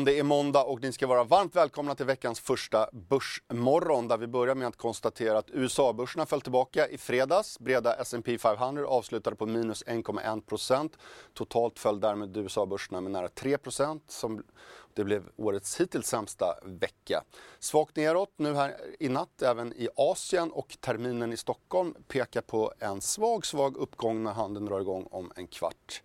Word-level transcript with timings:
Morgon, 0.00 0.04
det 0.04 0.18
är 0.18 0.22
måndag 0.22 0.64
och 0.64 0.82
ni 0.82 0.92
ska 0.92 1.06
vara 1.06 1.24
varmt 1.24 1.56
välkomna 1.56 1.94
till 1.94 2.06
veckans 2.06 2.40
första 2.40 2.88
Börsmorgon 2.92 4.08
där 4.08 4.16
vi 4.16 4.26
börjar 4.26 4.54
med 4.54 4.68
att 4.68 4.76
konstatera 4.76 5.38
att 5.38 5.50
USA-börserna 5.50 6.26
föll 6.26 6.40
tillbaka 6.40 6.88
i 6.88 6.98
fredags. 6.98 7.58
Breda 7.58 7.94
S&P 7.94 8.38
500 8.38 8.86
avslutade 8.86 9.36
på 9.36 9.46
minus 9.46 9.84
1,1% 9.84 10.90
Totalt 11.34 11.78
föll 11.78 12.00
därmed 12.00 12.36
USA-börserna 12.36 13.00
med 13.00 13.12
nära 13.12 13.28
3% 13.28 14.00
som 14.08 14.42
det 14.94 15.04
blev 15.04 15.22
årets 15.36 15.80
hittills 15.80 16.06
sämsta 16.06 16.46
vecka. 16.64 17.24
Svagt 17.58 17.96
neråt 17.96 18.32
nu 18.36 18.54
här 18.54 18.76
i 18.98 19.08
natt 19.08 19.42
även 19.42 19.72
i 19.72 19.88
Asien 19.96 20.52
och 20.52 20.76
terminen 20.80 21.32
i 21.32 21.36
Stockholm 21.36 21.94
pekar 22.08 22.40
på 22.42 22.72
en 22.78 23.00
svag, 23.00 23.46
svag 23.46 23.76
uppgång 23.76 24.22
när 24.22 24.32
handeln 24.32 24.66
drar 24.66 24.80
igång 24.80 25.08
om 25.10 25.32
en 25.36 25.46
kvart. 25.46 26.02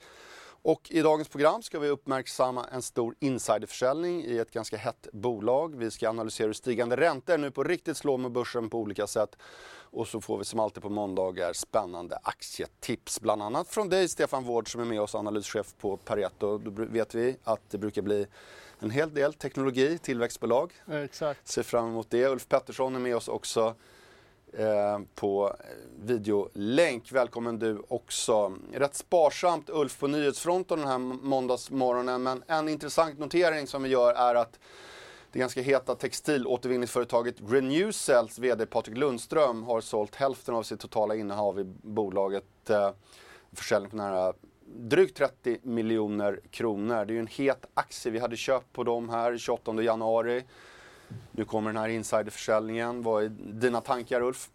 Och 0.66 0.92
i 0.92 1.02
dagens 1.02 1.28
program 1.28 1.62
ska 1.62 1.80
vi 1.80 1.90
uppmärksamma 1.90 2.66
en 2.72 2.82
stor 2.82 3.16
insiderförsäljning 3.20 4.26
i 4.26 4.38
ett 4.38 4.52
ganska 4.52 4.78
hett 4.78 5.08
bolag. 5.14 5.76
Vi 5.76 5.92
ska 5.92 6.10
analysera 6.10 6.48
hur 6.48 6.54
stigande 6.54 6.96
räntor 6.96 7.38
nu 7.38 7.52
på 7.52 7.64
riktigt 7.64 7.98
slår 7.98 8.18
med 8.18 8.32
börsen 8.32 8.70
på 8.70 8.80
olika 8.80 9.08
sätt. 9.08 9.36
Och 9.92 10.08
så 10.08 10.22
får 10.22 10.38
vi 10.38 10.46
som 10.46 10.60
alltid 10.60 10.84
på 10.84 10.90
måndagar 10.90 11.54
spännande 11.54 12.20
aktietips, 12.24 13.22
bland 13.22 13.42
annat 13.42 13.68
från 13.68 13.90
dig 13.90 14.08
Stefan 14.08 14.44
Wård 14.44 14.72
som 14.72 14.82
är 14.82 14.86
med 14.86 15.02
oss, 15.02 15.16
analyschef 15.16 15.74
på 15.80 15.98
Pareto. 15.98 16.58
Då 16.58 16.72
vet 16.86 17.16
vi 17.16 17.38
att 17.44 17.70
det 17.70 17.78
brukar 17.78 18.02
bli 18.02 18.28
en 18.80 18.90
hel 18.90 19.14
del 19.14 19.34
teknologi, 19.34 19.98
tillväxtbolag. 19.98 20.74
Exakt. 20.92 21.48
Ser 21.48 21.64
fram 21.64 21.88
emot 21.88 22.10
det. 22.10 22.28
Ulf 22.28 22.48
Pettersson 22.48 22.96
är 22.96 23.00
med 23.00 23.16
oss 23.16 23.28
också 23.28 23.76
Eh, 24.58 25.00
på 25.16 25.56
videolänk. 26.00 27.12
Välkommen 27.12 27.60
du 27.60 27.82
också. 27.88 28.58
Rätt 28.74 28.96
sparsamt 28.96 29.70
Ulf 29.70 30.00
på 30.00 30.08
nyhetsfronten 30.08 30.80
den 30.80 30.88
här 30.88 30.98
måndagsmorgonen 30.98 32.24
men 32.24 32.44
en 32.48 32.70
intressant 32.70 33.20
notering 33.20 33.68
som 33.68 33.84
vi 33.84 33.90
gör 33.90 34.14
är 34.14 34.36
att 34.36 34.60
det 35.32 35.40
ganska 35.40 35.62
heta 35.62 35.96
textilåtervinningsföretaget 35.96 37.36
Renewcells 37.48 38.40
VD 38.40 38.66
Patrik 38.66 38.98
Lundström 38.98 39.64
har 39.64 39.82
sålt 39.82 40.16
hälften 40.16 40.56
av 40.56 40.64
sitt 40.64 40.80
totala 40.80 41.16
innehav 41.16 41.60
i 41.60 41.64
bolaget. 41.82 42.70
Eh, 42.70 42.92
försäljning 43.54 43.90
på 43.92 43.98
nära 43.98 44.34
drygt 44.66 45.18
30 45.18 45.58
miljoner 45.64 46.40
kronor. 46.52 47.06
Det 47.06 47.14
är 47.14 47.16
ju 47.16 47.20
en 47.20 47.28
het 47.28 47.66
aktie. 47.74 48.12
Vi 48.12 48.20
hade 48.20 48.38
köpt 48.38 48.74
på 48.74 48.84
dem 48.84 49.10
här 49.10 49.38
28 49.38 49.82
januari. 49.82 50.44
Nu 51.32 51.46
kommer 51.46 51.70
den 51.70 51.82
här 51.82 51.90
insiderförsäljningen. 51.90 53.04
Vad 53.04 53.24
är 53.24 53.30
dina 53.30 53.82
tankar 53.82 54.22
Ulf? 54.22 54.50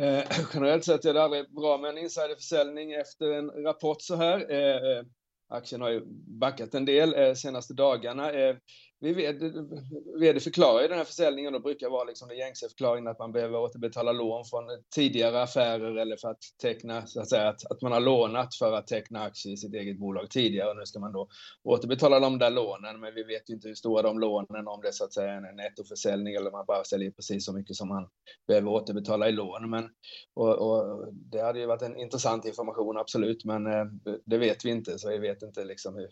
Eh, 0.00 0.24
generellt 0.54 0.84
sett 0.84 1.04
är 1.04 1.14
det 1.14 1.22
aldrig 1.22 1.54
bra 1.54 1.78
med 1.78 1.90
en 1.90 1.98
insiderförsäljning 1.98 2.92
efter 2.92 3.30
en 3.30 3.50
rapport 3.50 4.02
så 4.02 4.16
här. 4.16 4.50
Eh, 4.50 4.98
eh 4.98 5.04
aktien 5.48 5.80
har 5.80 5.90
ju 5.90 6.02
backat 6.40 6.74
en 6.74 6.84
del 6.84 7.14
eh, 7.14 7.34
senaste 7.34 7.74
dagarna. 7.74 8.32
Eh, 8.32 8.56
vi 9.00 9.12
vet, 9.12 9.36
vd 10.20 10.40
förklarar 10.40 10.82
ju 10.82 10.88
den 10.88 10.98
här 10.98 11.04
försäljningen, 11.04 11.54
och 11.54 11.62
brukar 11.62 11.90
vara 11.90 12.04
liksom 12.04 12.28
den 12.28 12.38
gängse 12.38 12.68
förklaringen 12.68 13.10
att 13.10 13.18
man 13.18 13.32
behöver 13.32 13.58
återbetala 13.58 14.12
lån 14.12 14.44
från 14.44 14.64
tidigare 14.94 15.42
affärer 15.42 15.96
eller 15.96 16.16
för 16.16 16.28
att 16.28 16.42
teckna, 16.62 17.06
så 17.06 17.20
att 17.20 17.28
säga, 17.28 17.48
att, 17.48 17.70
att 17.70 17.82
man 17.82 17.92
har 17.92 18.00
lånat 18.00 18.54
för 18.54 18.72
att 18.72 18.86
teckna 18.86 19.22
aktier 19.22 19.52
i 19.52 19.56
sitt 19.56 19.74
eget 19.74 19.98
bolag 19.98 20.30
tidigare. 20.30 20.70
Och 20.70 20.76
nu 20.76 20.86
ska 20.86 20.98
man 20.98 21.12
då 21.12 21.28
återbetala 21.64 22.20
de 22.20 22.38
där 22.38 22.50
lånen, 22.50 23.00
men 23.00 23.14
vi 23.14 23.22
vet 23.22 23.50
ju 23.50 23.54
inte 23.54 23.68
hur 23.68 23.74
stora 23.74 24.02
de 24.02 24.18
lånen, 24.18 24.68
om 24.68 24.80
det 24.82 24.88
är 24.88 24.92
så 24.92 25.04
att 25.04 25.14
säga 25.14 25.32
en 25.32 25.56
nettoförsäljning 25.56 26.34
eller 26.34 26.46
om 26.46 26.52
man 26.52 26.66
bara 26.66 26.84
säljer 26.84 27.10
precis 27.10 27.46
så 27.46 27.52
mycket 27.52 27.76
som 27.76 27.88
man 27.88 28.08
behöver 28.48 28.68
återbetala 28.68 29.28
i 29.28 29.32
lån. 29.32 29.70
Men, 29.70 29.88
och, 30.34 30.70
och 30.70 31.12
det 31.12 31.40
hade 31.40 31.58
ju 31.58 31.66
varit 31.66 31.82
en 31.82 31.96
intressant 31.96 32.44
information, 32.44 32.98
absolut, 32.98 33.44
men 33.44 33.66
eh, 33.66 33.84
det 34.24 34.38
vet 34.38 34.64
vi 34.64 34.70
inte, 34.70 34.98
så 34.98 35.08
vi 35.08 35.18
vet 35.18 35.42
inte 35.42 35.64
liksom 35.64 35.94
hur, 35.94 36.08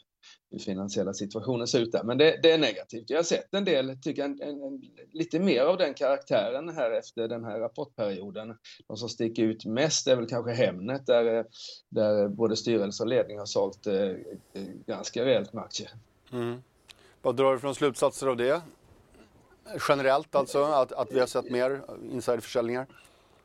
hur 0.55 0.61
finansiella 0.61 1.15
situationen 1.15 1.67
ser 1.67 1.81
ut 1.81 1.93
där. 1.93 2.05
Men 2.05 2.19
det, 2.19 2.39
det 2.43 2.53
är 2.53 2.59
negativt. 2.59 3.11
Jag 3.11 3.19
har 3.19 3.23
sett 3.23 3.55
en 3.55 3.65
del, 3.65 3.99
tycker 4.03 4.23
jag, 4.23 4.31
en, 4.31 4.63
en, 4.63 4.83
lite 5.13 5.39
mer 5.41 5.63
av 5.63 5.79
den 5.79 5.95
karaktären 5.95 6.69
här 6.69 6.91
efter 6.91 7.29
den 7.29 7.45
här 7.45 7.61
rapportperioden. 7.61 8.57
De 8.89 8.97
som 8.97 9.09
sticker 9.09 9.43
ut 9.43 9.65
mest 9.65 10.07
är 10.07 10.17
väl 10.17 10.27
kanske 10.27 10.53
Hemnet 10.53 11.07
där, 11.07 11.39
eh, 11.39 11.45
där 11.89 12.29
både 12.29 12.57
styrelse 12.57 13.03
och 13.03 13.09
ledning 13.09 13.39
har 13.39 13.47
sålt 13.47 13.87
eh, 13.87 13.95
eh, 13.95 14.17
ganska 14.87 15.25
rejält 15.25 15.53
med 15.53 15.65
aktier. 15.65 15.91
Mm. 16.33 16.63
Vad 17.23 17.37
drar 17.37 17.53
du 17.53 17.59
från 17.59 17.75
slutsatser 17.75 18.27
av 18.27 18.37
det? 18.37 18.63
Generellt 19.89 20.35
alltså, 20.35 20.65
att, 20.65 20.93
att 20.93 21.13
vi 21.13 21.21
har 21.21 21.27
sett 21.27 21.51
mer 21.51 21.83
insiderförsäljningar? 22.13 22.87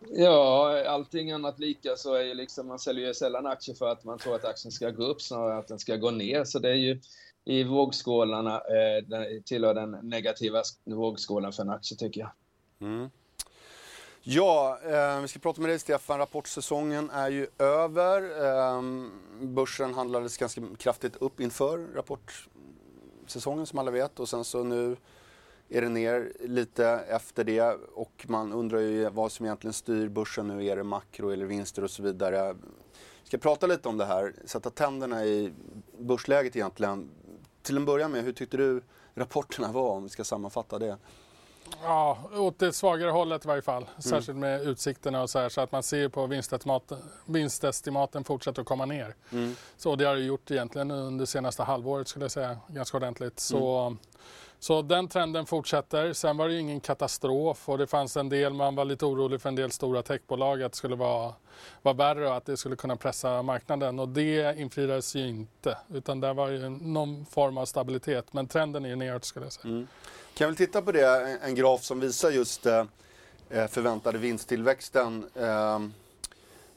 Ja, 0.08 0.84
allting 0.88 1.32
annat 1.32 1.60
lika 1.60 1.96
så 1.96 2.14
är 2.14 2.24
ju 2.24 2.34
liksom, 2.34 2.68
man 2.68 2.80
säljer 2.80 3.08
ju 3.08 3.14
sällan 3.14 3.46
aktier 3.46 3.76
för 3.76 3.90
att 3.90 4.04
man 4.04 4.18
tror 4.18 4.36
att 4.36 4.46
aktien 4.46 4.72
ska 4.72 4.90
gå 4.90 5.04
upp 5.04 5.22
snarare 5.22 5.54
än 5.54 5.60
att 5.60 5.68
den 5.68 5.80
ska 5.80 5.96
gå 5.96 6.12
ner. 6.12 6.44
Så 6.44 6.60
det 6.60 6.70
är 6.70 6.76
ju 6.76 7.00
i 7.46 7.64
vågskålarna, 7.64 8.56
eh, 8.56 9.42
tillhör 9.46 9.74
den 9.74 9.92
negativa 9.92 10.64
vågskålen 10.84 11.52
för 11.52 11.64
en 11.64 11.70
aktie 11.70 11.98
tycker 11.98 12.22
jag. 12.22 12.32
Mm. 12.82 13.10
Ja, 14.22 14.80
eh, 14.84 15.22
vi 15.22 15.28
ska 15.28 15.40
prata 15.40 15.62
med 15.62 15.70
dig 15.70 15.80
Stefan. 15.80 16.20
Rapportsäsongen 16.20 17.10
är 17.10 17.30
ju 17.30 17.48
över. 17.58 18.22
Eh, 18.46 18.82
börsen 19.42 19.94
handlades 19.94 20.38
ganska 20.38 20.62
kraftigt 20.78 21.16
upp 21.16 21.40
inför 21.40 21.78
rapportsäsongen 21.96 23.66
som 23.66 23.80
alla 23.80 23.92
vet 23.92 24.20
och 24.20 24.30
sen 24.30 24.44
så 24.44 24.64
nu 24.64 24.96
är 25.70 25.82
det 25.82 25.90
ner 25.90 26.32
lite 26.40 26.88
efter 26.88 27.44
det 27.44 27.78
och 27.94 28.26
man 28.28 28.54
undrar 28.54 28.80
ju 28.80 29.10
vad 29.10 29.32
som 29.32 29.46
egentligen 29.46 29.74
styr 29.74 30.08
börsen 30.08 30.48
nu. 30.48 30.66
Är 30.66 30.76
det 30.76 30.84
makro 30.84 31.30
eller 31.30 31.46
vinster 31.46 31.84
och 31.84 31.92
så 31.92 32.04
vidare. 32.04 32.54
Vi 33.24 33.28
ska 33.28 33.38
prata 33.38 33.68
lite 33.68 33.90
om 33.90 33.98
det 33.98 34.06
här, 34.06 34.34
sätta 34.46 34.70
tänderna 34.70 35.26
i 35.26 35.54
börsläget 35.98 36.56
egentligen. 36.56 37.10
Till 37.62 37.78
en 37.78 37.86
början 37.86 38.12
med, 38.12 38.24
hur 38.24 38.34
tyckte 38.34 38.58
du 38.58 38.82
rapporterna 39.14 39.72
var 39.72 39.90
om 39.90 40.04
vi 40.04 40.10
ska 40.10 40.24
sammanfatta 40.24 40.80
det? 40.80 40.98
Ja, 41.84 42.18
åt 42.34 42.60
det 42.60 42.74
svagare 42.74 43.12
hållet 43.12 43.46
i 43.46 43.48
varje 43.48 43.62
fall. 43.62 43.84
Mm. 43.84 44.02
Särskilt 44.02 44.38
med 44.38 44.62
utsikterna 44.62 45.22
och 45.22 45.30
så 45.30 45.40
här. 45.40 45.50
Så 45.50 45.62
att 45.62 45.72
man 45.72 45.84
ser 45.84 46.10
på 46.10 46.28
vinstestimaten, 46.28 46.98
vinstestimaten 47.26 48.24
fortsätter 48.24 48.62
att 48.62 48.68
komma 48.68 48.86
ner. 48.86 49.16
Mm. 49.32 49.56
Så 49.78 49.96
det 49.96 50.06
har 50.06 50.16
det 50.16 50.22
gjort 50.22 50.52
egentligen 50.52 50.92
under 50.92 51.26
senaste 51.26 51.64
halvåret 51.64 52.08
skulle 52.08 52.26
jag 52.26 52.32
säga, 52.32 52.58
ganska 52.68 52.98
ordentligt. 52.98 53.40
Så 53.40 53.80
mm. 53.80 53.98
Så 54.60 54.82
den 54.82 55.08
trenden 55.08 55.46
fortsätter. 55.46 56.14
Sen 56.14 56.38
var 56.38 56.48
det 56.48 56.54
ju 56.54 56.60
ingen 56.60 56.80
katastrof 56.80 57.70
och 57.70 57.78
det 57.78 57.88
fanns 57.88 58.18
en 58.18 58.30
del, 58.30 58.54
man 58.54 58.76
var 58.76 58.86
lite 58.86 59.06
orolig 59.06 59.42
för 59.42 59.50
en 59.50 59.56
del 59.56 59.72
stora 59.72 60.04
techbolag 60.04 60.64
att 60.64 60.72
det 60.72 60.78
skulle 60.78 60.96
vara, 60.96 61.34
vara 61.82 61.96
värre 61.96 62.28
och 62.28 62.36
att 62.36 62.46
det 62.46 62.58
skulle 62.58 62.76
kunna 62.76 62.96
pressa 62.96 63.42
marknaden 63.42 64.00
och 64.00 64.10
det 64.10 64.60
infriades 64.60 65.16
ju 65.16 65.28
inte 65.28 65.78
utan 65.94 66.20
det 66.20 66.34
var 66.34 66.50
ju 66.50 66.70
någon 66.70 67.26
form 67.26 67.58
av 67.58 67.66
stabilitet 67.66 68.34
men 68.34 68.48
trenden 68.48 68.86
är 68.86 68.90
ju 68.90 68.96
neråt 68.96 69.26
skulle 69.26 69.46
jag 69.46 69.54
säga. 69.54 69.74
Mm. 69.74 69.88
Kan 70.34 70.50
vi 70.50 70.56
titta 70.56 70.82
på 70.82 70.92
det, 70.92 71.38
en 71.44 71.56
graf 71.56 71.84
som 71.84 72.00
visar 72.00 72.30
just 72.30 72.66
eh, 72.66 72.86
förväntade 73.50 74.18
vinsttillväxten 74.18 75.30
eh, 75.36 75.80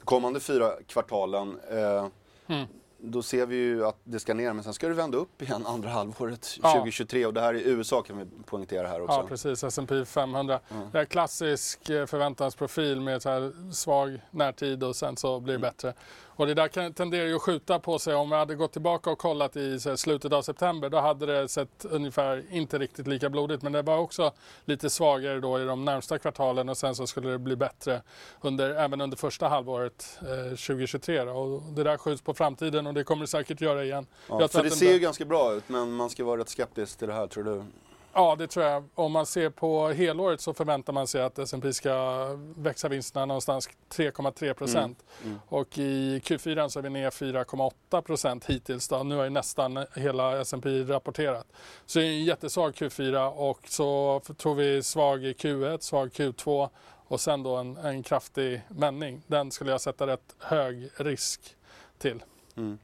kommande 0.03 0.39
fyra 0.39 0.71
kvartalen. 0.87 1.59
Eh, 1.69 2.07
mm 2.47 2.67
då 3.05 3.23
ser 3.23 3.45
vi 3.45 3.55
ju 3.55 3.85
att 3.85 3.97
det 4.03 4.19
ska 4.19 4.33
ner, 4.33 4.53
men 4.53 4.63
sen 4.63 4.73
ska 4.73 4.87
det 4.87 4.93
vända 4.93 5.17
upp 5.17 5.41
igen 5.41 5.65
andra 5.65 5.89
halvåret 5.89 6.57
ja. 6.63 6.71
2023 6.71 7.25
och 7.25 7.33
det 7.33 7.41
här 7.41 7.53
är 7.53 7.59
USA 7.59 8.01
kan 8.01 8.17
vi 8.17 8.25
poängtera 8.45 8.87
här 8.87 9.01
också. 9.01 9.15
Ja 9.15 9.27
precis, 9.27 9.63
S&P 9.63 10.05
500. 10.05 10.59
Mm. 10.71 10.87
Det 10.91 10.99
är 10.99 11.05
klassisk 11.05 11.89
eh, 11.89 12.05
förväntansprofil 12.05 13.01
med 13.01 13.21
så 13.21 13.29
här 13.29 13.71
svag 13.73 14.21
närtid 14.31 14.83
och 14.83 14.95
sen 14.95 15.17
så 15.17 15.39
blir 15.39 15.53
det 15.53 15.57
mm. 15.57 15.69
bättre. 15.69 15.93
Och 16.35 16.47
det 16.47 16.53
där 16.53 16.91
tenderar 16.91 17.25
ju 17.25 17.35
att 17.35 17.41
skjuta 17.41 17.79
på 17.79 17.99
sig. 17.99 18.15
Om 18.15 18.29
vi 18.29 18.35
hade 18.35 18.55
gått 18.55 18.71
tillbaka 18.71 19.09
och 19.09 19.17
kollat 19.17 19.55
i 19.55 19.79
slutet 19.79 20.33
av 20.33 20.41
september 20.41 20.89
då 20.89 20.99
hade 20.99 21.25
det 21.25 21.47
sett 21.47 21.85
ungefär 21.85 22.43
inte 22.51 22.79
riktigt 22.79 23.07
lika 23.07 23.29
blodigt. 23.29 23.63
Men 23.63 23.71
det 23.71 23.81
var 23.81 23.97
också 23.97 24.31
lite 24.65 24.89
svagare 24.89 25.39
då 25.39 25.59
i 25.59 25.65
de 25.65 25.85
närmsta 25.85 26.19
kvartalen 26.19 26.69
och 26.69 26.77
sen 26.77 26.95
så 26.95 27.07
skulle 27.07 27.29
det 27.29 27.37
bli 27.37 27.55
bättre 27.55 28.01
under, 28.41 28.69
även 28.69 29.01
under 29.01 29.17
första 29.17 29.47
halvåret 29.47 30.19
eh, 30.21 30.49
2023. 30.49 31.23
Då. 31.23 31.31
Och 31.31 31.61
det 31.61 31.83
där 31.83 31.97
skjuts 31.97 32.21
på 32.21 32.33
framtiden 32.33 32.87
och 32.87 32.93
det 32.93 33.03
kommer 33.03 33.21
det 33.21 33.27
säkert 33.27 33.61
göra 33.61 33.83
igen. 33.83 34.05
Ja, 34.29 34.47
för 34.47 34.63
det 34.63 34.71
ser 34.71 34.85
ju 34.85 34.91
gan... 34.91 35.01
ganska 35.01 35.25
bra 35.25 35.53
ut 35.53 35.69
men 35.69 35.91
man 35.91 36.09
ska 36.09 36.23
vara 36.23 36.41
rätt 36.41 36.49
skeptisk 36.49 36.97
till 36.97 37.07
det 37.07 37.13
här 37.13 37.27
tror 37.27 37.43
du? 37.43 37.63
Ja, 38.15 38.35
det 38.35 38.47
tror 38.47 38.65
jag. 38.65 38.83
Om 38.95 39.11
man 39.11 39.25
ser 39.25 39.49
på 39.49 39.87
helåret 39.87 40.41
så 40.41 40.53
förväntar 40.53 40.93
man 40.93 41.07
sig 41.07 41.21
att 41.21 41.39
S&P 41.39 41.73
ska 41.73 42.25
växa 42.55 42.87
vinsterna 42.87 43.25
någonstans 43.25 43.69
3,3 43.89 44.53
procent. 44.53 45.03
Mm. 45.21 45.31
Mm. 45.31 45.39
Och 45.49 45.77
i 45.77 46.19
Q4 46.19 46.69
så 46.69 46.79
är 46.79 46.83
vi 46.83 46.89
ner 46.89 47.09
4,8 47.09 48.01
procent 48.01 48.45
hittills. 48.45 48.87
Då. 48.87 49.03
Nu 49.03 49.15
har 49.15 49.23
ju 49.23 49.29
nästan 49.29 49.85
hela 49.95 50.41
S&P 50.41 50.83
rapporterat. 50.83 51.47
Så 51.85 51.99
det 51.99 52.05
är 52.05 52.09
en 52.09 52.23
jättesvag 52.23 52.73
Q4 52.73 53.29
och 53.29 53.59
så 53.67 54.21
tror 54.37 54.55
vi 54.55 54.83
svag 54.83 55.19
Q1, 55.19 55.77
svag 55.79 56.09
Q2 56.09 56.69
och 57.07 57.21
sen 57.21 57.43
då 57.43 57.55
en, 57.55 57.77
en 57.77 58.03
kraftig 58.03 58.61
vändning. 58.67 59.21
Den 59.27 59.51
skulle 59.51 59.71
jag 59.71 59.81
sätta 59.81 60.07
rätt 60.07 60.35
hög 60.39 60.89
risk 60.97 61.55
till. 61.97 62.23
Mm. 62.55 62.77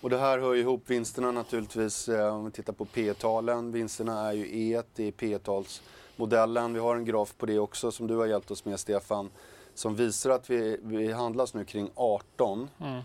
Och 0.00 0.10
det 0.10 0.18
här 0.18 0.38
hör 0.38 0.54
ihop 0.54 0.90
vinsterna 0.90 1.32
naturligtvis. 1.32 2.08
Eh, 2.08 2.34
om 2.34 2.44
vi 2.44 2.50
tittar 2.50 2.72
på 2.72 2.84
P-talen. 2.84 3.72
Vinsterna 3.72 4.28
är 4.28 4.32
ju 4.32 4.70
E, 4.70 4.82
det 4.94 5.04
är 5.04 5.12
P-talsmodellen. 5.12 6.74
Vi 6.74 6.80
har 6.80 6.96
en 6.96 7.04
graf 7.04 7.34
på 7.38 7.46
det 7.46 7.58
också 7.58 7.92
som 7.92 8.06
du 8.06 8.16
har 8.16 8.26
hjälpt 8.26 8.50
oss 8.50 8.64
med 8.64 8.80
Stefan. 8.80 9.30
Som 9.74 9.96
visar 9.96 10.30
att 10.30 10.50
vi, 10.50 10.78
vi 10.82 11.12
handlas 11.12 11.54
nu 11.54 11.64
kring 11.64 11.90
18. 11.94 12.70
Mm. 12.80 13.02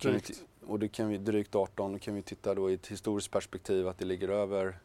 Drygt. 0.00 0.42
Och 0.66 0.78
det 0.78 0.88
kan 0.88 1.08
vi, 1.08 1.18
drygt 1.18 1.54
18. 1.54 1.92
Då 1.92 1.98
kan 1.98 2.14
vi 2.14 2.22
titta 2.22 2.54
då 2.54 2.70
i 2.70 2.74
ett 2.74 2.86
historiskt 2.86 3.30
perspektiv 3.30 3.88
att 3.88 3.98
det 3.98 4.04
ligger 4.04 4.28
över 4.28 4.78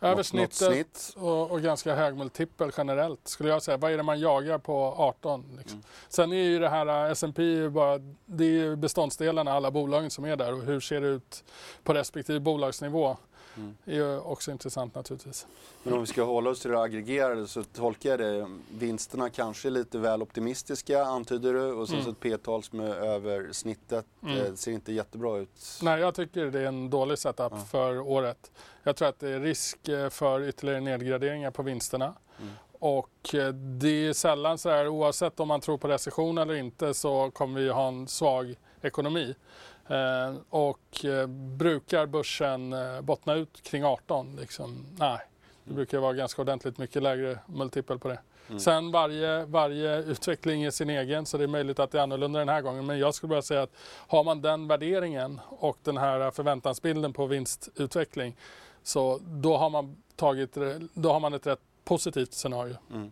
över 0.00 0.22
snittet 0.22 0.54
snitt. 0.56 1.14
och, 1.16 1.50
och, 1.50 1.62
ganska 1.62 1.94
hög 1.94 2.16
multipel 2.16 2.70
generellt 2.76 3.28
skulle 3.28 3.48
jag 3.48 3.62
säga. 3.62 3.76
Vad 3.76 3.92
är 3.92 3.96
det 3.96 4.02
man 4.02 4.20
jagar 4.20 4.58
på 4.58 4.94
18? 4.96 5.44
Liksom. 5.58 5.78
Mm. 5.78 5.84
Sen 6.08 6.32
är 6.32 6.36
ju 6.36 6.58
det 6.58 6.68
här 6.68 7.10
S&P 7.10 7.68
bara, 7.68 7.98
det 8.26 8.44
är 8.44 8.76
beståndsdelarna, 8.76 9.52
alla 9.52 9.70
bolagen 9.70 10.10
som 10.10 10.24
är 10.24 10.36
där 10.36 10.54
och 10.54 10.62
hur 10.62 10.80
ser 10.80 11.00
det 11.00 11.08
ut 11.08 11.44
på 11.84 11.94
respektive 11.94 12.40
bolagsnivå. 12.40 13.16
Mm. 13.56 13.76
är 13.84 13.94
ju 13.94 14.18
också 14.18 14.50
intressant 14.50 14.94
naturligtvis. 14.94 15.46
Men 15.82 15.94
om 15.94 16.00
vi 16.00 16.06
ska 16.06 16.22
hålla 16.22 16.50
oss 16.50 16.60
till 16.60 16.70
det 16.70 16.80
aggregerade 16.80 17.46
så 17.46 17.62
tolkar 17.62 18.10
jag 18.10 18.18
det, 18.18 18.58
vinsterna 18.78 19.30
kanske 19.30 19.68
är 19.68 19.70
lite 19.70 19.98
väl 19.98 20.22
optimistiska 20.22 21.04
antyder 21.04 21.52
du 21.52 21.72
och 21.72 21.88
sen 21.88 21.94
mm. 21.94 22.04
så 22.04 22.10
ett 22.10 22.20
P-tal 22.20 22.62
som 22.62 22.80
är 22.80 22.94
över 22.94 23.52
snittet. 23.52 24.06
Mm. 24.22 24.36
Det 24.36 24.56
ser 24.56 24.72
inte 24.72 24.92
jättebra 24.92 25.38
ut. 25.38 25.78
Nej, 25.82 26.00
jag 26.00 26.14
tycker 26.14 26.46
det 26.46 26.60
är 26.60 26.66
en 26.66 26.90
dålig 26.90 27.18
setup 27.18 27.52
ja. 27.52 27.58
för 27.70 28.00
året. 28.00 28.50
Jag 28.82 28.96
tror 28.96 29.08
att 29.08 29.18
det 29.18 29.28
är 29.28 29.40
risk 29.40 29.88
eh, 29.88 30.08
för 30.08 30.48
ytterligare 30.48 30.80
nedgraderingar 30.80 31.50
på 31.50 31.62
vinsterna. 31.62 32.14
Mm. 32.40 32.52
Och 32.78 33.34
eh, 33.34 33.48
det 33.52 33.88
är 33.88 34.12
sällan 34.12 34.58
så 34.58 34.70
här, 34.70 34.88
oavsett 34.88 35.40
om 35.40 35.48
man 35.48 35.60
tror 35.60 35.78
på 35.78 35.88
recession 35.88 36.38
eller 36.38 36.54
inte 36.54 36.94
så 36.94 37.30
kommer 37.30 37.60
vi 37.60 37.68
ha 37.68 37.88
en 37.88 38.08
svag 38.08 38.54
ekonomi. 38.82 39.34
Eh, 39.88 40.34
och 40.50 41.04
eh, 41.04 41.26
brukar 41.26 42.06
börsen 42.06 42.72
eh, 42.72 43.00
bottna 43.00 43.34
ut 43.34 43.62
kring 43.62 43.84
18? 43.84 44.36
Liksom, 44.36 44.86
nej, 44.98 45.18
det 45.64 45.70
mm. 45.70 45.76
brukar 45.76 45.98
vara 45.98 46.12
ganska 46.12 46.42
ordentligt 46.42 46.78
mycket 46.78 47.02
lägre 47.02 47.38
multipel 47.46 47.98
på 47.98 48.08
det. 48.08 48.18
Mm. 48.48 48.60
Sen 48.60 48.92
varje, 48.92 49.44
varje 49.44 49.98
utveckling 49.98 50.62
är 50.62 50.70
sin 50.70 50.90
egen 50.90 51.26
så 51.26 51.38
det 51.38 51.44
är 51.44 51.48
möjligt 51.48 51.78
att 51.78 51.90
det 51.90 51.98
är 51.98 52.02
annorlunda 52.02 52.38
den 52.38 52.48
här 52.48 52.60
gången. 52.60 52.86
Men 52.86 52.98
jag 52.98 53.14
skulle 53.14 53.28
bara 53.28 53.42
säga 53.42 53.62
att 53.62 53.72
har 54.06 54.24
man 54.24 54.42
den 54.42 54.68
värderingen 54.68 55.40
och 55.48 55.78
den 55.82 55.96
här 55.96 56.30
förväntansbilden 56.30 57.12
på 57.12 57.26
vinstutveckling 57.26 58.36
så 58.82 59.18
då 59.22 59.56
har 59.56 59.70
man, 59.70 59.96
tagit, 60.16 60.56
då 60.94 61.12
har 61.12 61.20
man 61.20 61.34
ett 61.34 61.46
rätt 61.46 61.60
positivt 61.84 62.32
scenario. 62.32 62.76
Mm. 62.92 63.10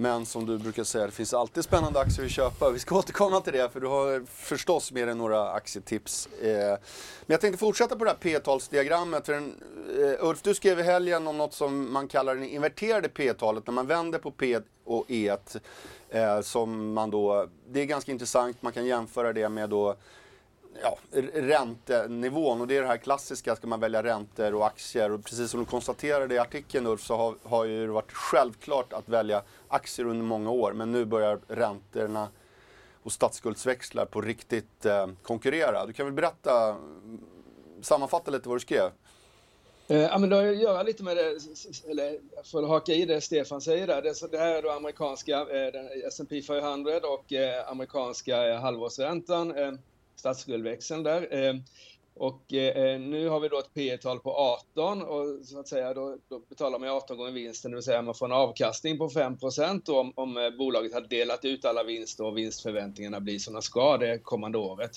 Men 0.00 0.26
som 0.26 0.46
du 0.46 0.58
brukar 0.58 0.84
säga, 0.84 1.06
det 1.06 1.12
finns 1.12 1.34
alltid 1.34 1.64
spännande 1.64 2.00
aktier 2.00 2.24
att 2.24 2.30
köpa. 2.30 2.70
Vi 2.70 2.78
ska 2.78 2.98
återkomma 2.98 3.40
till 3.40 3.52
det 3.52 3.70
för 3.72 3.80
du 3.80 3.86
har 3.86 4.26
förstås 4.26 4.92
mer 4.92 5.06
än 5.06 5.18
några 5.18 5.50
aktietips. 5.50 6.26
Eh, 6.26 6.68
men 6.68 6.78
jag 7.26 7.40
tänkte 7.40 7.58
fortsätta 7.58 7.96
på 7.96 8.04
det 8.04 8.10
här 8.10 8.16
P-talsdiagrammet. 8.16 9.26
För 9.26 9.32
en, 9.32 9.54
eh, 9.98 10.26
Ulf, 10.26 10.42
du 10.42 10.54
skrev 10.54 10.80
i 10.80 10.82
helgen 10.82 11.26
om 11.26 11.38
något 11.38 11.54
som 11.54 11.92
man 11.92 12.08
kallar 12.08 12.34
det 12.34 12.48
inverterade 12.48 13.08
P-talet. 13.08 13.66
När 13.66 13.74
man 13.74 13.86
vänder 13.86 14.18
på 14.18 14.30
P 14.30 14.58
och 14.84 15.04
E. 15.08 15.36
Eh, 16.10 16.40
som 16.40 16.92
man 16.92 17.10
då, 17.10 17.48
det 17.68 17.80
är 17.80 17.84
ganska 17.84 18.12
intressant, 18.12 18.62
man 18.62 18.72
kan 18.72 18.86
jämföra 18.86 19.32
det 19.32 19.48
med 19.48 19.70
då 19.70 19.96
ja, 20.82 20.98
räntenivån 21.32 22.60
och 22.60 22.66
det 22.66 22.76
är 22.76 22.82
det 22.82 22.88
här 22.88 22.96
klassiska, 22.96 23.56
ska 23.56 23.66
man 23.66 23.80
välja 23.80 24.02
räntor 24.02 24.54
och 24.54 24.66
aktier 24.66 25.12
och 25.12 25.24
precis 25.24 25.50
som 25.50 25.60
du 25.60 25.66
konstaterade 25.66 26.34
i 26.34 26.38
artikeln 26.38 26.86
Ulf 26.86 27.02
så 27.02 27.16
har, 27.16 27.34
har 27.42 27.64
ju 27.64 27.86
det 27.86 27.92
varit 27.92 28.12
självklart 28.12 28.92
att 28.92 29.08
välja 29.08 29.42
aktier 29.68 30.06
under 30.06 30.24
många 30.24 30.50
år 30.50 30.72
men 30.72 30.92
nu 30.92 31.04
börjar 31.04 31.40
räntorna 31.48 32.28
och 33.02 33.12
statsskuldsväxlar 33.12 34.04
på 34.04 34.20
riktigt 34.20 34.86
eh, 34.86 35.06
konkurrera. 35.22 35.86
Du 35.86 35.92
kan 35.92 36.06
väl 36.06 36.14
berätta, 36.14 36.76
sammanfatta 37.82 38.30
lite 38.30 38.48
vad 38.48 38.56
du 38.56 38.60
skrev? 38.60 38.90
Eh, 39.88 40.00
ja, 40.00 40.18
men 40.18 40.28
det 40.28 40.36
har 40.36 40.46
att 40.46 40.58
göra 40.58 40.82
lite 40.82 41.02
med 41.02 41.16
det, 41.16 41.38
eller 41.90 42.18
för 42.44 42.62
att 42.62 42.68
haka 42.68 42.92
i 42.92 43.04
det 43.04 43.20
Stefan 43.20 43.60
säger 43.60 43.86
där. 43.86 44.02
Det, 44.02 44.30
det 44.30 44.38
här 44.38 44.54
är 44.54 44.62
då 44.62 44.70
amerikanska 44.70 45.40
eh, 45.40 46.06
S&P 46.06 46.42
500 46.42 46.92
och 46.96 47.32
eh, 47.32 47.70
amerikanska 47.70 48.48
eh, 48.48 48.60
halvårsräntan. 48.60 49.58
Eh, 49.58 49.72
Statsskuldväxeln 50.18 51.02
där. 51.02 51.44
Eh, 51.44 51.54
och 52.18 52.52
eh, 52.52 53.00
nu 53.00 53.28
har 53.28 53.40
vi 53.40 53.48
då 53.48 53.58
ett 53.58 53.74
P 53.74 53.96
tal 53.96 54.18
på 54.18 54.34
18 54.74 55.02
och 55.02 55.46
så 55.46 55.60
att 55.60 55.68
säga 55.68 55.94
då, 55.94 56.16
då, 56.28 56.38
betalar 56.48 56.78
man 56.78 56.88
18 56.88 57.16
gånger 57.16 57.32
vinsten, 57.32 57.70
det 57.70 57.76
vill 57.76 57.84
säga 57.84 58.02
man 58.02 58.14
får 58.14 58.26
en 58.26 58.32
avkastning 58.32 58.98
på 58.98 59.08
5 59.10 59.36
om, 59.88 60.12
om 60.16 60.36
eh, 60.36 60.50
bolaget 60.50 60.94
har 60.94 61.00
delat 61.00 61.44
ut 61.44 61.64
alla 61.64 61.84
vinster 61.84 62.24
och 62.24 62.38
vinstförväntningarna 62.38 63.20
blir 63.20 63.38
som 63.38 63.52
de 63.52 63.62
ska 63.62 63.96
det 63.96 64.18
kommande 64.18 64.58
året. 64.58 64.90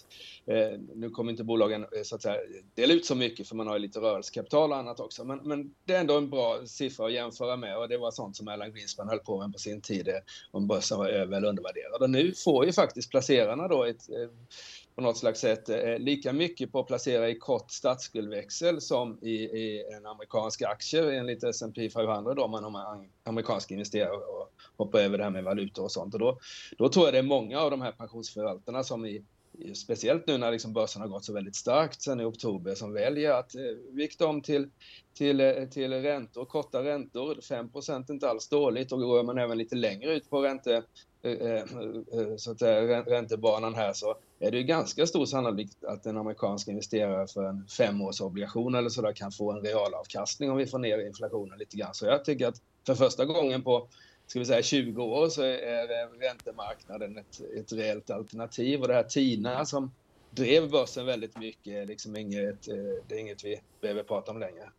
Nu 0.96 1.10
kommer 1.10 1.32
inte 1.32 1.44
bolagen 1.44 1.86
så 2.04 2.16
att 2.16 2.22
säga 2.22 2.38
dela 2.76 2.94
ut 2.94 3.06
så 3.06 3.16
mycket 3.16 3.48
för 3.48 3.56
man 3.56 3.68
har 3.68 3.74
ju 3.74 3.80
lite 3.80 4.00
rörelsekapital 4.00 4.72
och 4.72 4.78
annat 4.78 5.00
också, 5.00 5.24
men, 5.24 5.40
men 5.44 5.74
det 5.86 5.96
är 5.96 6.00
ändå 6.00 6.18
en 6.18 6.30
bra 6.30 6.66
siffra 6.66 7.06
att 7.06 7.14
jämföra 7.14 7.56
med 7.56 7.78
och 7.78 7.90
det 7.90 7.98
var 7.98 8.12
sånt 8.12 8.36
som 8.36 8.48
Erland 8.48 8.76
Greenspan 8.76 9.10
höll 9.10 9.20
på 9.20 9.40
med 9.40 9.54
på 9.54 9.60
sin 9.60 9.82
tid 9.82 10.10
om 10.52 10.68
börsen 10.68 10.98
var 10.98 11.08
över 11.08 11.38
eller 11.38 11.48
undervärderad. 11.48 12.02
Och 12.02 12.10
nu 12.10 12.34
får 12.34 12.66
ju 12.66 12.74
faktiskt 12.74 13.10
placerarna 13.10 13.68
då 13.68 13.84
ett 13.84 14.10
på 15.02 15.08
något 15.08 15.18
slags 15.18 15.40
sätt 15.40 15.70
eh, 15.70 16.00
lika 16.00 16.34
mycket 16.34 16.72
på 16.72 16.80
att 16.80 16.88
placera 16.88 17.30
i 17.30 17.36
kort 17.36 17.72
statsskuldväxel 17.72 18.82
som 18.82 19.20
i, 19.22 19.34
i 19.34 19.84
en 19.94 20.06
amerikansk 20.06 20.62
aktie 20.62 21.20
enligt 21.20 21.44
S&P 21.44 21.90
500 21.90 22.34
då, 22.34 22.44
om 22.44 22.52
man 22.52 22.64
har 22.64 23.08
amerikanska 23.24 23.74
investerare 23.74 24.12
och 24.12 24.52
hoppar 24.78 25.00
över 25.00 25.18
det 25.18 25.24
här 25.24 25.32
med 25.32 25.44
valutor 25.44 25.84
och 25.84 25.92
sånt. 25.92 26.14
Och 26.14 26.20
då, 26.20 26.40
då 26.78 26.90
tror 26.90 27.06
jag 27.06 27.14
det 27.14 27.18
är 27.18 27.24
många 27.24 27.60
av 27.60 27.72
de 27.72 27.82
här 27.82 27.92
pensionsförvaltarna 27.92 28.84
som 28.84 29.06
i 29.06 29.24
speciellt 29.74 30.28
nu 30.28 30.38
när 30.38 30.52
liksom 30.52 30.74
börsen 30.74 31.02
har 31.02 31.10
gått 31.10 31.26
så 31.26 31.34
väldigt 31.34 31.56
starkt 31.56 32.02
sen 32.02 32.20
i 32.20 32.24
oktober, 32.24 32.76
som 32.76 32.94
väljer 32.94 33.32
att 33.32 33.56
eh, 33.56 33.62
vikta 33.92 34.28
om 34.28 34.42
till, 34.42 34.70
till, 35.14 35.40
eh, 35.40 35.66
till 35.72 35.94
räntor, 35.94 36.46
korta 36.46 36.84
räntor. 36.84 37.38
5 37.42 37.70
är 37.76 38.12
inte 38.12 38.30
alls 38.30 38.48
dåligt 38.48 38.92
och 38.92 39.00
går 39.00 39.24
man 39.24 39.38
även 39.38 39.58
lite 39.58 39.76
längre 39.76 40.14
ut 40.14 40.30
på 40.30 40.42
ränte, 40.42 40.84
eh, 41.22 41.32
eh, 41.32 41.64
eh 42.14 42.36
så 42.38 42.52
att 42.52 42.62
räntebanan 43.08 43.76
här 43.76 43.94
så 43.94 44.16
är 44.42 44.52
det 44.52 44.64
ganska 44.64 45.08
stor 45.08 45.26
sannolikhet 45.26 45.84
att 45.84 46.06
en 46.06 46.18
amerikansk 46.18 46.68
investerare 46.68 47.28
för 47.28 47.44
en 47.44 47.68
femårsobligation 47.68 48.76
eller 48.76 48.90
sådär 48.90 49.14
kan 49.14 49.32
få 49.32 49.52
en 49.52 49.62
realavkastning 49.62 50.52
om 50.52 50.58
vi 50.58 50.66
får 50.66 50.80
ner 50.80 51.08
inflationen 51.08 51.60
lite 51.60 51.78
grann. 51.78 51.94
Så 51.94 52.06
jag 52.06 52.26
tycker 52.26 52.48
att 52.48 52.62
för 52.86 52.96
första 52.96 53.26
gången 53.26 53.64
på 53.64 53.88
ska 54.28 54.40
vi 54.40 54.46
säga 54.46 54.62
20 54.62 55.04
år 55.04 55.30
så 55.30 55.42
är 55.42 56.20
räntemarknaden 56.20 57.18
ett, 57.18 57.42
ett 57.58 57.74
reellt 57.74 58.10
alternativ 58.10 58.82
och 58.82 58.88
det 58.88 58.94
här 58.94 59.04
TINA 59.04 59.66
som 59.66 59.92
drev 60.30 60.70
börsen 60.70 61.06
väldigt 61.06 61.38
mycket 61.38 61.74
är 61.74 61.86
liksom 61.86 62.16
inget, 62.16 62.68
eh, 62.68 62.76
det 63.08 63.16
är 63.16 63.20
inget 63.20 63.44
vi 63.44 63.62
behöver 63.82 64.04
prata 64.04 64.32
om 64.32 64.40
längre. 64.40 64.70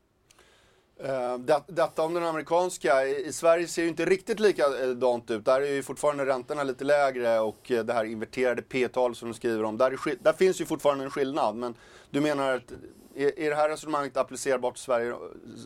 Eh, 1.04 1.38
det, 1.38 1.62
detta 1.66 2.02
om 2.02 2.14
den 2.14 2.24
amerikanska. 2.24 3.06
I, 3.06 3.32
Sverige 3.32 3.68
ser 3.68 3.82
ju 3.82 3.88
inte 3.88 4.04
riktigt 4.04 4.40
likadant 4.40 5.30
eh, 5.30 5.36
ut. 5.36 5.44
Där 5.44 5.60
är 5.60 5.72
ju 5.72 5.82
fortfarande 5.82 6.26
räntorna 6.26 6.62
lite 6.62 6.84
lägre 6.84 7.40
och 7.40 7.70
eh, 7.70 7.84
det 7.84 7.92
här 7.92 8.04
inverterade 8.04 8.62
P-tal 8.62 9.14
som 9.14 9.28
du 9.28 9.34
skriver 9.34 9.64
om. 9.64 9.78
Där, 9.78 9.90
är, 9.90 10.22
där 10.22 10.32
finns 10.32 10.60
ju 10.60 10.66
fortfarande 10.66 11.04
en 11.04 11.10
skillnad. 11.10 11.56
Men 11.56 11.74
du 12.10 12.20
menar 12.20 12.54
att 12.56 12.72
är, 13.14 13.38
är 13.38 13.50
det 13.50 13.56
här 13.56 13.68
resonemanget 13.68 14.16
applicerbart 14.16 14.78
i 14.78 14.80
Sverige, 14.80 15.14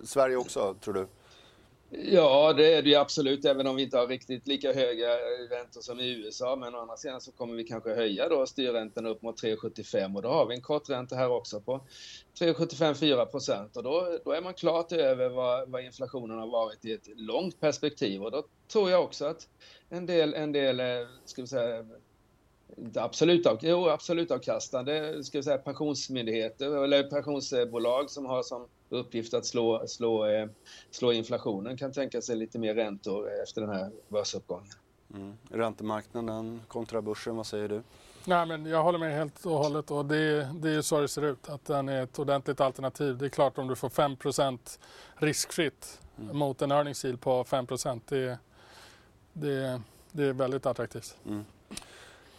Sverige 0.05 0.37
också, 0.37 0.75
tror 0.75 0.95
du? 0.95 1.07
Ja, 1.91 2.53
det 2.53 2.75
är 2.75 2.83
det 2.83 2.89
ju 2.89 2.95
absolut, 2.95 3.45
även 3.45 3.67
om 3.67 3.77
vi 3.77 3.83
inte 3.83 3.99
har 3.99 4.07
riktigt 4.07 4.47
lika 4.47 4.73
höga 4.73 5.09
räntor 5.51 5.81
som 5.81 6.01
i 6.01 6.11
USA. 6.11 6.57
Men 6.57 6.75
å 6.75 6.79
andra 6.79 6.97
sidan 6.97 7.21
så 7.21 7.33
kommer 7.33 7.55
vi 7.55 7.65
kanske 7.65 7.95
höja 7.95 8.29
då 8.29 8.47
styrräntan 8.47 9.07
upp 9.07 9.23
mot 9.23 9.43
3,75 9.43 10.17
och 10.17 10.23
då 10.23 10.29
har 10.29 10.47
vi 10.47 10.55
en 10.55 10.63
kortränta 10.63 11.17
här 11.17 11.31
också 11.31 11.61
på 11.61 11.81
3,75-4 12.41 13.27
procent 13.27 13.77
och 13.77 13.83
då, 13.83 14.19
då 14.25 14.33
är 14.33 14.43
man 14.43 14.55
klart 14.55 14.93
över 14.93 15.29
vad, 15.29 15.71
vad, 15.71 15.85
inflationen 15.85 16.39
har 16.39 16.47
varit 16.47 16.85
i 16.85 16.93
ett 16.93 17.09
långt 17.17 17.61
perspektiv 17.61 18.23
och 18.23 18.31
då 18.31 18.47
tror 18.73 18.91
jag 18.91 19.05
också 19.05 19.25
att 19.25 19.49
en 19.89 20.07
del, 20.07 20.35
en 20.35 20.53
del 20.53 20.81
eh, 20.81 20.87
ska 21.25 21.43
vi 21.43 21.49
säga, 21.49 21.85
absolut, 22.95 23.47
jo, 23.61 23.89
absolut 23.89 24.31
avkastande 24.31 25.25
ska 25.25 25.39
vi 25.39 25.43
säga, 25.43 25.59
pensionsmyndigheter 25.59 26.85
eller 26.85 27.03
pensionsbolag 27.03 28.11
som 28.11 28.27
har 28.27 28.43
som 28.43 28.67
uppgift 28.89 29.35
att 29.35 29.47
slå, 29.47 29.87
slå, 29.87 30.27
eh, 30.27 30.49
slå 30.91 31.13
inflationen 31.13 31.77
kan 31.77 31.93
tänka 31.93 32.23
sig 32.23 32.37
lite 32.37 32.59
mer 32.59 32.75
räntor 32.75 33.29
efter 33.43 33.61
den 33.61 33.71
här 33.71 33.91
börsuppgången. 34.09 34.73
Mm. 35.15 35.35
Räntemarknaden 35.51 36.61
kontra 36.69 37.03
börsen, 37.03 37.37
vad 37.37 37.47
säger 37.47 37.69
du? 37.69 37.83
Nej, 38.25 38.47
men 38.47 38.67
jag 38.67 38.83
håller 38.83 38.99
med 38.99 39.17
helt 39.17 39.47
och 39.47 39.53
hållet 39.59 39.91
och 39.91 40.07
det, 40.07 40.49
det 40.55 40.69
är 40.69 40.73
ju 40.73 40.83
så 40.83 41.01
det 41.01 41.09
ser 41.09 41.25
ut, 41.25 41.49
att 41.49 41.65
den 41.65 41.89
är 41.89 42.03
ett 42.03 42.19
ordentligt 42.19 42.61
alternativ. 42.61 43.19
Det 43.19 43.25
är 43.25 43.29
klart 43.29 43.59
om 43.59 43.69
du 43.69 43.77
får 43.77 43.89
5% 43.89 44.79
riskfritt 45.15 46.01
mm. 46.19 46.37
mot 46.37 46.63
en 46.63 46.73
earnings 46.73 47.05
yield 47.05 47.21
på 47.21 47.45
5 47.45 47.67
det, 48.09 48.39
det, 49.33 49.83
det 50.13 50.25
är 50.25 50.33
väldigt 50.33 50.67
attraktivt. 50.67 51.17
Mm. 51.27 51.45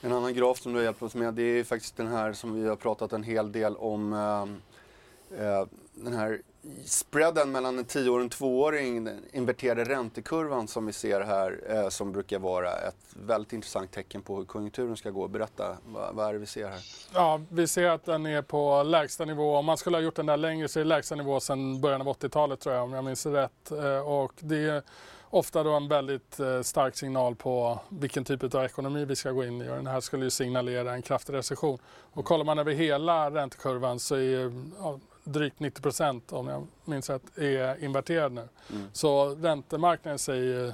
En 0.01 0.11
annan 0.11 0.33
graf 0.33 0.59
som 0.59 0.73
du 0.73 0.79
har 0.79 0.83
hjälpt 0.83 1.01
oss 1.01 1.15
med 1.15 1.33
det 1.33 1.43
är 1.43 1.63
faktiskt 1.63 1.97
den 1.97 2.07
här 2.07 2.33
som 2.33 2.61
vi 2.61 2.67
har 2.67 2.75
pratat 2.75 3.13
en 3.13 3.23
hel 3.23 3.51
del 3.51 3.75
om. 3.75 4.13
Eh, 4.13 5.43
eh 5.43 5.65
den 6.03 6.13
här 6.13 6.41
spreaden 6.85 7.51
mellan 7.51 7.77
en 7.79 7.85
10 7.85 8.09
och 8.09 8.21
en 8.21 8.29
2-åring, 8.29 9.03
den 9.03 9.23
inverterade 9.31 9.83
räntekurvan 9.83 10.67
som 10.67 10.85
vi 10.85 10.93
ser 10.93 11.21
här, 11.21 11.59
eh, 11.69 11.89
som 11.89 12.11
brukar 12.11 12.39
vara 12.39 12.71
ett 12.71 12.95
väldigt 13.13 13.53
intressant 13.53 13.91
tecken 13.91 14.21
på 14.21 14.37
hur 14.37 14.45
konjunkturen 14.45 14.97
ska 14.97 15.09
gå. 15.09 15.27
Berätta, 15.27 15.77
vad, 15.85 16.15
vad, 16.15 16.29
är 16.29 16.33
det 16.33 16.39
vi 16.39 16.45
ser 16.45 16.67
här? 16.67 16.79
Ja, 17.13 17.41
vi 17.49 17.67
ser 17.67 17.89
att 17.89 18.05
den 18.05 18.25
är 18.25 18.41
på 18.41 18.83
lägsta 18.83 19.25
nivå. 19.25 19.55
Om 19.55 19.65
man 19.65 19.77
skulle 19.77 19.97
ha 19.97 20.01
gjort 20.01 20.15
den 20.15 20.25
där 20.25 20.37
längre 20.37 20.67
så 20.67 20.79
är 20.79 20.83
det 20.83 20.87
lägsta 20.87 21.15
nivå 21.15 21.39
sedan 21.39 21.81
början 21.81 22.01
av 22.01 22.07
80-talet 22.07 22.59
tror 22.59 22.75
jag, 22.75 22.83
om 22.83 22.93
jag 22.93 23.03
minns 23.03 23.25
rätt. 23.25 23.71
Eh, 23.71 23.99
och 23.99 24.33
det 24.39 24.57
är 24.57 24.83
ofta 25.29 25.63
då 25.63 25.73
en 25.73 25.87
väldigt 25.87 26.39
eh, 26.39 26.61
stark 26.61 26.97
signal 26.97 27.35
på 27.35 27.79
vilken 27.89 28.23
typ 28.23 28.55
av 28.55 28.65
ekonomi 28.65 29.05
vi 29.05 29.15
ska 29.15 29.31
gå 29.31 29.45
in 29.45 29.61
i 29.61 29.69
och 29.69 29.75
den 29.75 29.87
här 29.87 30.01
skulle 30.01 30.23
ju 30.23 30.29
signalera 30.29 30.93
en 30.93 31.01
kraftig 31.01 31.33
recession. 31.33 31.79
Och 32.13 32.25
kollar 32.25 32.45
man 32.45 32.59
över 32.59 32.73
hela 32.73 33.31
räntekurvan 33.31 33.99
så 33.99 34.15
är 34.15 34.51
ja, 34.79 34.99
drygt 35.23 35.59
90 35.59 35.81
procent 35.81 36.33
om 36.33 36.47
jag 36.47 36.67
minns 36.85 37.09
rätt 37.09 37.37
är 37.37 37.83
inverterad 37.83 38.31
nu. 38.31 38.47
Mm. 38.69 38.87
Så 38.93 39.35
räntemarknaden 39.35 40.19
säger, 40.19 40.73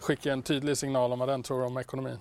skickar 0.00 0.30
en 0.30 0.42
tydlig 0.42 0.76
signal 0.76 1.12
om 1.12 1.18
vad 1.18 1.28
den 1.28 1.42
tror 1.42 1.64
om 1.64 1.76
ekonomin. 1.76 2.18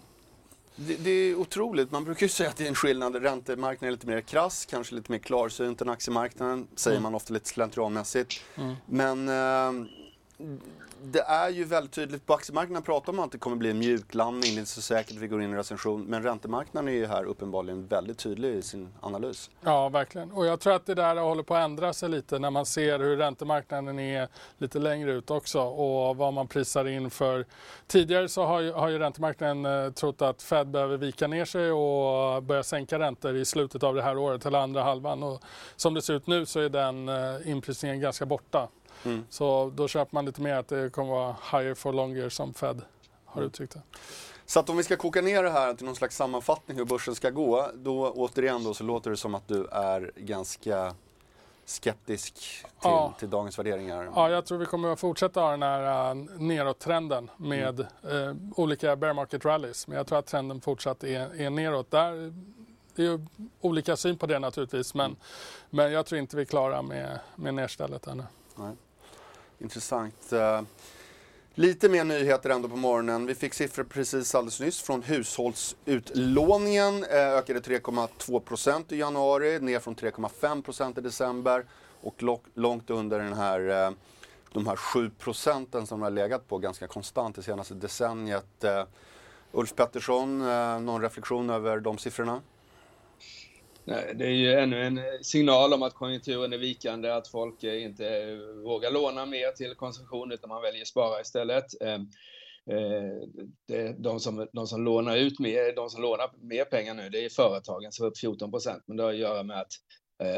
Det, 0.75 0.96
det, 0.96 1.10
är 1.10 1.36
otroligt. 1.36 1.92
Man 1.92 2.04
brukar 2.04 2.25
ju 2.25 2.30
säga 2.30 2.50
att 2.50 2.58
det 2.58 2.63
är 2.63 2.68
en 2.68 2.75
skillnad. 2.75 3.15
Räntemarknaden 3.15 3.88
är 3.88 3.92
lite 3.92 4.08
mer 4.08 4.22
krass, 4.22 4.65
kanske 4.65 4.96
lite 4.96 5.12
mer 5.12 5.20
klarsynt 5.20 5.82
än 5.82 5.89
aktiemarknaden. 5.89 6.68
Säger 6.75 6.98
mm. 6.98 7.04
man 7.04 7.15
ofta 7.15 7.34
lite 7.34 7.50
slentrianmässigt. 7.50 8.42
Mm. 8.56 8.75
Men 8.86 9.30
eh, 9.30 9.88
det 11.04 11.20
är 11.20 11.50
ju 11.50 11.63
väldigt 11.63 11.92
tydligt. 11.92 12.25
På 12.25 12.34
aktiemarknaden 12.34 12.84
pratar 12.84 13.13
man 13.13 13.25
att 13.25 13.32
det 13.32 13.38
kommer 13.38 13.58
bli 13.58 13.70
en 13.70 13.80
mjuklandning. 13.80 14.51
Det 14.51 14.58
är 14.58 14.60
inte 14.60 14.72
så 14.72 14.82
säkert 14.82 15.12
att 15.12 15.22
vi 15.22 15.27
går 15.27 15.42
in 15.42 15.54
i 15.54 15.58
recension. 15.58 16.04
Men 16.04 16.24
räntemarknaden 16.24 16.89
är 16.89 16.94
ju 16.94 17.06
här 17.06 17.24
uppenbarligen 17.24 17.88
väldigt 17.88 18.18
tydlig 18.18 18.56
i 18.56 18.62
sin 18.62 18.89
analys. 19.01 19.50
Ja, 19.62 19.89
verkligen. 19.89 20.32
Och 20.32 20.46
jag 20.46 20.60
tror 20.60 20.74
att 20.74 20.86
det 20.86 20.94
där 20.94 21.15
håller 21.15 21.44
på 21.44 21.56
att 21.56 21.65
ändra 21.65 21.94
sig 21.94 22.10
lite 22.10 22.39
när 22.39 22.50
man 22.50 22.65
ser 22.65 23.00
hur 23.00 23.18
räntemarknaden 23.18 24.00
är 24.00 24.27
lite 24.58 24.80
längre 24.80 25.12
ut 25.12 25.32
också 25.32 25.62
och 25.62 26.18
vad 26.18 26.34
man 26.34 26.48
prisar 26.48 26.88
in 26.88 27.10
för. 27.10 27.46
Tidigare 27.88 28.30
så 28.30 28.46
har 28.46 28.60
ju, 28.60 28.72
har 28.72 28.89
ju 28.89 29.00
räntemarknaden 29.00 29.65
eh, 29.65 29.92
trott 29.92 30.22
att 30.22 30.42
Fed 30.44 30.68
behöver 30.68 30.98
vika 30.98 31.27
ner 31.27 31.46
sig 31.46 31.72
och 31.72 32.44
börja 32.44 32.63
sänka 32.63 33.00
räntor 33.00 33.36
i 33.36 33.46
slutet 33.46 33.84
av 33.84 33.96
det 33.96 34.01
här 34.01 34.18
året 34.18 34.46
eller 34.46 34.60
andra 34.60 34.84
halvan. 34.84 35.24
Och 35.24 35.42
som 35.75 35.94
det 35.94 36.01
ser 36.01 36.13
ut 36.13 36.27
nu 36.27 36.46
så 36.46 36.60
är 36.60 36.70
den 36.70 37.10
eh, 37.10 37.50
inprisningen 37.51 38.00
ganska 38.00 38.25
borta. 38.25 38.68
Mm. 39.04 39.25
Så 39.30 39.72
då 39.75 39.88
köper 39.88 40.16
man 40.16 40.25
lite 40.25 40.42
mer 40.42 40.56
att 40.56 40.68
det 40.68 40.94
kommer 40.94 41.12
vara 41.12 41.36
higher 41.52 41.74
for 41.74 41.94
longer 41.94 42.30
som 42.30 42.54
Fed 42.54 42.82
har 43.25 43.42
mm. 43.42 43.48
uttryckt 43.48 43.74
det. 43.74 43.82
Så 44.46 44.60
att 44.60 44.70
om 44.70 44.78
vi 44.78 44.84
ska 44.84 44.98
koka 44.98 45.22
ner 45.22 45.44
det 45.44 45.50
här 45.50 45.74
till 45.74 45.86
någon 45.86 45.96
slags 45.96 46.16
sammanfattning 46.16 46.78
hur 46.78 46.86
börsen 46.86 47.16
ska 47.16 47.30
gå, 47.30 47.70
då 47.74 48.12
återigen 48.12 48.64
då 48.64 48.74
så 48.74 48.84
låter 48.84 49.10
det 49.10 49.18
som 49.18 49.36
att 49.36 49.48
du 49.48 49.68
är 49.68 50.12
ganska 50.16 50.96
skeptisk 51.66 52.34
till, 52.34 52.66
ja. 52.84 53.14
till 53.20 53.30
dagens 53.30 53.60
värderingar? 53.60 54.12
Ja, 54.16 54.30
jag 54.30 54.46
tror 54.46 54.58
vi 54.58 54.66
kommer 54.66 54.90
att 54.90 55.00
fortsätta 55.00 55.42
ha 55.42 55.52
den 55.52 55.64
här 55.64 56.16
uh, 56.16 56.25
nedåttrenden 56.38 57.32
med 57.38 57.88
mm. 58.04 58.16
uh, 58.16 58.36
olika 58.56 58.96
bear 58.96 59.14
market 59.14 59.46
rallies. 59.46 59.88
Men 59.88 59.98
jag 59.98 60.08
tror 60.08 60.20
att 60.20 60.25
trenden 60.25 60.62
fortsatt 60.62 61.04
är, 61.04 61.42
är 61.42 61.50
neråt. 61.50 61.92
Där, 61.92 62.34
det 62.96 63.02
är 63.02 63.06
ju 63.06 63.25
olika 63.62 63.96
syn 63.96 64.18
på 64.18 64.25
det 64.25 64.40
naturligtvis, 64.40 64.94
men, 64.94 65.06
mm. 65.06 65.18
men 65.70 65.92
jag 65.92 66.06
tror 66.06 66.20
inte 66.20 66.36
vi 66.36 66.42
är 66.42 66.46
klara 66.46 66.82
med, 66.82 67.20
med 67.36 67.54
nedstället 67.54 68.08
ännu. 68.08 68.24
Nej. 68.56 68.72
Intressant. 69.60 70.34
Eh, 70.34 70.62
lite 71.54 71.90
mer 71.90 72.04
nyheter 72.04 72.50
ändå 72.50 72.70
på 72.70 72.76
morgonen. 72.76 73.26
Vi 73.26 73.36
fick 73.36 73.54
siffror 73.54 73.84
precis 73.84 74.36
alldeles 74.36 74.60
nyss 74.60 74.82
från 74.82 75.04
hushållsutlåningen. 75.04 77.04
Eh, 77.04 77.18
ökade 77.18 77.60
3,2% 77.60 78.94
i 78.94 78.98
januari, 78.98 79.60
ner 79.60 79.80
från 79.80 79.96
3,5% 79.96 80.98
i 80.98 81.02
december 81.02 81.66
och 82.02 82.24
långt 82.54 82.90
under 82.90 83.20
den 83.20 83.34
här, 83.34 83.88
eh, 83.88 83.92
de 84.54 84.68
här 84.68 84.76
7 84.76 85.10
procenten 85.10 85.88
som 85.88 86.02
har 86.02 86.10
legat 86.10 86.48
på 86.48 86.58
ganska 86.58 86.88
konstant 86.88 87.36
det 87.36 87.44
senaste 87.44 87.74
decenniet. 87.74 88.66
Ulf 89.52 89.76
Pettersson, 89.76 90.40
någon 90.86 91.02
reflektion 91.02 91.50
över 91.50 91.80
de 91.80 91.98
siffrorna? 91.98 92.42
Det 93.86 94.25
är 94.25 94.30
ju 94.30 94.54
ännu 94.54 94.82
en 94.82 94.98
eh, 94.98 95.04
signal 95.22 95.74
om 95.74 95.84
att 95.84 95.94
konjunkturen 95.94 96.54
är 96.54 96.58
vikande, 96.58 97.10
att 97.10 97.27
folk 97.27 97.63
eh, 97.63 97.84
inte 97.84 98.08
eh, 98.08 98.38
vågar 98.63 98.92
låna 98.92 99.25
mer 99.25 99.51
till 99.51 99.75
konsumtion 99.75 100.32
utan 100.32 100.50
man 100.50 100.62
väljer 100.62 100.86
spara 100.86 101.22
istället. 101.22 101.82
Ehm, 101.82 102.08
de 103.98 104.20
som, 104.20 104.48
de 104.54 104.68
som 104.68 104.86
lånar 104.86 105.18
ut 105.18 105.39
mer, 105.39 105.75
de 105.75 105.89
som 105.89 106.01
lånar 106.01 106.32
mer 106.42 106.65
pengar 106.65 106.94
nu, 106.94 107.10
det 107.10 107.25
är 107.25 107.30
företagen 107.30 107.92
som 107.92 108.06
är 108.06 108.10
upp 108.10 108.18
14 108.18 108.51
procent, 108.51 108.84
men 108.88 108.98
det 108.98 109.04
har 109.04 109.10
att 109.10 109.18
göra 109.18 109.44
med 109.44 109.62
att 109.62 109.72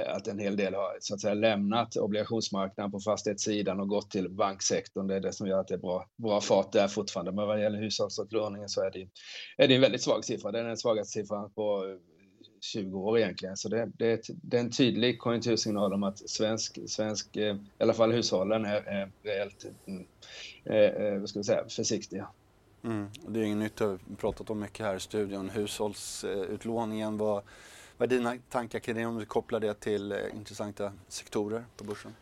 att 0.08 0.28
en 0.28 0.40
hel 0.40 0.58
del 0.58 0.74
har 0.74 0.98
så 1.00 1.14
att 1.14 1.22
säga 1.22 1.34
lämnat 1.34 1.96
obligationsmarknaden 1.96 2.92
på 2.92 3.00
fastighetssidan 3.00 3.80
och 3.80 3.88
gått 3.88 4.12
till 4.12 4.30
banksektorn. 4.30 5.08
Det 5.08 5.16
är 5.16 5.20
det 5.20 5.34
som 5.34 5.48
gör 5.48 5.60
att 5.60 5.68
det 5.68 5.74
är 5.74 5.78
bra, 5.78 6.06
bra 6.18 6.42
fart 6.42 6.72
där 6.72 6.88
fortfarande. 6.88 7.32
Men 7.32 7.48
vad 7.48 7.62
gäller 7.62 7.80
hushållsutlåningen 7.80 8.70
så 8.70 8.82
är 8.82 8.92
det, 8.92 9.08
är 9.58 9.68
det 9.68 9.76
en 9.76 9.82
väldigt 9.82 10.02
svag 10.02 10.26
siffra. 10.26 10.52
Det 10.52 10.60
är 10.60 10.64
den 10.64 10.78
svagaste 10.78 11.12
siffran 11.12 11.52
på 11.54 11.98
20 12.62 13.00
år 13.00 13.20
egentligen. 13.20 13.58
Så 13.58 13.70
det, 13.70 13.92
det, 13.98 14.30
det 14.42 14.58
är 14.58 14.62
en 14.62 14.72
tydlig 14.72 15.20
konjunktursignal 15.20 15.94
om 15.94 16.04
att 16.04 16.30
svensk, 16.30 16.80
svensk 16.88 17.36
eh, 17.36 17.56
i 17.56 17.84
alla 17.84 17.94
fall 17.94 18.12
hushållen 18.12 18.66
är, 18.66 18.82
är 18.88 19.12
reellt 19.24 19.66
mm, 19.86 20.06
eh, 20.64 20.76
eh, 20.76 21.20
vad 21.20 21.30
ska 21.30 21.40
vi 21.40 21.44
säga, 21.44 21.64
försiktiga. 21.70 22.28
Mm. 22.84 23.08
Det 23.28 23.40
är 23.40 23.44
inget 23.44 23.58
nytt, 23.58 23.80
har 23.80 24.00
pratat 24.18 24.50
om 24.50 24.60
mycket 24.60 24.86
här 24.86 24.96
i 24.96 25.00
studion. 25.00 25.50
Hushållsutlåningen, 25.50 27.18
vad, 27.18 27.44
vad 27.98 28.12
är 28.12 28.18
dina 28.18 28.38
tankar 28.50 28.80
kring 28.80 28.96
det 28.96 29.06
om 29.06 29.18
du 29.18 29.26
kopplar 29.26 29.60
det 29.60 29.74
till 29.74 30.16
intressanta 30.36 30.94
sektorer 31.08 31.66
på 31.78 31.84
börsen? 31.84 32.16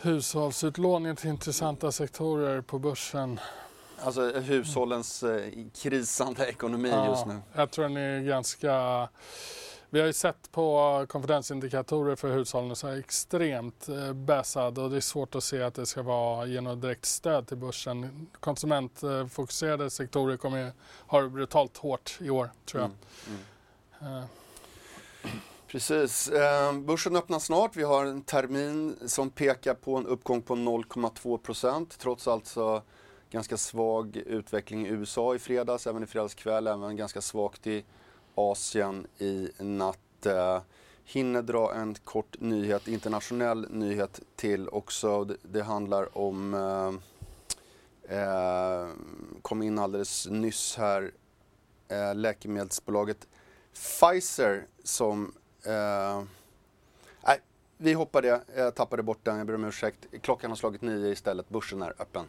Hushållsutlåningen 0.00 1.16
till 1.16 1.30
intressanta 1.30 1.92
sektorer 1.92 2.60
på 2.60 2.78
börsen. 2.78 3.40
Alltså 4.04 4.30
hushållens 4.30 5.22
eh, 5.22 5.52
krisande 5.82 6.46
ekonomi 6.46 6.88
ja, 6.88 7.06
just 7.06 7.26
nu. 7.26 7.40
Jag 7.54 7.70
tror 7.70 7.84
den 7.84 7.96
är 7.96 8.20
ganska... 8.20 9.08
Vi 9.90 10.00
har 10.00 10.06
ju 10.06 10.12
sett 10.12 10.52
på 10.52 11.06
konfidensindikatorer 11.08 12.16
för 12.16 12.32
hushållen 12.32 12.76
så 12.76 12.88
är 12.88 12.98
extremt 12.98 13.88
eh, 13.88 14.12
bäsad 14.12 14.78
och 14.78 14.90
det 14.90 14.96
är 14.96 15.00
svårt 15.00 15.34
att 15.34 15.44
se 15.44 15.62
att 15.62 15.74
det 15.74 15.86
ska 15.86 16.02
vara 16.02 16.46
genom 16.46 16.80
direkt 16.80 17.04
stöd 17.04 17.46
till 17.46 17.56
börsen. 17.56 18.26
Konsumentfokuserade 18.40 19.90
sektorer 19.90 20.36
kommer 20.36 20.72
ha 21.06 21.20
det 21.20 21.28
brutalt 21.28 21.76
hårt 21.76 22.18
i 22.20 22.30
år, 22.30 22.50
tror 22.66 22.82
jag. 22.82 22.90
Mm, 23.26 23.40
mm. 24.00 24.18
Uh. 24.18 24.24
Precis. 25.72 26.28
Eh, 26.28 26.72
börsen 26.72 27.16
öppnar 27.16 27.38
snart. 27.38 27.76
Vi 27.76 27.82
har 27.82 28.06
en 28.06 28.22
termin 28.22 28.96
som 29.06 29.30
pekar 29.30 29.74
på 29.74 29.96
en 29.96 30.06
uppgång 30.06 30.42
på 30.42 30.54
0,2 30.54 31.38
procent 31.38 31.98
trots 31.98 32.28
alltså 32.28 32.82
ganska 33.32 33.56
svag 33.56 34.16
utveckling 34.16 34.86
i 34.86 34.90
USA 34.90 35.34
i 35.34 35.38
fredags, 35.38 35.86
även 35.86 36.02
i 36.02 36.06
fredags 36.06 36.34
kväll, 36.34 36.66
även 36.66 36.96
ganska 36.96 37.20
svagt 37.20 37.66
i 37.66 37.84
Asien 38.34 39.06
i 39.18 39.48
natt. 39.58 40.26
Eh, 40.26 40.60
hinner 41.04 41.42
dra 41.42 41.74
en 41.74 41.94
kort 41.94 42.40
nyhet, 42.40 42.88
internationell 42.88 43.70
nyhet 43.70 44.20
till 44.36 44.68
också. 44.68 45.24
Det, 45.24 45.36
det 45.42 45.62
handlar 45.62 46.18
om, 46.18 46.54
eh, 48.08 48.18
eh, 48.18 48.88
kom 49.42 49.62
in 49.62 49.78
alldeles 49.78 50.28
nyss 50.30 50.76
här, 50.76 51.12
eh, 51.88 52.14
läkemedelsbolaget 52.14 53.28
Pfizer 53.72 54.66
som 54.84 55.34
eh, 55.66 56.22
Nej, 57.26 57.40
vi 57.76 57.92
hoppar 57.92 58.22
det. 58.22 58.40
Jag 58.56 58.74
tappade 58.74 59.02
bort 59.02 59.24
den, 59.24 59.38
jag 59.38 59.46
ber 59.46 59.54
om 59.54 59.64
ursäkt. 59.64 60.06
Klockan 60.20 60.50
har 60.50 60.56
slagit 60.56 60.82
nio 60.82 61.12
istället, 61.12 61.48
börsen 61.48 61.82
är 61.82 61.94
öppen. 61.98 62.26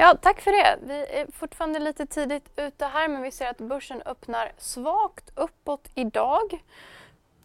Ja, 0.00 0.16
tack 0.22 0.40
för 0.40 0.52
det. 0.52 0.78
Vi 0.82 1.06
är 1.20 1.32
fortfarande 1.32 1.78
lite 1.78 2.06
tidigt 2.06 2.50
ute 2.56 2.86
här 2.86 3.08
men 3.08 3.22
vi 3.22 3.30
ser 3.30 3.46
att 3.46 3.58
börsen 3.58 4.02
öppnar 4.02 4.52
svagt 4.58 5.30
uppåt 5.34 5.88
idag. 5.94 6.62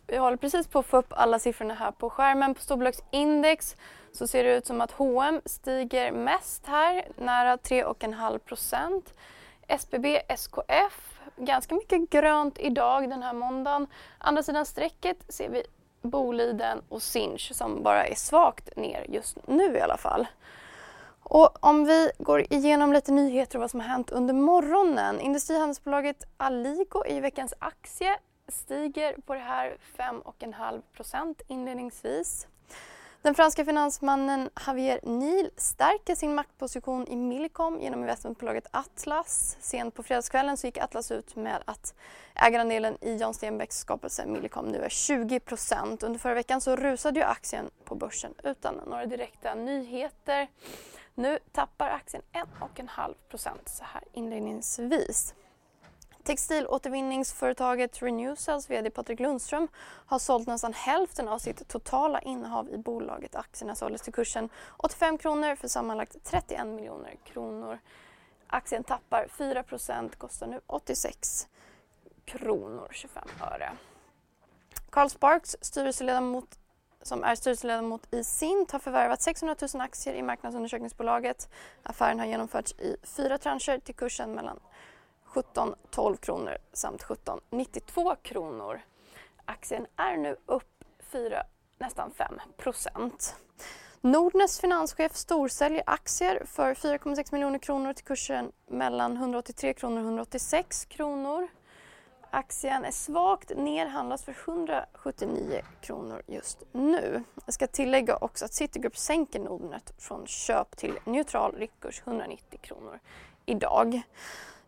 Vi 0.07 0.17
håller 0.17 0.37
precis 0.37 0.67
på 0.67 0.79
att 0.79 0.85
få 0.85 0.97
upp 0.97 1.13
alla 1.13 1.39
siffrorna 1.39 1.73
här 1.73 1.91
på 1.91 2.09
skärmen. 2.09 2.55
På 2.55 2.61
storbolagsindex 2.61 3.75
så 4.11 4.27
ser 4.27 4.43
det 4.43 4.55
ut 4.57 4.65
som 4.65 4.81
att 4.81 4.91
H&M 4.91 5.41
stiger 5.45 6.11
mest 6.11 6.67
här, 6.67 7.07
nära 7.17 7.57
3,5 7.57 8.37
procent. 8.37 9.13
SBB, 9.67 10.21
SKF, 10.27 11.21
ganska 11.37 11.75
mycket 11.75 12.09
grönt 12.09 12.59
idag 12.59 13.09
den 13.09 13.23
här 13.23 13.33
måndagen. 13.33 13.87
Andra 14.17 14.43
sidan 14.43 14.65
strecket 14.65 15.17
ser 15.29 15.49
vi 15.49 15.63
Boliden 16.01 16.81
och 16.89 17.01
Sinch 17.01 17.51
som 17.55 17.83
bara 17.83 18.07
är 18.07 18.15
svagt 18.15 18.75
ner 18.75 19.05
just 19.09 19.47
nu 19.47 19.77
i 19.77 19.81
alla 19.81 19.97
fall. 19.97 20.27
Och 21.23 21.65
om 21.65 21.85
vi 21.85 22.11
går 22.19 22.53
igenom 22.53 22.93
lite 22.93 23.11
nyheter 23.11 23.57
och 23.57 23.61
vad 23.61 23.71
som 23.71 23.79
har 23.79 23.87
hänt 23.87 24.09
under 24.09 24.33
morgonen. 24.33 25.19
Industrihandelsbolaget 25.19 26.23
Aligo 26.37 27.05
i 27.07 27.19
veckans 27.19 27.53
aktie 27.59 28.17
stiger 28.47 29.15
på 29.25 29.33
det 29.33 29.39
här 29.39 29.77
5,5 29.97 30.81
procent 30.95 31.41
inledningsvis. 31.47 32.47
Den 33.23 33.35
franska 33.35 33.65
finansmannen 33.65 34.49
Javier 34.67 34.99
Niel 35.03 35.49
stärker 35.57 36.15
sin 36.15 36.35
maktposition 36.35 37.07
i 37.07 37.15
Millicom 37.15 37.79
genom 37.81 37.99
investmentbolaget 37.99 38.67
Atlas. 38.71 39.57
Sent 39.59 39.95
på 39.95 40.03
fredagskvällen 40.03 40.57
så 40.57 40.67
gick 40.67 40.77
Atlas 40.77 41.11
ut 41.11 41.35
med 41.35 41.63
att 41.65 41.95
ägarandelen 42.35 42.97
i 43.01 43.15
Jan 43.15 43.33
Stenbecks 43.33 43.77
skapelse 43.77 44.25
Millicom 44.25 44.65
nu 44.65 44.77
är 44.77 44.89
20% 44.89 46.05
Under 46.05 46.19
förra 46.19 46.33
veckan 46.33 46.61
så 46.61 46.75
rusade 46.75 47.19
ju 47.19 47.25
aktien 47.25 47.69
på 47.85 47.95
börsen 47.95 48.33
utan 48.43 48.75
några 48.87 49.05
direkta 49.05 49.55
nyheter. 49.55 50.47
Nu 51.15 51.39
tappar 51.51 51.89
aktien 51.89 52.23
1,5% 52.33 53.49
så 53.65 53.83
här 53.83 54.03
inledningsvis. 54.13 55.33
Textilåtervinningsföretaget 56.23 58.01
Renewcells 58.01 58.69
VD 58.69 58.89
Patrik 58.89 59.19
Lundström 59.19 59.67
har 60.05 60.19
sålt 60.19 60.47
nästan 60.47 60.73
hälften 60.73 61.27
av 61.27 61.39
sitt 61.39 61.67
totala 61.67 62.21
innehav 62.21 62.69
i 62.69 62.77
bolaget. 62.77 63.35
Aktierna 63.35 63.75
såldes 63.75 64.01
till 64.01 64.13
kursen 64.13 64.49
85 64.77 65.17
kronor 65.17 65.55
för 65.55 65.67
sammanlagt 65.67 66.15
31 66.23 66.67
miljoner 66.67 67.15
kronor. 67.23 67.79
Aktien 68.47 68.83
tappar 68.83 69.27
4% 69.37 70.15
kostar 70.17 70.47
nu 70.47 70.59
86 70.67 71.47
kronor 72.25 72.87
25 72.91 73.23
öre. 73.41 73.71
Carl 74.89 75.09
Sparks, 75.09 75.55
styrelseledamot 75.61 76.59
som 77.01 77.23
är 77.23 77.35
styrelseledamot 77.35 78.13
i 78.13 78.23
Sint 78.23 78.71
har 78.71 78.79
förvärvat 78.79 79.21
600 79.21 79.55
000 79.73 79.81
aktier 79.81 80.13
i 80.13 80.21
marknadsundersökningsbolaget. 80.21 81.49
Affären 81.83 82.19
har 82.19 82.25
genomförts 82.25 82.71
i 82.71 82.95
fyra 83.03 83.37
trancher 83.37 83.79
till 83.79 83.95
kursen 83.95 84.31
mellan 84.31 84.59
17,12 85.33 86.17
kronor 86.17 86.57
samt 86.73 87.03
17,92 87.03 88.15
kronor. 88.21 88.81
Aktien 89.45 89.87
är 89.95 90.17
nu 90.17 90.35
upp 90.45 90.83
4, 90.99 91.43
nästan 91.77 92.11
5 92.11 92.39
procent. 92.57 93.35
Nordnets 94.01 94.59
finanschef 94.59 95.15
storsäljer 95.15 95.83
aktier 95.85 96.43
för 96.45 96.73
4,6 96.73 97.31
miljoner 97.31 97.59
kronor 97.59 97.93
till 97.93 98.05
kursen 98.05 98.51
mellan 98.67 99.17
183 99.17 99.73
kronor 99.73 99.97
och 99.97 100.05
186 100.05 100.85
kronor. 100.85 101.47
Aktien 102.29 102.85
är 102.85 102.91
svagt 102.91 103.51
nerhandlas 103.55 104.23
för 104.23 104.35
179 104.47 105.61
kronor 105.81 106.21
just 106.27 106.63
nu. 106.71 107.23
Jag 107.45 107.53
ska 107.53 107.67
tillägga 107.67 108.17
också 108.17 108.45
att 108.45 108.53
Citigroup 108.53 108.97
sänker 108.97 109.39
Nordnet 109.39 109.93
från 109.97 110.27
köp 110.27 110.77
till 110.77 110.99
neutral 111.05 111.55
riktkurs 111.55 112.01
190 112.05 112.59
kronor 112.61 112.99
idag. 113.45 114.01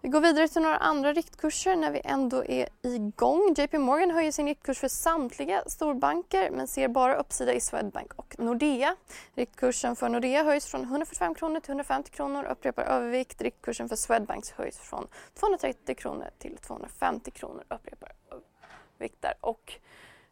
Vi 0.05 0.09
går 0.09 0.21
vidare 0.21 0.47
till 0.47 0.61
några 0.61 0.77
andra 0.77 1.13
riktkurser 1.13 1.75
när 1.75 1.91
vi 1.91 2.01
ändå 2.03 2.45
är 2.45 2.69
igång. 2.81 3.53
JP 3.57 3.77
Morgan 3.77 4.11
höjer 4.11 4.31
sin 4.31 4.45
riktkurs 4.45 4.79
för 4.79 4.87
samtliga 4.87 5.63
storbanker 5.67 6.51
men 6.51 6.67
ser 6.67 6.87
bara 6.87 7.15
uppsida 7.15 7.53
i 7.53 7.61
Swedbank 7.61 8.13
och 8.13 8.39
Nordea. 8.39 8.95
Riktkursen 9.35 9.95
för 9.95 10.09
Nordea 10.09 10.43
höjs 10.43 10.65
från 10.65 10.81
145 10.81 11.35
kronor 11.35 11.59
till 11.59 11.69
150 11.69 12.11
kronor, 12.11 12.43
upprepar 12.43 12.83
övervikt. 12.83 13.41
Riktkursen 13.41 13.89
för 13.89 13.95
Swedbank 13.95 14.51
höjs 14.57 14.77
från 14.77 15.07
230 15.33 15.95
kronor 15.95 16.29
till 16.39 16.57
250 16.57 17.31
kronor, 17.31 17.63
upprepar 17.69 18.11
överviktar. 18.31 19.33
Och 19.41 19.73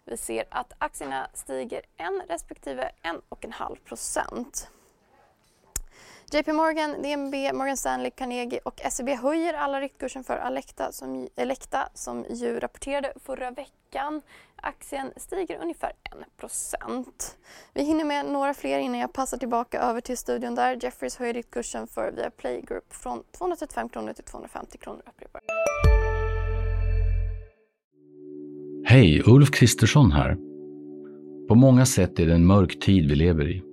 vi 0.05 0.17
ser 0.17 0.45
att 0.49 0.73
aktierna 0.77 1.27
stiger 1.33 1.81
1 1.97 2.07
respektive 2.27 2.91
en 3.01 3.21
och 3.29 3.45
en 3.45 3.51
halv 3.51 3.75
procent. 3.75 4.69
JP 6.33 6.53
Morgan, 6.53 7.01
DNB, 7.01 7.53
Morgan 7.53 7.77
Stanley, 7.77 8.11
Carnegie 8.11 8.59
och 8.63 8.81
SEB 8.91 9.09
höjer 9.09 9.53
alla 9.53 9.81
riktkursen 9.81 10.23
för 10.23 10.37
Alecta 10.37 10.91
som, 10.91 11.27
Elekta 11.35 11.89
som 11.93 12.25
ju 12.29 12.59
rapporterade 12.59 13.13
förra 13.25 13.51
veckan. 13.51 14.21
Aktien 14.55 15.11
stiger 15.17 15.61
ungefär 15.61 15.89
1 15.89 17.37
Vi 17.73 17.83
hinner 17.83 18.05
med 18.05 18.25
några 18.25 18.53
fler 18.53 18.79
innan 18.79 18.99
jag 18.99 19.13
passar 19.13 19.37
tillbaka 19.37 19.79
över 19.79 20.01
till 20.01 20.17
studion 20.17 20.55
där. 20.55 20.79
Jeffries 20.81 21.15
höjer 21.15 21.33
riktkursen 21.33 21.87
för 21.87 22.11
Viaplay 22.11 22.61
Group 22.61 22.93
från 22.93 23.23
235 23.37 23.89
kronor 23.89 24.13
till 24.13 24.23
250 24.23 24.77
kronor. 24.77 25.01
Upprepar. 25.07 25.41
Hej, 28.85 29.23
Ulf 29.25 29.51
Kristersson 29.51 30.11
här. 30.11 30.35
På 31.47 31.55
många 31.55 31.85
sätt 31.85 32.19
är 32.19 32.25
det 32.25 32.33
en 32.33 32.45
mörk 32.45 32.79
tid 32.79 33.09
vi 33.09 33.15
lever 33.15 33.49
i. 33.49 33.72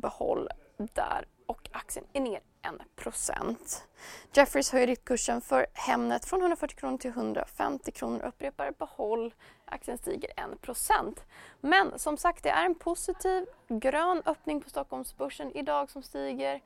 Behåll 0.00 0.48
där 0.76 1.26
och 1.46 1.68
aktien 1.72 2.04
är 2.12 2.20
ner 2.20 2.40
1 2.62 3.68
Jeffries 4.32 4.72
höjer 4.72 4.94
kursen 4.94 5.40
för 5.40 5.66
Hemnet 5.72 6.24
från 6.24 6.40
140 6.40 6.76
kronor 6.76 6.98
till 6.98 7.10
150 7.10 7.92
kronor. 7.92 8.22
Upprepar 8.24 8.70
behåll. 8.78 9.34
Aktien 9.64 9.98
stiger 9.98 10.30
1% 10.62 11.16
Men 11.60 11.98
som 11.98 12.16
sagt, 12.16 12.42
det 12.42 12.50
är 12.50 12.66
en 12.66 12.74
positiv 12.74 13.46
grön 13.68 14.22
öppning 14.26 14.60
på 14.60 14.70
Stockholmsbörsen 14.70 15.56
idag 15.56 15.90
som 15.90 16.02
stiger 16.02 16.60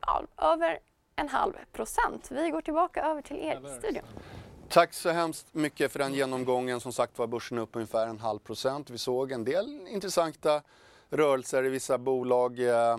ja, 0.00 0.22
över 0.36 0.78
en 1.16 1.28
halv 1.28 1.52
procent. 1.72 2.30
Vi 2.30 2.50
går 2.50 2.60
tillbaka 2.60 3.02
över 3.02 3.22
till 3.22 3.36
er 3.36 3.60
i 3.66 3.78
studion. 3.78 4.04
Tack 4.68 4.94
så 4.94 5.10
hemskt 5.10 5.54
mycket 5.54 5.92
för 5.92 5.98
den 5.98 6.14
genomgången. 6.14 6.80
Som 6.80 6.92
sagt 6.92 7.18
var 7.18 7.26
börsen 7.26 7.58
upp 7.58 7.76
ungefär 7.76 8.06
en 8.06 8.18
halv 8.18 8.38
procent. 8.38 8.90
Vi 8.90 8.98
såg 8.98 9.32
en 9.32 9.44
del 9.44 9.86
intressanta 9.88 10.62
rörelser 11.10 11.64
i 11.64 11.68
vissa 11.68 11.98
bolag. 11.98 12.58
Eh, 12.58 12.98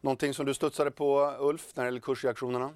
någonting 0.00 0.34
som 0.34 0.46
du 0.46 0.54
studsade 0.54 0.90
på 0.90 1.36
Ulf 1.40 1.66
när 1.74 1.84
det 1.84 1.86
gäller 1.86 2.00
kursreaktionerna? 2.00 2.70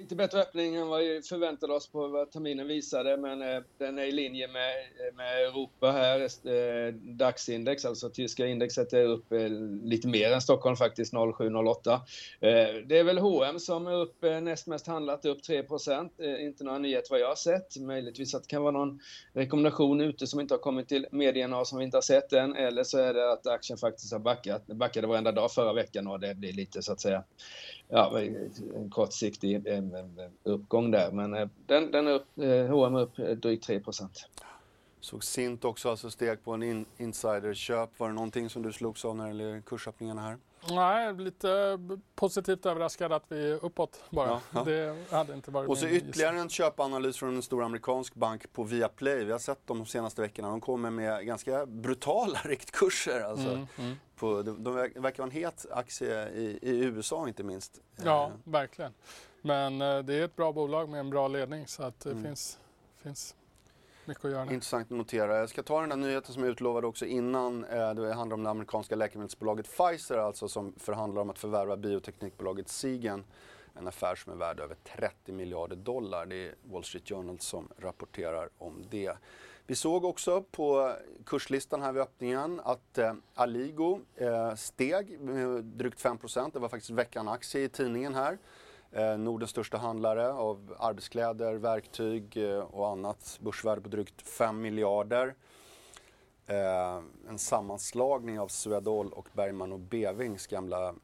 Lite 0.00 0.16
bättre 0.16 0.40
öppning 0.40 0.74
än 0.74 0.88
vad 0.88 1.00
vi 1.00 1.22
förväntade 1.22 1.72
oss 1.72 1.88
på 1.88 2.08
vad 2.08 2.30
terminen 2.30 2.66
visade, 2.66 3.16
men 3.16 3.42
eh, 3.42 3.62
den 3.78 3.98
är 3.98 4.02
i 4.02 4.12
linje 4.12 4.48
med, 4.48 4.70
eh, 4.78 5.16
med 5.16 5.44
Europa 5.44 5.90
här. 5.90 6.20
Eh, 6.20 7.88
alltså 7.88 8.10
tyska 8.10 8.46
indexet, 8.46 8.92
är 8.92 9.04
upp 9.04 9.32
eh, 9.32 9.48
lite 9.84 10.08
mer 10.08 10.32
än 10.32 10.40
Stockholm 10.40 10.76
faktiskt, 10.76 11.12
07-08. 11.12 11.92
Eh, 11.92 12.00
det 12.86 12.98
är 12.98 13.04
väl 13.04 13.18
H&M 13.18 13.58
som 13.58 13.86
är 13.86 13.94
upp 13.94 14.24
eh, 14.24 14.40
näst 14.40 14.66
mest 14.66 14.86
handlat, 14.86 15.24
upp 15.24 15.42
3 15.42 15.64
Inte 16.40 16.64
några 16.64 16.78
nyheter 16.78 17.10
vad 17.10 17.20
jag 17.20 17.28
har 17.28 17.34
sett. 17.34 17.76
Möjligtvis 17.76 18.34
att 18.34 18.42
det 18.42 18.48
kan 18.48 18.62
vara 18.62 18.72
någon 18.72 19.00
rekommendation 19.32 20.00
ute 20.00 20.26
som 20.26 20.40
inte 20.40 20.54
har 20.54 20.58
kommit 20.58 20.88
till 20.88 21.06
medierna 21.10 21.58
och 21.58 21.66
som 21.66 21.78
vi 21.78 21.84
inte 21.84 21.96
har 21.96 22.02
sett 22.02 22.32
än. 22.32 22.56
Eller 22.56 22.84
så 22.84 22.98
är 22.98 23.14
det 23.14 23.32
att 23.32 23.46
aktien 23.46 23.78
faktiskt 23.78 24.12
har 24.12 24.20
backat. 24.20 24.62
Det 24.66 24.74
backade 24.74 25.06
varenda 25.06 25.32
dag 25.32 25.52
förra 25.52 25.72
veckan 25.72 26.06
och 26.06 26.20
det 26.20 26.34
blir 26.34 26.52
lite 26.52 26.82
så 26.82 26.92
att 26.92 27.00
säga 27.00 27.24
ja, 27.90 28.20
en 28.74 28.90
kortsiktig 28.90 29.66
uppgång 30.42 30.90
där. 30.90 31.12
Men 31.12 31.34
eh, 31.34 31.48
den, 31.66 31.90
den 31.90 32.06
är 32.06 32.12
upp, 32.12 32.26
H&M 32.70 32.94
upp 32.94 33.18
eh, 33.18 33.30
drygt 33.30 33.64
3 33.64 33.80
Såg 35.00 35.24
Sint 35.24 35.64
också 35.64 35.90
alltså 35.90 36.10
steg 36.10 36.44
på 36.44 36.52
en 36.52 36.62
in 36.62 36.86
insiderköp. 36.96 37.90
Var 37.98 38.08
det 38.08 38.14
någonting 38.14 38.50
som 38.50 38.62
du 38.62 38.72
slogs 38.72 39.04
av 39.04 39.16
när 39.16 39.24
det 39.24 39.28
gäller 39.28 39.60
kursöppningarna 39.60 40.22
här? 40.22 40.38
Nej, 40.68 41.14
lite 41.14 41.78
positivt 42.14 42.66
överraskad 42.66 43.12
att 43.12 43.24
vi 43.28 43.50
är 43.50 43.64
uppåt 43.64 44.04
bara. 44.10 44.28
Ja, 44.28 44.40
ja. 44.54 44.64
Det 44.64 44.96
hade 45.10 45.34
inte 45.34 45.50
varit 45.50 45.68
Och 45.68 45.78
så 45.78 45.86
ytterligare 45.86 46.40
en 46.40 46.48
köpanalys 46.48 47.16
från 47.16 47.36
en 47.36 47.42
stor 47.42 47.64
amerikansk 47.64 48.14
bank 48.14 48.52
på 48.52 48.64
Viaplay. 48.64 49.24
Vi 49.24 49.32
har 49.32 49.38
sett 49.38 49.66
dem 49.66 49.78
de 49.78 49.86
senaste 49.86 50.22
veckorna. 50.22 50.48
De 50.48 50.60
kommer 50.60 50.90
med 50.90 51.26
ganska 51.26 51.66
brutala 51.66 52.38
riktkurser. 52.44 53.20
Alltså. 53.20 53.48
Mm, 53.48 53.66
mm. 53.78 53.96
På, 54.16 54.42
de, 54.42 54.64
de 54.64 54.74
verkar 54.74 55.18
vara 55.18 55.30
en 55.30 55.30
het 55.30 55.66
aktie 55.70 56.28
i, 56.28 56.58
i 56.62 56.84
USA 56.84 57.28
inte 57.28 57.42
minst. 57.42 57.80
Ja, 58.04 58.26
eh. 58.26 58.32
verkligen. 58.44 58.92
Men 59.42 59.82
eh, 59.82 59.98
det 59.98 60.14
är 60.14 60.24
ett 60.24 60.36
bra 60.36 60.52
bolag 60.52 60.88
med 60.88 61.00
en 61.00 61.10
bra 61.10 61.28
ledning 61.28 61.66
så 61.66 61.82
att 61.82 62.00
det 62.00 62.10
mm. 62.10 62.24
finns, 62.24 62.58
finns 63.02 63.34
mycket 64.04 64.24
att 64.24 64.30
göra. 64.30 64.42
Intressant 64.42 64.92
att 64.92 64.98
notera. 64.98 65.36
Jag 65.36 65.48
ska 65.48 65.62
ta 65.62 65.80
den 65.80 65.88
där 65.88 65.96
nyheten 65.96 66.34
som 66.34 66.42
jag 66.42 66.52
utlovade 66.52 66.86
också 66.86 67.06
innan. 67.06 67.64
Eh, 67.64 67.94
det 67.94 68.14
handlar 68.14 68.34
om 68.34 68.42
det 68.42 68.50
amerikanska 68.50 68.96
läkemedelsbolaget 68.96 69.66
Pfizer 69.76 70.18
alltså 70.18 70.48
som 70.48 70.74
förhandlar 70.78 71.22
om 71.22 71.30
att 71.30 71.38
förvärva 71.38 71.76
bioteknikbolaget 71.76 72.68
Sigen. 72.68 73.24
En 73.74 73.88
affär 73.88 74.14
som 74.14 74.32
är 74.32 74.36
värd 74.36 74.60
över 74.60 74.76
30 74.98 75.32
miljarder 75.32 75.76
dollar. 75.76 76.26
Det 76.26 76.48
är 76.48 76.54
Wall 76.62 76.84
Street 76.84 77.08
Journal 77.08 77.38
som 77.38 77.68
rapporterar 77.78 78.48
om 78.58 78.84
det. 78.90 79.12
Vi 79.66 79.76
såg 79.76 80.04
också 80.04 80.42
på 80.42 80.92
kurslistan 81.26 81.82
här 81.82 81.92
vid 81.92 82.02
öppningen 82.02 82.60
att 82.64 82.98
eh, 82.98 83.14
Aligo 83.34 84.00
eh, 84.16 84.54
steg 84.54 85.20
med 85.20 85.64
drygt 85.64 86.02
5% 86.02 86.50
Det 86.52 86.58
var 86.58 86.68
faktiskt 86.68 86.90
veckan-aktie 86.90 87.60
i 87.60 87.68
tidningen 87.68 88.14
här. 88.14 88.38
Eh, 88.92 89.18
Nordens 89.18 89.50
största 89.50 89.78
handlare 89.78 90.32
av 90.32 90.76
arbetskläder, 90.78 91.54
verktyg 91.54 92.36
eh, 92.36 92.58
och 92.58 92.88
annat. 92.88 93.38
Börsvärde 93.40 93.80
på 93.80 93.88
drygt 93.88 94.22
5 94.22 94.60
miljarder. 94.60 95.34
Eh, 96.46 97.02
en 97.28 97.38
sammanslagning 97.38 98.40
av 98.40 98.48
Swedol 98.48 99.12
och 99.12 99.28
Bergman 99.32 99.72
och 99.72 99.80
Bevings 99.80 100.46
gamla 100.46 100.94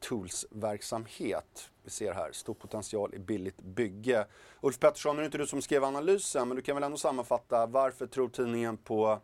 Tools-verksamhet. 0.00 1.70
Vi 1.82 1.90
ser 1.90 2.12
här, 2.12 2.32
stor 2.32 2.54
potential 2.54 3.14
i 3.14 3.18
billigt 3.18 3.60
bygge. 3.60 4.26
Ulf 4.60 4.78
Pettersson, 4.78 5.16
nu 5.16 5.20
är 5.20 5.22
det 5.22 5.26
inte 5.26 5.38
du 5.38 5.46
som 5.46 5.62
skrev 5.62 5.84
analysen, 5.84 6.48
men 6.48 6.56
du 6.56 6.62
kan 6.62 6.76
väl 6.76 6.84
ändå 6.84 6.96
sammanfatta 6.96 7.66
varför 7.66 8.06
tror 8.06 8.28
tidningen 8.28 8.76
på 8.76 9.18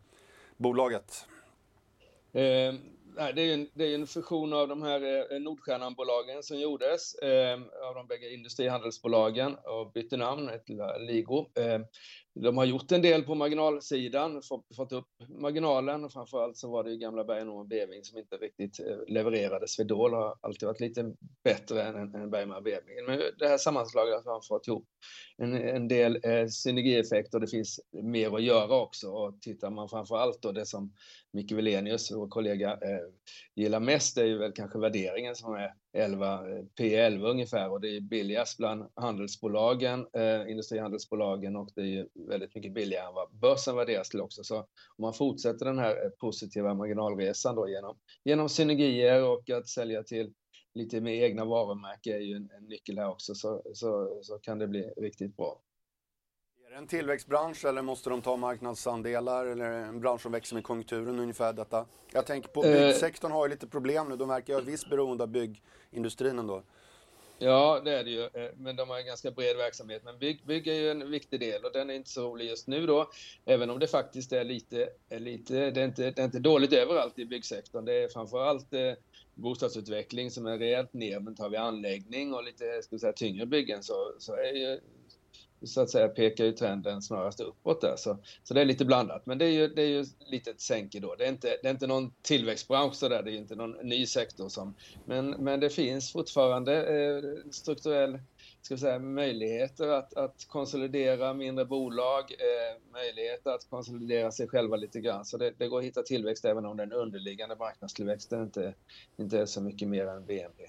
bolaget? 0.56 1.26
Eh, 2.32 2.74
det 3.18 3.42
är 3.42 3.54
en, 3.54 3.68
det 3.74 3.84
är 3.84 3.94
en 3.94 4.06
fusion 4.06 4.52
av 4.52 4.68
de 4.68 4.82
här 4.82 5.32
eh, 5.32 5.40
Nordstjärnan-bolagen 5.40 6.42
som 6.42 6.58
gjordes, 6.58 7.14
eh, 7.14 7.58
av 7.88 7.94
de 7.94 8.06
bägge 8.06 8.34
industrihandelsbolagen 8.34 9.54
och 9.54 9.92
bytte 9.92 10.16
namn 10.16 10.50
till 10.66 10.82
Ligo. 10.98 11.46
Eh, 11.54 11.80
de 12.42 12.58
har 12.58 12.64
gjort 12.64 12.92
en 12.92 13.02
del 13.02 13.22
på 13.22 13.34
marginalsidan, 13.34 14.42
fått 14.76 14.92
upp 14.92 15.08
marginalen 15.28 16.04
och 16.04 16.12
framförallt 16.12 16.56
så 16.56 16.70
var 16.70 16.84
det 16.84 16.90
ju 16.90 16.96
gamla 16.96 17.24
Bergman 17.24 17.56
och 17.56 17.66
Beving 17.66 18.04
som 18.04 18.18
inte 18.18 18.36
riktigt 18.36 18.80
eh, 18.80 18.96
levererade. 19.08 19.68
Swedol 19.68 20.14
har 20.14 20.34
alltid 20.40 20.66
varit 20.66 20.80
lite 20.80 21.14
bättre 21.44 21.82
än, 21.82 22.14
än 22.14 22.30
Bergman 22.30 22.56
och 22.56 22.62
Beving. 22.62 23.04
Men 23.06 23.20
det 23.38 23.48
här 23.48 23.58
sammanslaget 23.58 24.24
har 24.24 24.48
fått 24.48 24.68
ihop 24.68 24.84
en, 25.36 25.54
en 25.54 25.88
del 25.88 26.20
eh, 26.22 26.46
synergieffekter 26.46 27.38
och 27.38 27.40
det 27.40 27.50
finns 27.50 27.80
mer 28.02 28.36
att 28.36 28.42
göra 28.42 28.80
också. 28.80 29.08
Och 29.08 29.40
tittar 29.40 29.70
man 29.70 29.88
framförallt 29.88 30.42
då 30.42 30.52
det 30.52 30.66
som 30.66 30.92
Micke 31.32 31.52
Wilenius, 31.52 32.12
vår 32.12 32.28
kollega, 32.28 32.72
eh, 32.72 33.08
gillar 33.54 33.80
mest 33.80 34.14
det 34.14 34.20
är 34.20 34.26
ju 34.26 34.38
väl 34.38 34.52
kanske 34.52 34.78
värderingen 34.78 35.34
som 35.34 35.54
är 35.54 35.70
11, 35.92 36.34
eh, 36.34 36.64
P11 36.78 37.30
ungefär 37.30 37.70
och 37.70 37.80
det 37.80 37.96
är 37.96 38.00
billigast 38.00 38.58
bland 38.58 38.86
handelsbolagen, 38.94 40.06
eh, 40.12 40.50
industrihandelsbolagen 40.50 41.56
och 41.56 41.70
det 41.74 41.98
är 41.98 42.08
väldigt 42.28 42.54
mycket 42.54 42.74
billigare 42.74 43.06
än 43.06 43.14
vad 43.14 43.34
börsen 43.34 43.76
värderas 43.76 44.08
till 44.08 44.20
också. 44.20 44.44
Så 44.44 44.58
om 44.58 44.66
man 45.02 45.14
fortsätter 45.14 45.66
den 45.66 45.78
här 45.78 46.04
eh, 46.04 46.10
positiva 46.10 46.74
marginalresan 46.74 47.54
då 47.54 47.68
genom, 47.68 47.96
genom 48.24 48.48
synergier 48.48 49.24
och 49.24 49.50
att 49.50 49.68
sälja 49.68 50.02
till 50.02 50.32
lite 50.74 51.00
med 51.00 51.22
egna 51.22 51.44
varumärken 51.44 52.14
är 52.14 52.20
ju 52.20 52.36
en, 52.36 52.50
en 52.58 52.64
nyckel 52.64 52.98
här 52.98 53.08
också 53.08 53.34
så, 53.34 53.62
så, 53.74 54.18
så 54.22 54.38
kan 54.38 54.58
det 54.58 54.66
bli 54.66 54.82
riktigt 54.82 55.36
bra. 55.36 55.60
Är 56.68 56.72
det 56.72 56.78
en 56.78 56.86
tillväxtbransch 56.86 57.64
eller 57.64 57.82
måste 57.82 58.10
de 58.10 58.22
ta 58.22 58.36
marknadsandelar 58.36 59.46
eller 59.46 59.70
en 59.70 60.00
bransch 60.00 60.22
som 60.22 60.32
växer 60.32 60.54
med 60.54 60.64
konjunkturen 60.64 61.18
ungefär 61.18 61.52
detta? 61.52 61.86
Jag 62.12 62.26
tänker 62.26 62.48
på 62.48 62.64
eh. 62.64 62.72
byggsektorn 62.72 63.32
har 63.32 63.46
ju 63.46 63.50
lite 63.50 63.66
problem 63.66 64.08
nu. 64.08 64.16
De 64.16 64.28
verkar 64.28 64.54
ha 64.54 64.60
ett 64.60 64.66
visst 64.66 64.90
beroende 64.90 65.24
av 65.24 65.28
byggindustrin 65.28 66.38
ändå. 66.38 66.62
Ja, 67.38 67.80
det 67.84 67.98
är 67.98 68.04
det 68.04 68.10
ju. 68.10 68.22
Eh, 68.22 68.50
men 68.56 68.76
de 68.76 68.88
har 68.88 68.98
en 68.98 69.06
ganska 69.06 69.30
bred 69.30 69.56
verksamhet. 69.56 70.02
Men 70.04 70.18
bygg, 70.18 70.42
bygg 70.46 70.66
är 70.66 70.74
ju 70.74 70.90
en 70.90 71.10
viktig 71.10 71.40
del 71.40 71.64
och 71.64 71.72
den 71.72 71.90
är 71.90 71.94
inte 71.94 72.10
så 72.10 72.22
rolig 72.22 72.48
just 72.48 72.66
nu 72.66 72.86
då. 72.86 73.10
Även 73.44 73.70
om 73.70 73.78
det 73.78 73.86
faktiskt 73.86 74.32
är 74.32 74.44
lite, 74.44 74.88
är 75.08 75.20
lite 75.20 75.70
det, 75.70 75.80
är 75.80 75.84
inte, 75.84 76.10
det 76.10 76.18
är 76.18 76.24
inte 76.24 76.38
dåligt 76.38 76.72
överallt 76.72 77.18
i 77.18 77.24
byggsektorn. 77.24 77.84
Det 77.84 77.94
är 77.94 78.08
framförallt 78.08 78.74
eh, 78.74 78.92
bostadsutveckling 79.34 80.30
som 80.30 80.46
är 80.46 80.58
rejält 80.58 80.92
ner. 80.92 81.20
Men 81.20 81.34
tar 81.34 81.48
vi 81.48 81.56
anläggning 81.56 82.34
och 82.34 82.44
lite 82.44 82.82
ska 82.82 82.98
säga, 82.98 83.12
tyngre 83.12 83.46
byggen 83.46 83.82
så, 83.82 84.12
så 84.18 84.32
är 84.32 84.52
ju 84.52 84.80
så 85.62 85.80
att 85.80 85.90
säga 85.90 86.08
pekar 86.08 86.44
ju 86.44 86.52
trenden 86.52 87.02
snarast 87.02 87.40
uppåt 87.40 87.80
där. 87.80 87.96
Så, 87.96 88.18
så 88.42 88.54
det 88.54 88.60
är 88.60 88.64
lite 88.64 88.84
blandat. 88.84 89.26
Men 89.26 89.38
det 89.38 89.44
är 89.44 89.50
ju, 89.50 89.68
det 89.68 89.82
är 89.82 89.88
ju 89.88 90.04
lite 90.18 90.50
ett 90.50 90.60
sänke 90.60 91.00
då. 91.00 91.14
Det 91.14 91.24
är 91.24 91.28
inte, 91.28 91.58
det 91.62 91.68
är 91.68 91.72
inte 91.72 91.86
någon 91.86 92.12
tillväxtbransch 92.22 92.94
så 92.94 93.08
där. 93.08 93.22
Det 93.22 93.30
är 93.30 93.32
ju 93.32 93.38
inte 93.38 93.54
någon 93.54 93.76
ny 93.82 94.06
sektor 94.06 94.48
som... 94.48 94.74
Men, 95.04 95.30
men 95.30 95.60
det 95.60 95.70
finns 95.70 96.12
fortfarande 96.12 96.86
eh, 96.86 97.50
strukturell 97.50 98.18
ska 98.62 98.74
vi 98.74 98.80
säga, 98.80 98.98
möjligheter 98.98 99.88
att, 99.88 100.14
att 100.14 100.46
konsolidera 100.48 101.34
mindre 101.34 101.64
bolag, 101.64 102.22
eh, 102.32 102.92
möjligheter 102.92 103.50
att 103.50 103.70
konsolidera 103.70 104.32
sig 104.32 104.48
själva 104.48 104.76
lite 104.76 105.00
grann. 105.00 105.24
Så 105.24 105.36
det, 105.36 105.54
det, 105.58 105.68
går 105.68 105.78
att 105.78 105.84
hitta 105.84 106.02
tillväxt 106.02 106.44
även 106.44 106.66
om 106.66 106.76
den 106.76 106.92
underliggande 106.92 107.56
marknadstillväxten 107.56 108.42
inte, 108.42 108.74
inte 109.16 109.38
är 109.38 109.46
så 109.46 109.60
mycket 109.60 109.88
mer 109.88 110.06
än 110.06 110.26
BNP. 110.26 110.62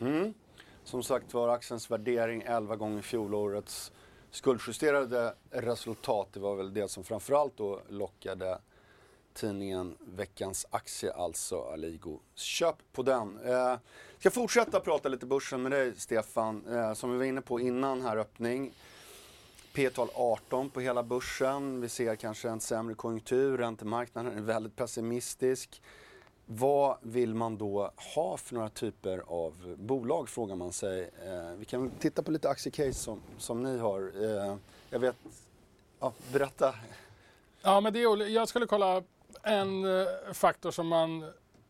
Mm. 0.00 0.34
Som 0.84 1.02
sagt 1.02 1.34
var, 1.34 1.48
aktiens 1.48 1.90
värdering 1.90 2.42
11 2.46 2.76
gånger 2.76 3.02
fjolårets 3.02 3.92
skuldjusterade 4.30 5.34
resultat, 5.50 6.28
det 6.32 6.40
var 6.40 6.56
väl 6.56 6.74
det 6.74 6.88
som 6.88 7.04
framförallt 7.04 7.56
då 7.56 7.80
lockade 7.88 8.58
tidningen 9.34 9.96
Veckans 10.00 10.66
Aktie, 10.70 11.12
alltså 11.12 11.60
Aligo. 11.60 12.20
Köp 12.34 12.76
på 12.92 13.02
den. 13.02 13.38
Eh, 13.44 13.76
ska 14.18 14.30
fortsätta 14.30 14.80
prata 14.80 15.08
lite 15.08 15.26
börsen 15.26 15.62
med 15.62 15.72
dig 15.72 15.92
Stefan, 15.96 16.66
eh, 16.66 16.94
som 16.94 17.12
vi 17.12 17.18
var 17.18 17.24
inne 17.24 17.40
på 17.40 17.60
innan 17.60 18.02
här 18.02 18.16
öppning. 18.16 18.72
P-tal 19.74 20.08
18 20.14 20.70
på 20.70 20.80
hela 20.80 21.02
börsen. 21.02 21.80
Vi 21.80 21.88
ser 21.88 22.16
kanske 22.16 22.48
en 22.48 22.60
sämre 22.60 22.94
konjunktur, 22.94 23.58
räntemarknaden 23.58 24.38
är 24.38 24.42
väldigt 24.42 24.76
pessimistisk. 24.76 25.82
Vad 26.50 26.96
vill 27.02 27.34
man 27.34 27.58
då 27.58 27.90
ha 28.14 28.36
för 28.36 28.54
några 28.54 28.68
typer 28.68 29.22
av 29.26 29.74
bolag 29.78 30.28
frågar 30.28 30.56
man 30.56 30.72
sig. 30.72 31.02
Eh, 31.02 31.56
vi 31.58 31.64
kan 31.64 31.90
titta 31.90 32.22
på 32.22 32.30
lite 32.30 32.48
aktiecase 32.48 32.92
som, 32.92 33.20
som 33.38 33.62
ni 33.62 33.78
har. 33.78 34.12
Eh, 34.24 34.56
jag 34.90 34.98
vet, 34.98 35.16
ja, 36.00 36.12
berätta. 36.32 36.74
Ja, 37.62 37.80
men 37.80 37.92
det 37.92 38.02
är, 38.02 38.26
jag 38.28 38.48
skulle 38.48 38.66
kolla 38.66 39.02
en 39.42 39.84
eh, 39.84 40.06
faktor 40.32 40.70
som 40.70 40.88
man 40.88 41.24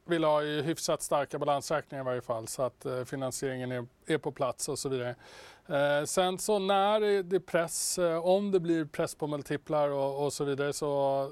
vill 0.05 0.25
ha 0.25 0.43
i 0.43 0.63
hyfsat 0.63 1.03
starka 1.03 1.39
balansräkningar 1.39 2.05
i 2.05 2.07
varje 2.07 2.21
fall 2.21 2.49
så 2.49 2.63
att 2.63 2.87
eh, 2.87 3.05
finansieringen 3.05 3.73
är, 3.73 3.87
är 4.07 4.19
på 4.19 4.33
plats 4.33 4.69
och 4.69 4.79
så 4.79 4.89
vidare. 4.89 5.15
Eh, 5.67 6.05
sen 6.05 6.39
så 6.39 6.59
när 6.59 7.01
det 7.01 7.37
är 7.37 7.41
press, 7.41 7.99
eh, 7.99 8.27
om 8.27 8.51
det 8.51 8.61
blir 8.61 8.85
press 8.85 9.15
på 9.15 9.27
multiplar 9.27 9.89
och, 9.89 10.25
och 10.25 10.33
så 10.33 10.45
vidare 10.45 10.73
så 10.73 11.31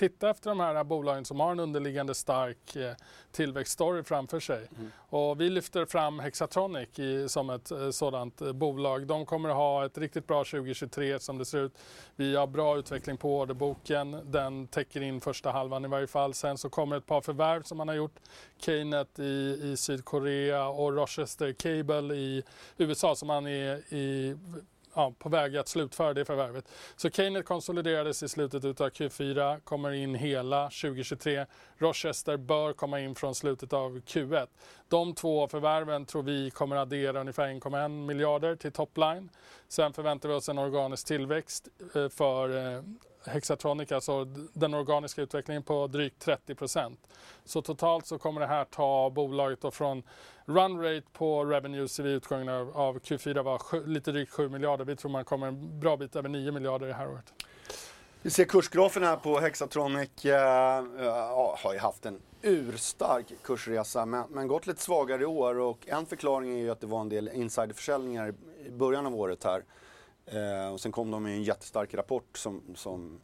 titta 0.00 0.30
efter 0.30 0.50
de 0.50 0.60
här 0.60 0.84
bolagen 0.84 1.24
som 1.24 1.40
har 1.40 1.52
en 1.52 1.60
underliggande 1.60 2.14
stark 2.14 2.76
eh, 2.76 2.92
tillväxtstory 3.32 4.02
framför 4.02 4.40
sig. 4.40 4.68
Mm. 4.76 4.90
Och 4.96 5.40
vi 5.40 5.50
lyfter 5.50 5.86
fram 5.86 6.18
Hexatronic 6.18 6.98
i, 6.98 7.28
som 7.28 7.50
ett 7.50 7.70
eh, 7.70 7.90
sådant 7.90 8.40
eh, 8.40 8.52
bolag. 8.52 9.06
De 9.06 9.26
kommer 9.26 9.48
att 9.48 9.56
ha 9.56 9.86
ett 9.86 9.98
riktigt 9.98 10.26
bra 10.26 10.44
2023 10.44 11.18
som 11.18 11.38
det 11.38 11.44
ser 11.44 11.58
ut. 11.58 11.78
Vi 12.16 12.36
har 12.36 12.46
bra 12.46 12.78
utveckling 12.78 13.16
på 13.16 13.38
orderboken. 13.38 14.16
Den 14.24 14.66
täcker 14.66 15.00
in 15.00 15.20
första 15.20 15.50
halvan 15.50 15.84
i 15.84 15.88
varje 15.88 16.06
fall. 16.06 16.34
Sen 16.34 16.58
så 16.58 16.68
kommer 16.68 16.96
ett 16.96 17.06
par 17.06 17.20
förvärv 17.20 17.62
som 17.62 17.78
man 17.78 17.88
har 17.88 17.94
gjort. 17.94 18.16
Keynet 18.58 19.18
i, 19.18 19.60
i 19.62 19.76
Sydkorea 19.76 20.68
och 20.68 20.92
Rochester 20.96 21.52
Cable 21.52 22.14
i 22.14 22.42
USA 22.76 23.14
som 23.14 23.28
man 23.28 23.46
är 23.46 23.94
i 23.94 24.36
ja, 24.94 25.14
på 25.18 25.28
väg 25.28 25.56
att 25.56 25.68
slutföra 25.68 26.14
det 26.14 26.24
förvärvet. 26.24 26.68
Så 26.96 27.10
Keynet 27.10 27.44
konsoliderades 27.46 28.22
i 28.22 28.28
slutet 28.28 28.64
av 28.64 28.90
Q4, 28.90 29.60
kommer 29.60 29.90
in 29.90 30.14
hela 30.14 30.64
2023. 30.64 31.46
Rochester 31.78 32.36
bör 32.36 32.72
komma 32.72 33.00
in 33.00 33.14
från 33.14 33.34
slutet 33.34 33.72
av 33.72 34.00
Q1. 34.00 34.46
De 34.88 35.14
två 35.14 35.48
förvärven 35.48 36.06
tror 36.06 36.22
vi 36.22 36.50
kommer 36.50 36.76
addera 36.76 37.20
ungefär 37.20 37.48
1,1 37.48 37.88
miljarder 37.88 38.56
till 38.56 38.72
topline. 38.72 39.28
Sen 39.68 39.92
förväntar 39.92 40.28
vi 40.28 40.34
oss 40.34 40.48
en 40.48 40.58
organisk 40.58 41.06
tillväxt 41.06 41.68
eh, 41.94 42.08
för 42.08 42.74
eh, 42.76 42.82
Hexatronic, 43.24 43.92
alltså 43.92 44.24
den 44.52 44.74
organiska 44.74 45.22
utvecklingen 45.22 45.62
på 45.62 45.86
drygt 45.86 46.26
30% 46.26 46.96
Så 47.44 47.62
totalt 47.62 48.06
så 48.06 48.18
kommer 48.18 48.40
det 48.40 48.46
här 48.46 48.64
ta 48.64 49.10
bolaget 49.10 49.60
då 49.60 49.70
från 49.70 50.02
run 50.44 50.82
rate 50.82 51.06
på 51.12 51.44
revenues 51.44 51.98
vid 51.98 52.12
utgången 52.12 52.48
av, 52.48 52.76
av 52.76 52.98
Q4 52.98 53.42
var 53.42 53.58
sju, 53.58 53.86
lite 53.86 54.12
drygt 54.12 54.32
7 54.32 54.48
miljarder. 54.48 54.84
Vi 54.84 54.96
tror 54.96 55.10
man 55.10 55.24
kommer 55.24 55.46
en 55.46 55.80
bra 55.80 55.96
bit 55.96 56.16
över 56.16 56.28
9 56.28 56.52
miljarder 56.52 56.86
det 56.86 56.94
här 56.94 57.08
året. 57.08 57.32
Vi 58.22 58.30
ser 58.30 58.44
kursgrafen 58.44 59.02
här 59.02 59.16
på 59.16 59.40
Hexatronic. 59.40 60.10
Uh, 60.24 60.32
har 61.62 61.72
ju 61.72 61.78
haft 61.78 62.06
en 62.06 62.20
urstark 62.42 63.26
kursresa 63.42 64.06
men, 64.06 64.24
men 64.30 64.48
gått 64.48 64.66
lite 64.66 64.82
svagare 64.82 65.22
i 65.22 65.26
år 65.26 65.58
och 65.58 65.88
en 65.88 66.06
förklaring 66.06 66.52
är 66.52 66.58
ju 66.58 66.70
att 66.70 66.80
det 66.80 66.86
var 66.86 67.00
en 67.00 67.08
del 67.08 67.28
insiderförsäljningar 67.28 68.34
i 68.66 68.70
början 68.70 69.06
av 69.06 69.14
året 69.14 69.44
här. 69.44 69.64
Eh, 70.32 70.72
och 70.72 70.80
sen 70.80 70.92
kom 70.92 71.10
de 71.10 71.22
med 71.22 71.32
en 71.32 71.42
jättestark 71.42 71.94
rapport 71.94 72.38
som, 72.38 72.62
som 72.74 73.20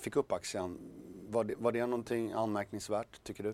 fick 0.00 0.16
upp 0.16 0.32
aktien. 0.32 0.78
Var 1.28 1.44
det, 1.44 1.54
var 1.58 1.72
det 1.72 1.86
någonting 1.86 2.32
anmärkningsvärt 2.32 3.24
tycker 3.24 3.44
du? 3.44 3.52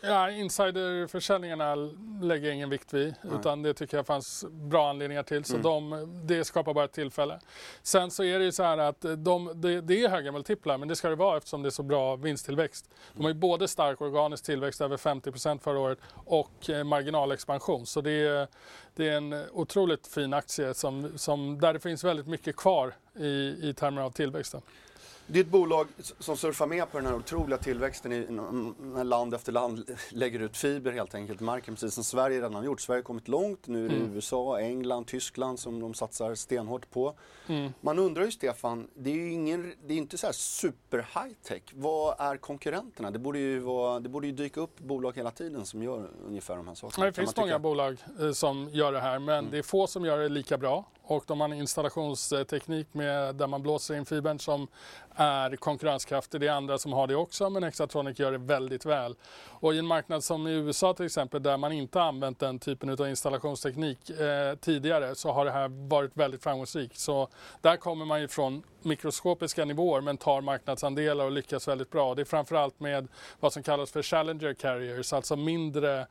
Ja, 0.00 0.30
insiderförsäljningarna 0.30 1.74
lägger 2.22 2.46
jag 2.46 2.54
ingen 2.54 2.70
vikt 2.70 2.94
vid. 2.94 3.14
Nej. 3.22 3.34
Utan 3.40 3.62
det 3.62 3.74
tycker 3.74 3.96
jag 3.96 4.06
fanns 4.06 4.44
bra 4.50 4.90
anledningar 4.90 5.22
till. 5.22 5.44
Så 5.44 5.56
mm. 5.56 5.62
de, 5.62 6.08
det 6.26 6.44
skapar 6.44 6.74
bara 6.74 6.84
ett 6.84 6.92
tillfälle. 6.92 7.40
Sen 7.82 8.10
så 8.10 8.24
är 8.24 8.38
det 8.38 8.44
ju 8.44 8.52
så 8.52 8.62
här 8.62 8.78
att 8.78 9.04
de, 9.18 9.52
det, 9.54 9.80
det 9.80 10.04
är 10.04 10.08
höga 10.08 10.32
multiplar 10.32 10.78
men 10.78 10.88
det 10.88 10.96
ska 10.96 11.08
det 11.08 11.14
vara 11.14 11.36
eftersom 11.36 11.62
det 11.62 11.68
är 11.68 11.70
så 11.70 11.82
bra 11.82 12.16
vinsttillväxt. 12.16 12.90
De 13.12 13.22
har 13.22 13.30
ju 13.30 13.34
både 13.34 13.68
stark 13.68 14.00
organisk 14.00 14.44
tillväxt 14.44 14.80
över 14.80 14.96
50 14.96 15.58
förra 15.58 15.78
året 15.78 15.98
och 16.14 16.70
eh, 16.70 16.84
marginalexpansion. 16.84 17.86
Så 17.86 18.00
det 18.00 18.10
är, 18.10 18.48
det 18.94 19.08
är 19.08 19.16
en 19.16 19.44
otroligt 19.52 20.06
fin 20.06 20.34
aktie 20.34 20.74
som, 20.74 21.18
som, 21.18 21.60
där 21.60 21.72
det 21.72 21.80
finns 21.80 22.04
väldigt 22.04 22.26
mycket 22.26 22.56
kvar 22.56 22.94
i, 23.18 23.56
i 23.68 23.74
termer 23.76 24.02
av 24.02 24.10
tillväxten. 24.10 24.62
Det 25.28 25.38
är 25.38 25.44
ett 25.44 25.50
bolag 25.50 25.86
som 26.18 26.36
surfar 26.36 26.66
med 26.66 26.90
på 26.90 26.98
den 26.98 27.06
här 27.06 27.14
otroliga 27.14 27.58
tillväxten 27.58 28.12
i, 28.12 28.26
när 28.80 29.04
land 29.04 29.34
efter 29.34 29.52
land 29.52 29.90
lägger 30.10 30.40
ut 30.40 30.56
fiber 30.56 30.92
helt 30.92 31.14
enkelt 31.14 31.40
i 31.40 31.44
marken, 31.44 31.74
precis 31.74 31.94
som 31.94 32.04
Sverige 32.04 32.36
redan 32.36 32.54
har 32.54 32.64
gjort. 32.64 32.80
Sverige 32.80 32.98
har 32.98 33.02
kommit 33.02 33.28
långt, 33.28 33.66
nu 33.66 33.84
är 33.84 33.88
det 33.88 33.96
mm. 33.96 34.14
USA, 34.14 34.60
England, 34.60 35.06
Tyskland 35.06 35.58
som 35.60 35.80
de 35.80 35.94
satsar 35.94 36.34
stenhårt 36.34 36.90
på. 36.90 37.14
Mm. 37.46 37.72
Man 37.80 37.98
undrar 37.98 38.24
ju 38.24 38.30
Stefan, 38.30 38.88
det 38.94 39.10
är 39.10 39.14
ju 39.14 39.32
ingen, 39.32 39.74
det 39.86 39.94
är 39.94 39.98
inte 39.98 40.18
så 40.18 40.26
här 40.26 40.32
super 40.32 40.98
high 40.98 41.34
tech. 41.42 41.62
Vad 41.74 42.14
är 42.18 42.36
konkurrenterna? 42.36 43.10
Det 43.10 43.18
borde, 43.18 43.38
ju 43.38 43.58
vara, 43.58 44.00
det 44.00 44.08
borde 44.08 44.26
ju 44.26 44.32
dyka 44.32 44.60
upp 44.60 44.78
bolag 44.78 45.16
hela 45.16 45.30
tiden 45.30 45.66
som 45.66 45.82
gör 45.82 46.10
ungefär 46.26 46.56
de 46.56 46.68
här 46.68 46.74
sakerna. 46.74 47.06
Det 47.06 47.12
finns 47.12 47.36
många 47.36 47.58
bolag 47.58 48.04
eh, 48.20 48.32
som 48.32 48.68
gör 48.72 48.92
det 48.92 49.00
här 49.00 49.18
men 49.18 49.38
mm. 49.38 49.50
det 49.50 49.58
är 49.58 49.62
få 49.62 49.86
som 49.86 50.04
gör 50.04 50.18
det 50.18 50.28
lika 50.28 50.58
bra 50.58 50.84
och 51.06 51.24
de 51.26 51.40
har 51.40 51.48
en 51.48 51.54
installationsteknik 51.54 52.86
med, 52.92 53.34
där 53.34 53.46
man 53.46 53.62
blåser 53.62 53.94
in 53.94 54.06
fibern 54.06 54.38
som 54.38 54.68
är 55.14 55.56
konkurrenskraftig. 55.56 56.40
Det 56.40 56.46
är 56.46 56.52
andra 56.52 56.78
som 56.78 56.92
har 56.92 57.06
det 57.06 57.16
också 57.16 57.50
men 57.50 57.62
Hexatronic 57.62 58.18
gör 58.18 58.32
det 58.32 58.38
väldigt 58.38 58.86
väl. 58.86 59.14
Och 59.48 59.74
i 59.74 59.78
en 59.78 59.86
marknad 59.86 60.24
som 60.24 60.46
i 60.46 60.52
USA 60.52 60.94
till 60.94 61.06
exempel 61.06 61.42
där 61.42 61.56
man 61.56 61.72
inte 61.72 62.02
använt 62.02 62.38
den 62.38 62.58
typen 62.58 62.90
av 62.90 63.08
installationsteknik 63.08 64.10
eh, 64.10 64.54
tidigare 64.54 65.14
så 65.14 65.32
har 65.32 65.44
det 65.44 65.50
här 65.50 65.88
varit 65.88 66.16
väldigt 66.16 66.42
framgångsrikt. 66.42 66.98
Så 66.98 67.28
där 67.60 67.76
kommer 67.76 68.04
man 68.04 68.20
ju 68.20 68.28
från 68.28 68.62
mikroskopiska 68.82 69.64
nivåer 69.64 70.00
men 70.00 70.16
tar 70.16 70.40
marknadsandelar 70.40 71.24
och 71.24 71.32
lyckas 71.32 71.68
väldigt 71.68 71.90
bra. 71.90 72.14
Det 72.14 72.22
är 72.22 72.24
framförallt 72.24 72.80
med 72.80 73.08
vad 73.40 73.52
som 73.52 73.62
kallas 73.62 73.90
för 73.90 74.02
Challenger 74.02 74.54
Carriers, 74.54 75.12
alltså 75.12 75.36
mindre 75.36 76.06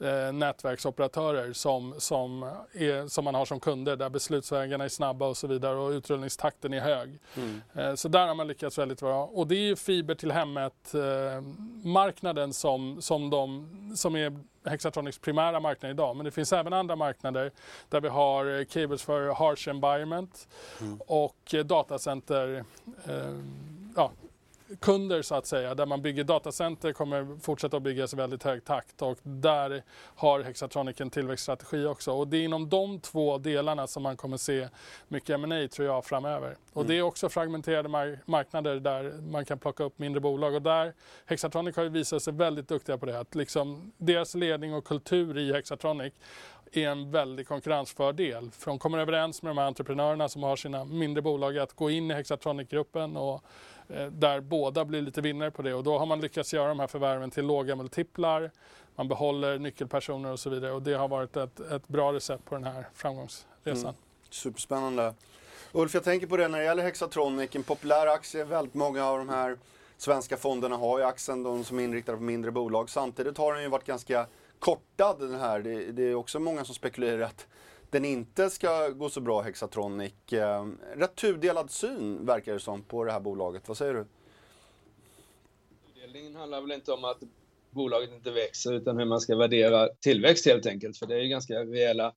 eh, 0.00 0.32
nätverksoperatörer 0.32 1.52
som, 1.52 1.94
som, 1.98 2.42
är, 2.72 3.08
som 3.08 3.24
man 3.24 3.34
har 3.34 3.44
som 3.44 3.60
kunder 3.60 3.96
där 3.96 4.10
beslutsvägarna 4.10 4.84
är 4.84 4.88
snabba 4.88 5.26
och 5.26 5.36
så 5.36 5.46
vidare 5.46 5.76
och 5.76 5.90
utrullningstakten 5.90 6.74
är 6.74 6.80
hög. 6.80 7.18
Mm. 7.36 7.62
Eh, 7.74 7.94
så 7.94 8.08
där 8.08 8.26
har 8.26 8.34
man 8.34 8.46
lyckats 8.46 8.78
väldigt 8.78 9.00
bra. 9.00 9.24
Och 9.24 9.46
det 9.46 9.54
är 9.54 9.66
ju 9.66 9.76
fiber 9.76 10.14
till 10.14 10.32
hemmet 10.32 10.94
eh, 10.94 11.42
marknaden 11.82 12.52
som, 12.52 13.02
som, 13.02 13.30
de, 13.30 13.68
som 13.96 14.16
är 14.16 14.38
Hexatronics 14.64 15.18
primära 15.18 15.60
marknad 15.60 15.90
idag. 15.90 16.16
Men 16.16 16.24
det 16.24 16.30
finns 16.30 16.52
även 16.52 16.72
andra 16.72 16.96
marknader 16.96 17.52
där 17.88 18.00
vi 18.00 18.08
har 18.08 18.64
cables 18.64 19.02
för 19.02 19.34
harsh 19.34 19.68
environment 19.68 20.48
mm. 20.80 21.00
och 21.06 21.54
datacenter 21.64 22.64
eh, 23.06 23.34
ja, 23.96 24.12
kunder 24.80 25.22
så 25.22 25.34
att 25.34 25.46
säga, 25.46 25.74
där 25.74 25.86
man 25.86 26.02
bygger 26.02 26.24
datacenter 26.24 26.92
kommer 26.92 27.40
fortsätta 27.40 27.76
att 27.76 27.82
byggas 27.82 28.12
i 28.12 28.16
väldigt 28.16 28.42
hög 28.42 28.64
takt 28.64 29.02
och 29.02 29.18
där 29.22 29.82
har 30.14 30.40
Hexatronic 30.40 31.00
en 31.00 31.10
tillväxtstrategi 31.10 31.86
också. 31.86 32.12
Och 32.12 32.28
det 32.28 32.36
är 32.36 32.44
inom 32.44 32.68
de 32.68 33.00
två 33.00 33.38
delarna 33.38 33.86
som 33.86 34.02
man 34.02 34.16
kommer 34.16 34.36
se 34.36 34.68
mycket 35.08 35.30
M&A 35.30 35.68
tror 35.68 35.88
jag 35.88 36.04
framöver. 36.04 36.56
Och 36.72 36.82
mm. 36.82 36.88
det 36.88 36.98
är 36.98 37.02
också 37.02 37.28
fragmenterade 37.28 37.88
mar 37.88 38.18
marknader 38.24 38.80
där 38.80 39.12
man 39.30 39.44
kan 39.44 39.58
plocka 39.58 39.84
upp 39.84 39.98
mindre 39.98 40.20
bolag 40.20 40.54
och 40.54 40.62
där 40.62 40.94
Hexatronic 41.26 41.76
har 41.76 41.82
ju 41.82 41.88
visat 41.88 42.22
sig 42.22 42.32
väldigt 42.32 42.68
duktiga 42.68 42.98
på 42.98 43.06
det. 43.06 43.20
Att 43.20 43.34
liksom 43.34 43.92
deras 43.96 44.34
ledning 44.34 44.74
och 44.74 44.84
kultur 44.84 45.38
i 45.38 45.52
Hexatronic 45.52 46.12
är 46.72 46.88
en 46.88 47.10
väldig 47.10 47.48
konkurrensfördel. 47.48 48.50
För 48.50 48.70
de 48.70 48.78
kommer 48.78 48.98
överens 48.98 49.42
med 49.42 49.50
de 49.50 49.58
här 49.58 49.66
entreprenörerna 49.66 50.28
som 50.28 50.42
har 50.42 50.56
sina 50.56 50.84
mindre 50.84 51.22
bolag 51.22 51.58
att 51.58 51.72
gå 51.72 51.90
in 51.90 52.10
i 52.10 52.14
Hexatronic-gruppen 52.14 53.16
och 53.16 53.44
Eh, 53.88 54.06
där 54.06 54.40
båda 54.40 54.84
blir 54.84 55.02
lite 55.02 55.20
vinnare 55.20 55.50
på 55.50 55.62
det 55.62 55.74
och 55.74 55.84
då 55.84 55.98
har 55.98 56.06
man 56.06 56.20
lyckats 56.20 56.54
göra 56.54 56.68
de 56.68 56.80
här 56.80 56.86
förvärven 56.86 57.30
till 57.30 57.46
låga 57.46 57.76
multiplar. 57.76 58.50
Man 58.96 59.08
behåller 59.08 59.58
nyckelpersoner 59.58 60.32
och 60.32 60.40
så 60.40 60.50
vidare 60.50 60.72
och 60.72 60.82
det 60.82 60.94
har 60.94 61.08
varit 61.08 61.36
ett, 61.36 61.60
ett 61.60 61.88
bra 61.88 62.12
recept 62.12 62.44
på 62.44 62.54
den 62.54 62.64
här 62.64 62.88
framgångsresan. 62.94 63.80
Mm. 63.80 63.94
Superspännande. 64.30 65.14
Ulf, 65.72 65.94
jag 65.94 66.04
tänker 66.04 66.26
på 66.26 66.36
det 66.36 66.48
när 66.48 66.58
det 66.58 66.64
gäller 66.64 66.82
Hexatronic, 66.82 67.56
en 67.56 67.62
populär 67.62 68.06
aktie. 68.06 68.44
Väldigt 68.44 68.74
många 68.74 69.04
av 69.04 69.18
de 69.18 69.28
här 69.28 69.58
svenska 69.96 70.36
fonderna 70.36 70.76
har 70.76 70.98
ju 70.98 71.04
aktien, 71.04 71.42
de 71.42 71.64
som 71.64 71.78
är 71.78 71.82
inriktade 71.84 72.18
på 72.18 72.24
mindre 72.24 72.50
bolag. 72.50 72.90
Samtidigt 72.90 73.38
har 73.38 73.54
den 73.54 73.62
ju 73.62 73.68
varit 73.68 73.86
ganska 73.86 74.26
kortad 74.58 75.18
den 75.18 75.34
här. 75.34 75.60
Det, 75.60 75.92
det 75.92 76.02
är 76.02 76.14
också 76.14 76.40
många 76.40 76.64
som 76.64 76.74
spekulerar 76.74 77.20
att 77.20 77.46
den 77.90 78.04
inte 78.04 78.50
ska 78.50 78.88
gå 78.88 79.10
så 79.10 79.20
bra, 79.20 79.40
Hexatronic. 79.40 80.32
Eh, 80.32 80.66
rätt 80.96 81.14
tudelad 81.14 81.70
syn 81.70 82.26
verkar 82.26 82.52
det 82.52 82.60
som 82.60 82.82
på 82.82 83.04
det 83.04 83.12
här 83.12 83.20
bolaget. 83.20 83.68
Vad 83.68 83.76
säger 83.76 83.94
du? 83.94 84.06
Tudelningen 85.94 86.34
handlar 86.34 86.60
väl 86.60 86.72
inte 86.72 86.92
om 86.92 87.04
att 87.04 87.18
bolaget 87.70 88.10
inte 88.12 88.30
växer 88.30 88.72
utan 88.72 88.98
hur 88.98 89.04
man 89.04 89.20
ska 89.20 89.36
värdera 89.36 89.88
tillväxt 89.88 90.46
helt 90.46 90.66
enkelt. 90.66 90.98
För 90.98 91.06
det 91.06 91.14
är 91.14 91.20
ju 91.20 91.28
ganska 91.28 91.54
rejäla, 91.54 92.12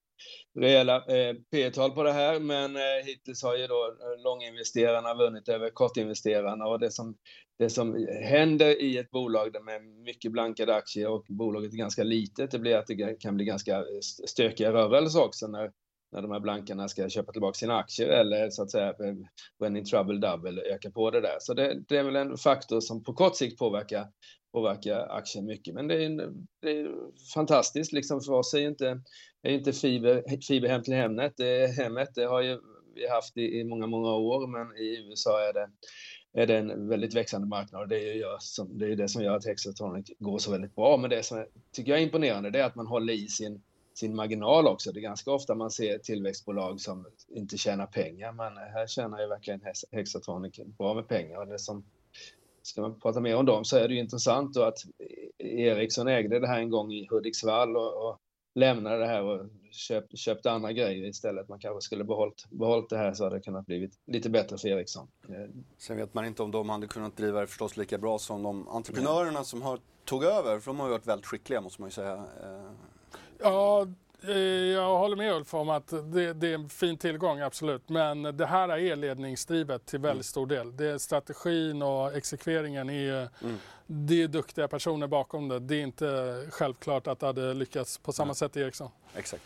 rejäla 0.60 0.96
eh, 0.96 1.36
P-tal 1.52 1.92
på 1.92 2.04
det 2.04 2.12
här. 2.12 2.40
Men 2.40 2.76
eh, 2.76 3.06
hittills 3.06 3.44
har 3.44 3.58
ju 3.58 3.68
då 3.68 3.96
långinvesterarna 4.24 5.14
vunnit 5.14 5.50
över 5.50 5.70
kortinvesterarna 5.70 6.66
och 6.66 6.80
det 6.80 6.92
som, 6.92 7.16
det 7.62 7.70
som 7.70 8.08
händer 8.24 8.82
i 8.82 8.98
ett 8.98 9.12
bolag 9.12 9.56
med 9.66 9.82
mycket 9.84 10.32
blankade 10.32 10.76
aktier 10.76 11.08
och 11.10 11.26
bolaget 11.30 11.74
är 11.74 11.78
ganska 11.78 12.04
litet, 12.04 12.52
det 12.52 12.60
blir 12.60 12.76
att 12.76 12.88
det 12.88 13.20
kan 13.20 13.36
bli 13.36 13.46
ganska 13.46 13.86
stökiga 14.28 14.74
rörelser 14.74 15.24
också 15.24 15.48
när 15.48 15.72
när 16.12 16.22
de 16.22 16.32
här 16.32 16.40
blankarna 16.40 16.88
ska 16.88 17.10
köpa 17.10 17.32
tillbaka 17.32 17.54
sina 17.54 17.78
aktier 17.78 18.08
eller 18.08 18.50
så 18.50 18.64
att 18.64 18.72
säga 18.72 18.88
eh, 18.90 19.16
when 19.60 19.78
in 19.78 19.86
trouble 19.86 20.28
double 20.28 20.62
öka 20.62 20.92
på 20.92 21.12
det 21.12 21.22
där. 21.22 21.38
Så 21.40 21.54
det, 21.54 21.84
det, 21.88 21.98
är 21.98 22.04
väl 22.04 22.16
en 22.16 22.38
faktor 22.38 22.80
som 22.80 23.04
på 23.04 23.14
kort 23.14 23.36
sikt 23.36 23.60
påverkar, 23.60 24.08
påverkar 24.54 25.08
aktien 25.10 25.46
mycket. 25.46 25.74
Men 25.74 25.88
det 25.88 26.06
är, 26.06 26.30
det 26.62 26.72
är 26.72 26.92
fantastiskt 27.34 27.94
liksom 27.94 28.22
för 28.22 28.34
oss 28.34 28.54
är 28.54 28.60
inte, 28.60 29.02
är 29.42 29.52
inte 29.52 29.74
fiber, 29.74 30.24
fiber 30.48 30.68
hem 30.68 30.84
till 30.84 30.94
hemmet. 30.94 31.34
Det, 31.38 31.68
hemmet 31.68 32.10
det 32.16 32.26
har 32.26 32.42
ju 32.42 32.60
vi 32.96 33.08
haft 33.08 33.38
i, 33.38 33.60
i 33.60 33.64
många, 33.64 33.88
många 33.88 34.14
år 34.14 34.48
men 34.48 34.78
i 34.78 35.10
USA 35.10 35.50
är 35.50 35.54
det 35.54 35.70
är 36.34 36.48
det 36.48 36.58
en 36.58 36.88
väldigt 36.88 37.16
växande 37.16 37.48
marknad 37.48 37.82
och 37.82 37.88
det 37.88 38.10
är, 38.10 38.14
ju 38.14 38.24
som, 38.40 38.78
det, 38.78 38.92
är 38.92 38.96
det 38.96 39.08
som 39.08 39.24
gör 39.24 39.36
att 39.36 39.46
Hexatronic 39.46 40.12
går 40.20 40.38
så 40.38 40.52
väldigt 40.52 40.76
bra. 40.76 40.98
Men 40.98 41.10
det 41.10 41.24
som 41.24 41.38
jag 41.38 41.48
tycker 41.72 41.92
jag 41.92 42.00
är 42.00 42.04
imponerande 42.04 42.50
det 42.50 42.60
är 42.60 42.64
att 42.64 42.76
man 42.76 42.88
håller 42.88 43.14
i 43.14 43.28
sin 43.28 43.62
sin 43.94 44.16
marginal 44.16 44.68
också. 44.68 44.92
Det 44.92 45.00
är 45.00 45.02
ganska 45.02 45.32
ofta 45.32 45.56
man 45.56 45.72
ser 45.72 45.98
tillväxtbolag 45.98 46.80
som 46.80 47.06
inte 47.28 47.58
tjänar 47.58 47.86
pengar, 47.86 48.32
men 48.32 48.58
här 48.58 48.88
tjänar 48.88 49.22
ju 49.22 49.28
verkligen 49.28 49.62
Hexatronic 49.92 50.60
bra 50.78 50.94
med 50.94 51.08
pengar. 51.08 51.38
Och 51.40 51.48
det 51.48 51.60
som, 51.60 51.84
ska 52.62 52.82
man 52.82 53.00
prata 53.00 53.20
mer 53.20 53.36
om 53.36 53.46
dem 53.46 53.66
så 53.66 53.78
är 53.78 53.88
det 53.88 53.94
ju 53.94 54.00
intressant 54.00 54.54
då 54.54 54.64
att 54.64 54.78
Ericsson 55.38 56.08
ägde 56.08 56.40
det 56.40 56.48
här 56.48 56.60
en 56.60 56.70
gång 56.70 56.94
i 56.94 57.08
Hudiksvall 57.10 57.78
och, 57.78 58.08
och 58.08 58.20
lämnade 58.56 58.98
det 58.98 59.08
här 59.08 59.24
och 59.24 59.46
köp, 59.72 60.18
köpte 60.18 60.52
andra 60.52 60.72
grejer 60.72 61.10
istället. 61.10 61.50
Man 61.50 61.60
kanske 61.60 61.82
skulle 61.82 62.04
behållit, 62.04 62.46
behållit 62.50 62.90
det 62.90 62.98
här 62.98 63.14
så 63.14 63.24
hade 63.24 63.36
det 63.36 63.42
kunnat 63.42 63.66
blivit 63.66 64.00
lite 64.08 64.30
bättre 64.30 64.58
för 64.58 64.68
Ericsson. 64.68 65.08
Sen 65.78 65.98
vet 65.98 66.14
man 66.14 66.26
inte 66.26 66.44
om 66.44 66.52
de 66.52 66.70
hade 66.70 66.88
kunnat 66.88 67.18
driva 67.18 67.42
det 67.42 67.48
förstås 67.48 67.78
lika 67.78 67.98
bra 67.98 68.20
som 68.20 68.44
de 68.44 68.68
entreprenörerna 68.68 69.32
Nej. 69.40 69.46
som 69.46 69.62
har 69.62 69.80
tog 70.06 70.24
över, 70.24 70.60
för 70.60 70.72
de 70.72 70.80
har 70.80 70.88
ju 70.88 70.92
varit 70.92 71.08
väldigt 71.08 71.26
skickliga 71.26 71.62
måste 71.62 71.82
man 71.82 71.88
ju 71.88 71.94
säga. 71.94 72.14
Eh, 72.14 72.72
Ja, 73.44 73.88
jag 74.74 74.98
håller 74.98 75.16
med 75.16 75.34
Ulf 75.34 75.54
om 75.54 75.70
att 75.70 75.88
det, 75.88 76.34
det, 76.34 76.48
är 76.48 76.54
en 76.54 76.70
fin 76.70 76.98
tillgång, 76.98 77.40
absolut. 77.40 77.90
Men 77.90 78.24
det 78.24 78.46
här 78.46 78.70
är 78.70 78.96
ledningsdrivet 78.96 79.86
till 79.86 80.00
väldigt 80.00 80.26
stor 80.26 80.48
del. 80.48 80.78
Det 80.78 80.86
är 80.86 80.98
strategin 80.98 81.82
och 81.82 82.16
exekveringen 82.16 82.90
är 82.90 83.30
mm. 83.44 83.58
Det 83.86 84.24
är 84.24 84.28
duktiga 84.28 84.68
personer 84.68 85.08
bakom 85.08 85.48
det. 85.48 85.60
Det 85.60 85.76
är 85.76 85.82
inte 85.82 86.42
självklart 86.50 87.08
att 87.08 87.20
det 87.20 87.26
hade 87.26 87.54
lyckats 87.54 87.98
på 87.98 88.14
samma 88.14 88.28
Nej. 88.28 88.36
sätt 88.36 88.58
i 88.58 88.62
Ericsson. 88.62 88.90
Exakt. 89.16 89.44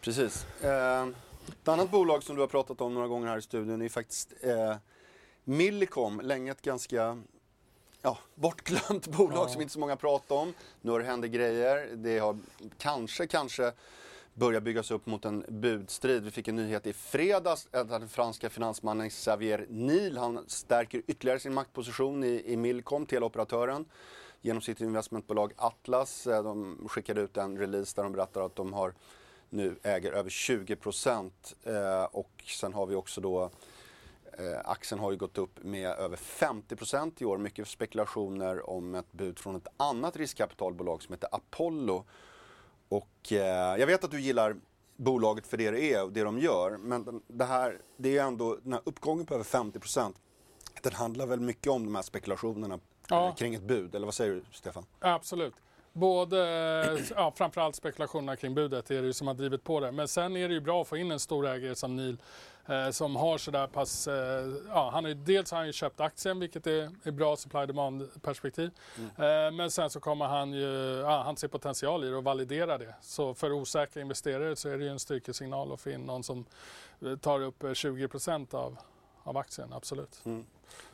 Precis. 0.00 0.46
Eh, 0.62 1.06
ett 1.48 1.68
annat 1.68 1.90
bolag 1.90 2.22
som 2.22 2.36
du 2.36 2.42
har 2.42 2.48
pratat 2.48 2.80
om 2.80 2.94
några 2.94 3.08
gånger 3.08 3.28
här 3.28 3.38
i 3.38 3.42
studion 3.42 3.82
är 3.82 3.88
faktiskt 3.88 4.32
eh, 4.42 4.76
Millicom. 5.44 6.20
Länge 6.20 6.50
ett 6.52 6.62
ganska 6.62 7.22
ja, 8.04 8.18
bortglömt 8.34 9.06
bolag 9.16 9.44
ja. 9.44 9.48
som 9.48 9.62
inte 9.62 9.72
så 9.72 9.78
många 9.80 9.96
pratar 9.96 10.36
om. 10.36 10.54
Nu 10.80 10.90
har 10.90 10.98
det 10.98 11.04
hänt 11.04 11.24
grejer. 11.24 11.88
Det 11.96 12.18
har 12.18 12.38
kanske, 12.78 13.26
kanske 13.26 13.72
börjat 14.34 14.62
byggas 14.62 14.90
upp 14.90 15.06
mot 15.06 15.24
en 15.24 15.44
budstrid. 15.48 16.24
Vi 16.24 16.30
fick 16.30 16.48
en 16.48 16.56
nyhet 16.56 16.86
i 16.86 16.92
fredags 16.92 17.68
att 17.70 17.88
den 17.88 18.08
franska 18.08 18.50
finansmannen 18.50 19.10
Xavier 19.10 19.66
Niel, 19.70 20.18
han 20.18 20.44
stärker 20.46 21.02
ytterligare 21.06 21.38
sin 21.38 21.54
maktposition 21.54 22.24
i, 22.24 22.42
i 22.46 22.56
Milcom, 22.56 23.06
teleoperatören, 23.06 23.84
genom 24.40 24.62
sitt 24.62 24.80
investmentbolag 24.80 25.52
Atlas. 25.56 26.26
Eh, 26.26 26.42
de 26.42 26.78
skickade 26.88 27.20
ut 27.20 27.36
en 27.36 27.58
release 27.58 27.92
där 27.96 28.02
de 28.02 28.12
berättar 28.12 28.40
att 28.40 28.56
de 28.56 28.72
har 28.72 28.94
nu 29.50 29.76
äger 29.82 30.12
över 30.12 30.30
20 30.30 30.76
procent. 30.76 31.54
Eh, 31.62 32.04
och 32.04 32.30
sen 32.46 32.74
har 32.74 32.86
vi 32.86 32.94
också 32.94 33.20
då 33.20 33.50
aktien 34.64 34.98
har 34.98 35.10
ju 35.10 35.16
gått 35.16 35.38
upp 35.38 35.62
med 35.62 35.90
över 35.90 36.16
50% 36.16 37.12
i 37.18 37.24
år. 37.24 37.38
Mycket 37.38 37.68
spekulationer 37.68 38.70
om 38.70 38.94
ett 38.94 39.12
bud 39.12 39.38
från 39.38 39.56
ett 39.56 39.68
annat 39.76 40.16
riskkapitalbolag 40.16 41.02
som 41.02 41.12
heter 41.12 41.28
Apollo. 41.32 42.04
Och 42.88 43.32
eh, 43.32 43.76
jag 43.78 43.86
vet 43.86 44.04
att 44.04 44.10
du 44.10 44.20
gillar 44.20 44.56
bolaget 44.96 45.46
för 45.46 45.56
det 45.56 45.70
det 45.70 45.92
är 45.92 46.04
och 46.04 46.12
det 46.12 46.22
de 46.22 46.38
gör. 46.38 46.76
Men 46.76 47.22
det 47.26 47.44
här, 47.44 47.80
det 47.96 48.18
är 48.18 48.24
ändå, 48.24 48.58
den 48.62 48.72
här 48.72 48.82
uppgången 48.84 49.26
på 49.26 49.34
över 49.34 49.44
50% 49.44 50.14
den 50.82 50.92
handlar 50.92 51.26
väl 51.26 51.40
mycket 51.40 51.72
om 51.72 51.84
de 51.84 51.94
här 51.94 52.02
spekulationerna 52.02 52.78
ja. 53.08 53.34
kring 53.38 53.54
ett 53.54 53.62
bud, 53.62 53.94
eller 53.94 54.04
vad 54.04 54.14
säger 54.14 54.34
du 54.34 54.44
Stefan? 54.52 54.84
Absolut. 55.00 55.54
Både, 55.92 56.38
ja, 57.16 57.32
framförallt 57.36 57.76
spekulationerna 57.76 58.36
kring 58.36 58.54
budet 58.54 58.90
är 58.90 59.00
det 59.00 59.06
ju 59.06 59.12
som 59.12 59.26
har 59.26 59.34
drivit 59.34 59.64
på 59.64 59.80
det. 59.80 59.92
Men 59.92 60.08
sen 60.08 60.36
är 60.36 60.48
det 60.48 60.54
ju 60.54 60.60
bra 60.60 60.82
att 60.82 60.88
få 60.88 60.96
in 60.96 61.10
en 61.10 61.20
stor 61.20 61.46
ägare 61.46 61.74
som 61.74 61.96
Neil 61.96 62.18
eh, 62.66 62.90
som 62.90 63.16
har 63.16 63.38
sådär 63.38 63.66
pass, 63.66 64.08
eh, 64.08 64.52
ja, 64.68 64.90
han 64.92 65.06
är, 65.06 65.14
dels 65.14 65.50
har 65.50 65.58
han 65.58 65.66
ju 65.66 65.72
köpt 65.72 66.00
aktien 66.00 66.40
vilket 66.40 66.66
är, 66.66 66.90
är 67.02 67.10
bra 67.10 67.36
supply 67.36 67.66
demand 67.66 68.22
perspektiv. 68.22 68.70
Mm. 68.98 69.08
Eh, 69.08 69.52
men 69.56 69.70
sen 69.70 69.90
så 69.90 70.00
kommer 70.00 70.24
han 70.24 70.52
ju, 70.52 71.00
ja, 71.04 71.22
han 71.22 71.36
ser 71.36 71.48
potential 71.48 72.04
i 72.04 72.08
det 72.08 72.16
och 72.16 72.24
validera 72.24 72.78
det. 72.78 72.94
Så 73.00 73.34
för 73.34 73.52
osäkra 73.52 74.02
investerare 74.02 74.56
så 74.56 74.68
är 74.68 74.78
det 74.78 74.84
ju 74.84 74.90
en 74.90 74.98
styrkesignal 74.98 75.72
att 75.72 75.80
få 75.80 75.90
in 75.90 76.00
någon 76.00 76.22
som 76.22 76.44
eh, 77.02 77.16
tar 77.16 77.42
upp 77.42 77.64
20 77.74 78.08
eh, 78.28 78.36
av, 78.50 78.76
av 79.22 79.36
aktien, 79.36 79.72
absolut. 79.72 80.20
Mm. 80.24 80.46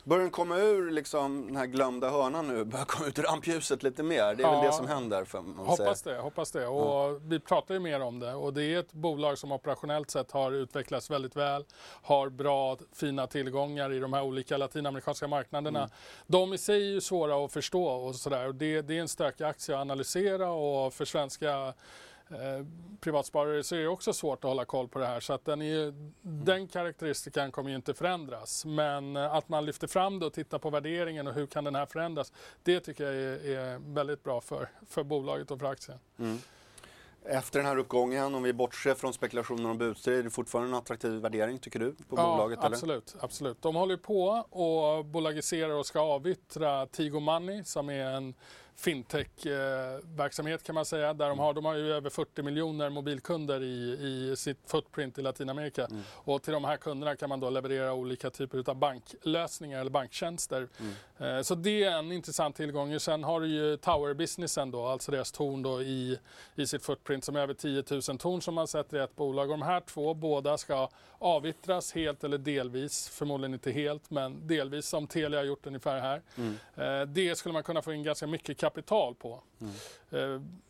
Börjar 0.03 0.21
den 0.21 0.31
komma 0.31 0.57
ur 0.57 0.91
liksom, 0.91 1.45
den 1.47 1.55
här 1.55 1.65
glömda 1.65 2.09
hörnan 2.09 2.47
nu? 2.47 2.63
Börjar 2.63 2.85
komma 2.85 3.07
ut 3.07 3.19
ur 3.19 3.23
rampljuset 3.23 3.83
lite 3.83 4.03
mer? 4.03 4.35
Det 4.35 4.43
är 4.43 4.47
ja, 4.47 4.51
väl 4.51 4.65
det 4.65 4.73
som 4.73 4.87
händer? 4.87 5.25
För 5.25 5.41
man 5.41 5.65
hoppas 5.65 5.99
säga. 5.99 6.15
det, 6.15 6.21
hoppas 6.21 6.51
det. 6.51 6.67
Och 6.67 6.85
ja. 6.85 7.19
Vi 7.21 7.39
pratar 7.39 7.73
ju 7.73 7.79
mer 7.79 8.01
om 8.01 8.19
det 8.19 8.33
och 8.33 8.53
det 8.53 8.63
är 8.63 8.79
ett 8.79 8.93
bolag 8.93 9.37
som 9.37 9.51
operationellt 9.51 10.11
sett 10.11 10.31
har 10.31 10.51
utvecklats 10.51 11.09
väldigt 11.09 11.35
väl. 11.35 11.65
Har 12.01 12.29
bra, 12.29 12.77
fina 12.93 13.27
tillgångar 13.27 13.93
i 13.93 13.99
de 13.99 14.13
här 14.13 14.23
olika 14.23 14.57
latinamerikanska 14.57 15.27
marknaderna. 15.27 15.79
Mm. 15.79 15.91
De 16.27 16.53
i 16.53 16.57
sig 16.57 16.75
är 16.75 16.93
ju 16.93 17.01
svåra 17.01 17.45
att 17.45 17.51
förstå 17.51 17.85
och 17.85 18.15
sådär. 18.15 18.53
Det, 18.53 18.81
det 18.81 18.97
är 18.97 19.01
en 19.01 19.07
stökig 19.07 19.43
aktie 19.43 19.75
att 19.75 19.81
analysera 19.81 20.51
och 20.51 20.93
för 20.93 21.05
svenska 21.05 21.73
Eh, 22.31 22.65
privatsparare 22.99 23.63
så 23.63 23.75
är 23.75 23.79
det 23.79 23.87
också 23.87 24.13
svårt 24.13 24.43
att 24.43 24.49
hålla 24.49 24.65
koll 24.65 24.87
på 24.87 24.99
det 24.99 25.05
här. 25.05 25.19
Så 25.19 25.33
att 25.33 25.45
den, 25.45 25.61
är, 25.61 25.93
den 26.21 26.67
karaktäristiken 26.67 27.51
kommer 27.51 27.69
ju 27.69 27.75
inte 27.75 27.93
förändras. 27.93 28.65
Men 28.65 29.15
eh, 29.15 29.33
att 29.35 29.49
man 29.49 29.65
lyfter 29.65 29.87
fram 29.87 30.19
det 30.19 30.25
och 30.25 30.33
tittar 30.33 30.59
på 30.59 30.69
värderingen 30.69 31.27
och 31.27 31.33
hur 31.33 31.47
kan 31.47 31.63
den 31.63 31.75
här 31.75 31.85
förändras. 31.85 32.33
Det 32.63 32.79
tycker 32.79 33.03
jag 33.03 33.15
är, 33.15 33.57
är 33.57 33.79
väldigt 33.93 34.23
bra 34.23 34.41
för, 34.41 34.69
för 34.87 35.03
bolaget 35.03 35.51
och 35.51 35.59
för 35.59 35.65
aktien. 35.65 35.99
Mm. 36.19 36.37
Efter 37.25 37.59
den 37.59 37.67
här 37.67 37.77
uppgången, 37.77 38.35
om 38.35 38.43
vi 38.43 38.53
bortser 38.53 38.93
från 38.93 39.13
spekulationer 39.13 39.69
om 39.69 39.77
budstrid, 39.77 40.19
är 40.19 40.23
det 40.23 40.29
fortfarande 40.29 40.71
en 40.71 40.75
attraktiv 40.75 41.11
värdering 41.11 41.59
tycker 41.59 41.79
du 41.79 41.91
på 41.91 42.15
ja, 42.17 42.31
bolaget? 42.31 42.59
Absolut, 42.61 43.11
eller? 43.11 43.25
absolut. 43.25 43.61
De 43.61 43.75
håller 43.75 43.97
på 43.97 44.27
och 44.49 45.05
bolagiserar 45.05 45.73
och 45.73 45.85
ska 45.85 45.99
avyttra 45.99 46.85
Tigo 46.85 47.19
Money 47.19 47.63
som 47.63 47.89
är 47.89 48.05
en 48.05 48.33
fintech-verksamhet 48.75 50.63
kan 50.63 50.75
man 50.75 50.85
säga. 50.85 51.13
Där 51.13 51.29
de, 51.29 51.39
har, 51.39 51.53
de 51.53 51.65
har 51.65 51.75
ju 51.75 51.93
över 51.93 52.09
40 52.09 52.43
miljoner 52.43 52.89
mobilkunder 52.89 53.63
i, 53.63 53.97
i 54.01 54.35
sitt 54.35 54.57
footprint 54.65 55.17
i 55.17 55.21
Latinamerika. 55.21 55.85
Mm. 55.85 56.01
Och 56.09 56.43
till 56.43 56.53
de 56.53 56.63
här 56.63 56.77
kunderna 56.77 57.15
kan 57.15 57.29
man 57.29 57.39
då 57.39 57.49
leverera 57.49 57.93
olika 57.93 58.29
typer 58.29 58.69
av 58.69 58.75
banklösningar 58.75 59.79
eller 59.79 59.91
banktjänster. 59.91 60.67
Mm. 60.79 61.37
Eh, 61.37 61.41
så 61.41 61.55
det 61.55 61.83
är 61.83 61.91
en 61.91 62.11
intressant 62.11 62.55
tillgång. 62.55 62.99
Sen 62.99 63.23
har 63.23 63.41
du 63.41 63.47
ju 63.47 63.77
Tower-businessen 63.77 64.71
då, 64.71 64.85
alltså 64.85 65.11
deras 65.11 65.31
torn 65.31 65.61
då 65.61 65.81
i, 65.81 66.19
i 66.55 66.67
sitt 66.67 66.83
footprint 66.83 67.23
som 67.23 67.35
är 67.35 67.39
över 67.39 67.53
10 67.53 67.83
000 67.89 68.01
torn 68.01 68.41
som 68.41 68.55
man 68.55 68.67
sätter 68.67 68.97
i 68.97 69.03
ett 69.03 69.15
bolag. 69.15 69.51
Och 69.51 69.57
de 69.57 69.65
här 69.65 69.79
två, 69.79 70.13
båda 70.13 70.57
ska 70.57 70.89
avyttras 71.19 71.93
helt 71.93 72.23
eller 72.23 72.37
delvis, 72.37 73.09
förmodligen 73.09 73.53
inte 73.53 73.71
helt, 73.71 74.09
men 74.09 74.47
delvis 74.47 74.85
som 74.85 75.07
Telia 75.07 75.39
har 75.39 75.45
gjort 75.45 75.67
ungefär 75.67 75.99
här. 75.99 76.21
Mm. 76.35 76.57
Eh, 76.75 77.07
det 77.07 77.35
skulle 77.35 77.53
man 77.53 77.63
kunna 77.63 77.81
få 77.81 77.93
in 77.93 78.03
ganska 78.03 78.27
mycket 78.27 78.57
kapital 78.61 79.15
på. 79.15 79.43
Mm. 80.11 80.61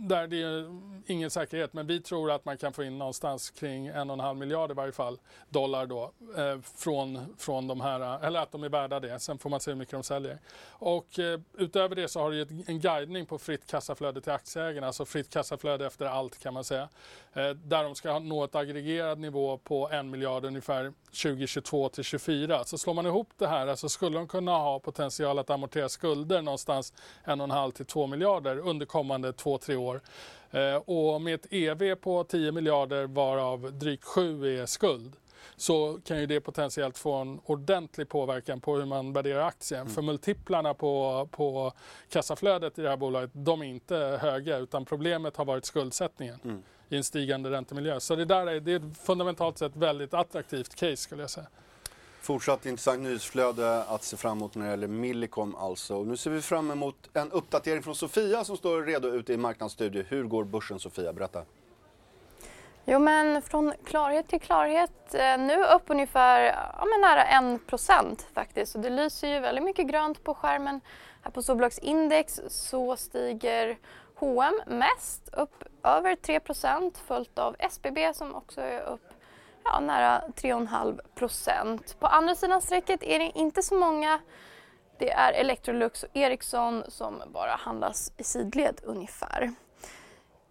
Där 0.00 0.26
det 0.26 0.42
är 0.42 0.80
ingen 1.06 1.30
säkerhet, 1.30 1.72
men 1.72 1.86
vi 1.86 2.00
tror 2.00 2.30
att 2.30 2.44
man 2.44 2.58
kan 2.58 2.72
få 2.72 2.82
in 2.82 2.98
någonstans 2.98 3.50
kring 3.50 3.86
en 3.86 4.10
och 4.10 4.14
en 4.14 4.20
halv 4.20 4.38
miljard 4.38 4.70
i 4.70 4.74
varje 4.74 4.92
fall 4.92 5.18
dollar 5.48 5.86
då 5.86 6.12
eh, 6.36 6.60
från, 6.76 7.34
från 7.38 7.66
de 7.66 7.80
här, 7.80 8.24
eller 8.24 8.40
att 8.40 8.52
de 8.52 8.64
är 8.64 8.68
värda 8.68 9.00
det. 9.00 9.18
Sen 9.18 9.38
får 9.38 9.50
man 9.50 9.60
se 9.60 9.70
hur 9.70 9.78
mycket 9.78 9.92
de 9.92 10.02
säljer. 10.02 10.38
Och 10.68 11.18
eh, 11.18 11.40
utöver 11.58 11.96
det 11.96 12.08
så 12.08 12.20
har 12.20 12.30
du 12.30 12.46
en 12.66 12.80
guidning 12.80 13.26
på 13.26 13.38
fritt 13.38 13.66
kassaflöde 13.66 14.20
till 14.20 14.32
aktieägarna, 14.32 14.86
alltså 14.86 15.04
fritt 15.04 15.30
kassaflöde 15.30 15.86
efter 15.86 16.06
allt 16.06 16.42
kan 16.42 16.54
man 16.54 16.64
säga. 16.64 16.88
Eh, 17.32 17.50
där 17.50 17.84
de 17.84 17.94
ska 17.94 18.18
nå 18.18 18.44
ett 18.44 18.54
aggregerad 18.54 19.18
nivå 19.18 19.58
på 19.58 19.90
1 19.90 20.06
miljard 20.06 20.44
ungefär 20.44 20.92
2022 21.22 21.88
till 21.88 22.04
2024. 22.04 22.64
Så 22.64 22.78
slår 22.78 22.94
man 22.94 23.06
ihop 23.06 23.28
det 23.38 23.46
här 23.46 23.74
så 23.74 23.88
skulle 23.88 24.18
de 24.18 24.28
kunna 24.28 24.52
ha 24.52 24.78
potential 24.78 25.38
att 25.38 25.50
amortera 25.50 25.88
skulder 25.88 26.42
någonstans 26.42 26.92
en 27.24 27.40
och 27.40 27.44
en 27.44 27.50
halv 27.50 27.72
till 27.72 27.86
2 27.86 28.06
miljarder 28.06 28.58
under 28.58 28.86
kommande 28.86 29.32
2–3 29.32 29.76
år 29.76 29.87
år. 29.88 30.00
Eh, 30.50 30.74
och 30.74 31.20
med 31.20 31.34
ett 31.34 31.46
EV 31.50 31.94
på 31.94 32.24
10 32.24 32.52
miljarder 32.52 33.06
varav 33.06 33.78
drygt 33.78 34.04
7 34.04 34.60
är 34.60 34.66
skuld 34.66 35.16
så 35.56 36.00
kan 36.04 36.20
ju 36.20 36.26
det 36.26 36.40
potentiellt 36.40 36.98
få 36.98 37.14
en 37.14 37.40
ordentlig 37.44 38.08
påverkan 38.08 38.60
på 38.60 38.76
hur 38.76 38.84
man 38.84 39.12
värderar 39.12 39.46
aktien. 39.46 39.80
Mm. 39.80 39.92
För 39.92 40.02
multiplarna 40.02 40.74
på, 40.74 41.28
på 41.32 41.72
kassaflödet 42.10 42.78
i 42.78 42.82
det 42.82 42.88
här 42.88 42.96
bolaget, 42.96 43.30
de 43.32 43.62
är 43.62 43.66
inte 43.66 43.96
höga 44.22 44.58
utan 44.58 44.84
problemet 44.84 45.36
har 45.36 45.44
varit 45.44 45.64
skuldsättningen 45.64 46.40
mm. 46.44 46.62
i 46.88 46.96
en 46.96 47.04
stigande 47.04 47.50
räntemiljö. 47.50 48.00
Så 48.00 48.16
det 48.16 48.24
där 48.24 48.46
är, 48.46 48.60
det 48.60 48.72
är 48.72 48.76
ett 48.76 48.98
fundamentalt 48.98 49.58
sett 49.58 49.76
väldigt 49.76 50.14
attraktivt 50.14 50.74
case 50.74 50.96
skulle 50.96 51.22
jag 51.22 51.30
säga. 51.30 51.46
Fortsatt 52.28 52.66
intressant 52.66 53.00
nyhetsflöde 53.00 53.82
att 53.82 54.02
se 54.02 54.16
fram 54.16 54.38
emot 54.38 54.54
när 54.54 54.64
det 54.64 54.70
gäller 54.70 54.86
Millicom 54.86 55.54
alltså. 55.54 56.04
Nu 56.04 56.16
ser 56.16 56.30
vi 56.30 56.40
fram 56.40 56.70
emot 56.70 56.96
en 57.14 57.32
uppdatering 57.32 57.82
från 57.82 57.94
Sofia 57.94 58.44
som 58.44 58.56
står 58.56 58.82
redo 58.82 59.08
ute 59.08 59.32
i 59.32 59.36
marknadsstudio. 59.36 60.04
Hur 60.08 60.24
går 60.24 60.44
börsen 60.44 60.78
Sofia? 60.78 61.12
Berätta. 61.12 61.42
Jo 62.84 62.98
men 62.98 63.42
från 63.42 63.72
klarhet 63.84 64.28
till 64.28 64.40
klarhet. 64.40 65.14
Eh, 65.14 65.38
nu 65.38 65.64
upp 65.64 65.82
ungefär 65.86 66.40
ja, 66.78 66.84
men 66.84 67.00
nära 67.00 67.54
1 67.54 67.66
procent 67.66 68.26
faktiskt. 68.34 68.74
Och 68.74 68.80
det 68.80 68.90
lyser 68.90 69.28
ju 69.28 69.40
väldigt 69.40 69.64
mycket 69.64 69.86
grönt 69.86 70.24
på 70.24 70.34
skärmen. 70.34 70.80
Här 71.22 71.30
på 71.30 71.42
storbolagsindex 71.42 72.40
så 72.48 72.96
stiger 72.96 73.78
H&M 74.14 74.60
mest, 74.66 75.28
upp 75.32 75.64
över 75.82 76.14
3 76.14 76.40
följt 77.06 77.38
av 77.38 77.56
SBB 77.58 78.14
som 78.14 78.34
också 78.34 78.60
är 78.60 78.80
upp 78.80 79.07
ja, 79.72 79.80
nära 79.80 80.22
3,5 80.36 81.00
procent. 81.14 82.00
På 82.00 82.06
andra 82.06 82.34
sidan 82.34 82.62
strecket 82.62 83.02
är 83.02 83.18
det 83.18 83.32
inte 83.34 83.62
så 83.62 83.74
många. 83.74 84.20
Det 84.98 85.10
är 85.10 85.32
Electrolux 85.32 86.02
och 86.02 86.16
Ericsson 86.16 86.84
som 86.88 87.22
bara 87.32 87.56
handlas 87.56 88.12
i 88.16 88.24
sidled 88.24 88.80
ungefär. 88.82 89.52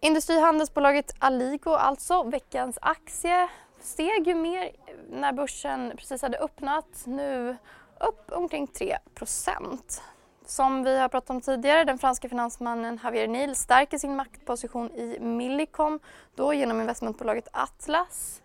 Industrihandelsbolaget 0.00 1.14
Aligo 1.18 1.70
alltså, 1.70 2.22
veckans 2.22 2.78
aktie, 2.82 3.48
steg 3.80 4.28
ju 4.28 4.34
mer 4.34 4.70
när 5.10 5.32
börsen 5.32 5.92
precis 5.96 6.22
hade 6.22 6.38
öppnat. 6.38 7.02
Nu 7.04 7.56
upp 8.00 8.32
omkring 8.32 8.66
3% 8.66 10.00
Som 10.46 10.82
vi 10.82 10.98
har 10.98 11.08
pratat 11.08 11.30
om 11.30 11.40
tidigare, 11.40 11.84
den 11.84 11.98
franska 11.98 12.28
finansmannen 12.28 13.00
Javier 13.04 13.28
Nil 13.28 13.56
stärker 13.56 13.98
sin 13.98 14.16
maktposition 14.16 14.90
i 14.90 15.18
Millicom, 15.20 16.00
då 16.34 16.54
genom 16.54 16.80
investmentbolaget 16.80 17.48
Atlas. 17.52 18.42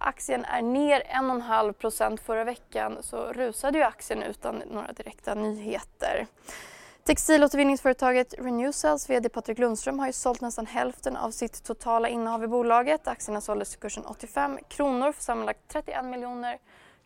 Aktien 0.00 0.44
är 0.44 0.62
ner 0.62 1.00
1,5% 1.00 2.16
förra 2.16 2.44
veckan 2.44 2.98
så 3.00 3.32
rusade 3.32 3.78
ju 3.78 3.84
aktien 3.84 4.22
utan 4.22 4.62
några 4.70 4.92
direkta 4.92 5.34
nyheter. 5.34 6.26
Textilåtervinningsföretaget 7.04 8.34
Renewcells 8.38 9.10
VD 9.10 9.28
Patrik 9.28 9.58
Lundström 9.58 9.98
har 9.98 10.06
ju 10.06 10.12
sålt 10.12 10.40
nästan 10.40 10.66
hälften 10.66 11.16
av 11.16 11.30
sitt 11.30 11.64
totala 11.64 12.08
innehav 12.08 12.44
i 12.44 12.46
bolaget. 12.46 13.08
Aktierna 13.08 13.40
såldes 13.40 13.70
till 13.70 13.80
kursen 13.80 14.04
85 14.06 14.58
kronor 14.68 15.12
för 15.12 15.22
sammanlagt 15.22 15.60
31 15.68 16.04
miljoner 16.04 16.58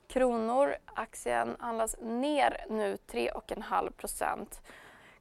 kronor. 0.09 0.76
Aktien 0.94 1.57
handlas 1.59 1.96
ner 2.00 2.64
nu 2.70 2.96
3,5 3.12 3.90
procent. 3.90 4.61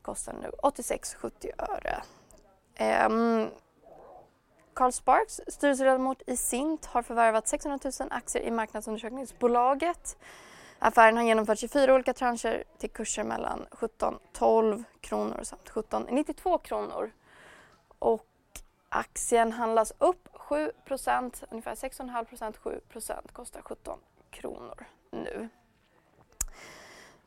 Kostar 0.02 0.34
nu 0.34 0.52
86,70 0.64 1.52
öre. 1.58 2.02
Um, 3.08 3.50
Carl 4.74 4.92
Sparks, 4.92 5.42
styrelseledamot 5.48 6.22
i 6.28 6.38
Sint, 6.38 6.86
har 6.86 7.02
förvärvat 7.02 7.48
600 7.48 7.80
000 8.00 8.08
aktier 8.12 8.44
i 8.44 8.52
marknadsundersökningsbolaget. 8.52 10.18
Affären 10.80 11.18
har 11.18 11.24
genomförts 11.24 11.64
i 11.64 11.68
fyra 11.68 11.96
olika 11.96 12.14
trancher 12.14 12.64
till 12.78 12.90
kurser 12.90 13.24
mellan 13.24 13.66
17,12 13.72 14.84
kronor 15.02 15.40
samt 15.44 15.70
17,92 15.70 16.62
kronor. 16.62 17.12
Och 18.00 18.26
aktien 18.90 19.52
handlas 19.52 19.94
upp 19.98 20.28
7% 20.34 21.44
ungefär 21.50 21.76
6,5% 21.76 22.54
7% 22.92 23.32
kostar 23.34 23.62
17 23.62 24.00
kronor 24.30 24.86
nu. 25.12 25.50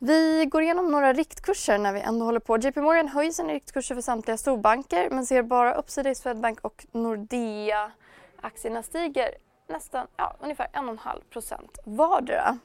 Vi 0.06 0.46
går 0.46 0.62
igenom 0.62 0.92
några 0.92 1.12
riktkurser 1.12 1.78
när 1.78 1.92
vi 1.92 2.00
ändå 2.00 2.24
håller 2.24 2.40
på. 2.40 2.58
JP 2.58 2.80
Morgan 2.80 3.08
höjer 3.08 3.30
sina 3.30 3.52
riktkurser 3.52 3.94
för 3.94 4.02
samtliga 4.02 4.36
storbanker 4.36 5.10
men 5.10 5.26
ser 5.26 5.42
bara 5.42 5.74
uppsida 5.74 6.10
i 6.10 6.14
Swedbank 6.14 6.60
och 6.60 6.86
Nordea. 6.92 7.92
Aktierna 8.40 8.82
stiger 8.82 9.34
nästan, 9.66 10.06
ja, 10.16 10.36
ungefär 10.40 10.66
1,5 10.72 11.20
procent 11.30 11.78
vardera. 11.84 12.58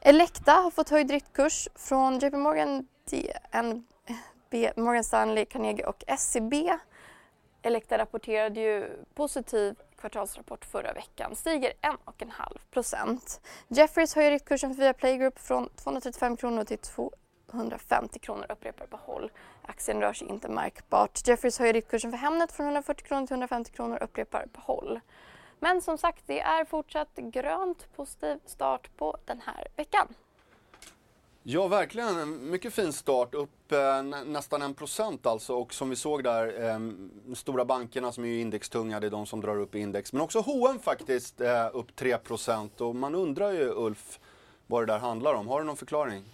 Elekta 0.00 0.52
har 0.52 0.70
fått 0.70 0.88
höjd 0.88 1.10
riktkurs 1.10 1.68
från 1.74 2.18
JP 2.18 2.36
Morgan, 2.36 2.86
DNB, 3.10 4.70
Morgan 4.76 5.04
Stanley, 5.04 5.44
Carnegie 5.44 5.86
och 5.86 6.04
SEB. 6.18 6.54
Elekta 7.62 7.98
rapporterade 7.98 8.60
ju 8.60 8.90
positiv 9.14 9.76
kvartalsrapport 9.98 10.64
förra 10.64 10.92
veckan 10.92 11.36
stiger 11.36 11.72
1,5 11.82 12.58
procent. 12.70 13.40
Jefferies 13.68 14.14
höjer 14.14 14.30
riktkursen 14.30 14.74
för 14.74 14.82
Viaplay 14.82 15.16
Group 15.16 15.38
från 15.38 15.68
235 15.68 16.36
kronor 16.36 16.64
till 16.64 16.78
250 16.78 18.18
kronor, 18.18 18.46
upprepar 18.48 18.86
behåll. 18.86 19.30
Aktien 19.62 20.00
rör 20.00 20.12
sig 20.12 20.28
inte 20.28 20.48
märkbart. 20.48 21.28
Jefferies 21.28 21.58
höjer 21.58 21.72
riktkursen 21.72 22.10
för 22.10 22.18
Hemnet 22.18 22.52
från 22.52 22.66
140 22.66 23.06
kronor 23.06 23.26
till 23.26 23.34
150 23.34 23.72
kronor, 23.72 23.98
upprepar 24.02 24.46
behåll. 24.52 25.00
Men 25.60 25.82
som 25.82 25.98
sagt, 25.98 26.22
det 26.26 26.40
är 26.40 26.64
fortsatt 26.64 27.16
grönt 27.16 27.96
positiv 27.96 28.40
start 28.46 28.96
på 28.96 29.16
den 29.24 29.40
här 29.40 29.66
veckan. 29.76 30.14
Ja, 31.50 31.68
verkligen. 31.68 32.18
En 32.18 32.50
mycket 32.50 32.72
fin 32.74 32.92
start. 32.92 33.34
Upp 33.34 33.72
eh, 33.72 34.02
nästan 34.26 34.62
en 34.62 34.74
procent 34.74 35.26
alltså. 35.26 35.54
Och 35.54 35.74
som 35.74 35.90
vi 35.90 35.96
såg 35.96 36.24
där, 36.24 36.70
eh, 36.70 36.78
stora 37.34 37.64
bankerna 37.64 38.12
som 38.12 38.24
är 38.24 38.40
indextunga, 38.40 39.00
det 39.00 39.06
är 39.06 39.10
de 39.10 39.26
som 39.26 39.40
drar 39.40 39.60
upp 39.60 39.74
index. 39.74 40.12
Men 40.12 40.22
också 40.22 40.38
H&M 40.38 40.78
faktiskt 40.78 41.40
eh, 41.40 41.68
upp 41.72 41.96
3 41.96 42.18
procent. 42.18 42.80
Och 42.80 42.96
man 42.96 43.14
undrar 43.14 43.52
ju, 43.52 43.72
Ulf, 43.74 44.20
vad 44.66 44.82
det 44.82 44.92
där 44.92 44.98
handlar 44.98 45.34
om. 45.34 45.48
Har 45.48 45.60
du 45.60 45.66
någon 45.66 45.76
förklaring? 45.76 46.24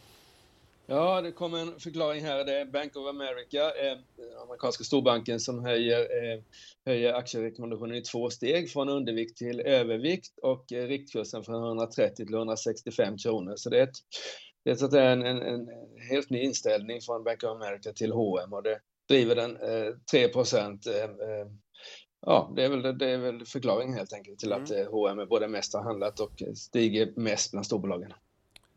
Ja, 0.86 1.20
det 1.20 1.32
kommer 1.32 1.58
en 1.58 1.80
förklaring 1.80 2.24
här. 2.24 2.44
Det 2.44 2.60
är 2.60 2.64
Bank 2.64 2.96
of 2.96 3.08
America, 3.08 3.58
eh, 3.58 3.98
amerikanska 4.42 4.84
storbanken, 4.84 5.40
som 5.40 5.64
höjer, 5.64 6.00
eh, 6.00 6.40
höjer 6.86 7.14
aktierekommendationen 7.14 7.96
i 7.96 8.02
två 8.02 8.30
steg, 8.30 8.70
från 8.70 8.88
undervikt 8.88 9.38
till 9.38 9.60
övervikt 9.60 10.38
och 10.42 10.72
eh, 10.72 10.86
riktkursen 10.86 11.44
från 11.44 11.64
130 11.64 12.26
till 12.26 12.34
165 12.34 13.18
kronor. 13.18 13.54
Så 13.56 13.70
det 13.70 13.78
är, 13.78 13.82
ett, 13.82 13.96
det 14.64 14.70
är 14.70 14.74
så 14.74 14.86
att 14.86 14.92
en, 14.92 15.22
en, 15.22 15.42
en, 15.42 15.68
helt 16.10 16.30
ny 16.30 16.42
inställning 16.42 17.00
från 17.00 17.24
Bank 17.24 17.42
of 17.42 17.50
America 17.50 17.92
till 17.92 18.12
H&M 18.12 18.52
och 18.52 18.62
det 18.62 18.80
driver 19.08 19.34
den 19.34 19.56
eh, 19.56 19.94
3 20.10 20.28
procent. 20.28 20.86
Eh, 20.86 21.02
eh, 21.02 21.46
ja, 22.20 22.52
det 22.56 22.64
är, 22.64 22.68
väl, 22.68 22.98
det 22.98 23.10
är 23.10 23.18
väl 23.18 23.46
förklaringen 23.46 23.94
helt 23.94 24.12
enkelt 24.12 24.38
till 24.38 24.52
att 24.52 24.70
mm. 24.70 24.86
H&M 24.90 25.18
är 25.18 25.26
både 25.26 25.48
mest 25.48 25.74
har 25.74 25.82
handlat 25.82 26.20
och 26.20 26.42
stiger 26.56 27.12
mest 27.16 27.50
bland 27.50 27.66
storbolagen. 27.66 28.12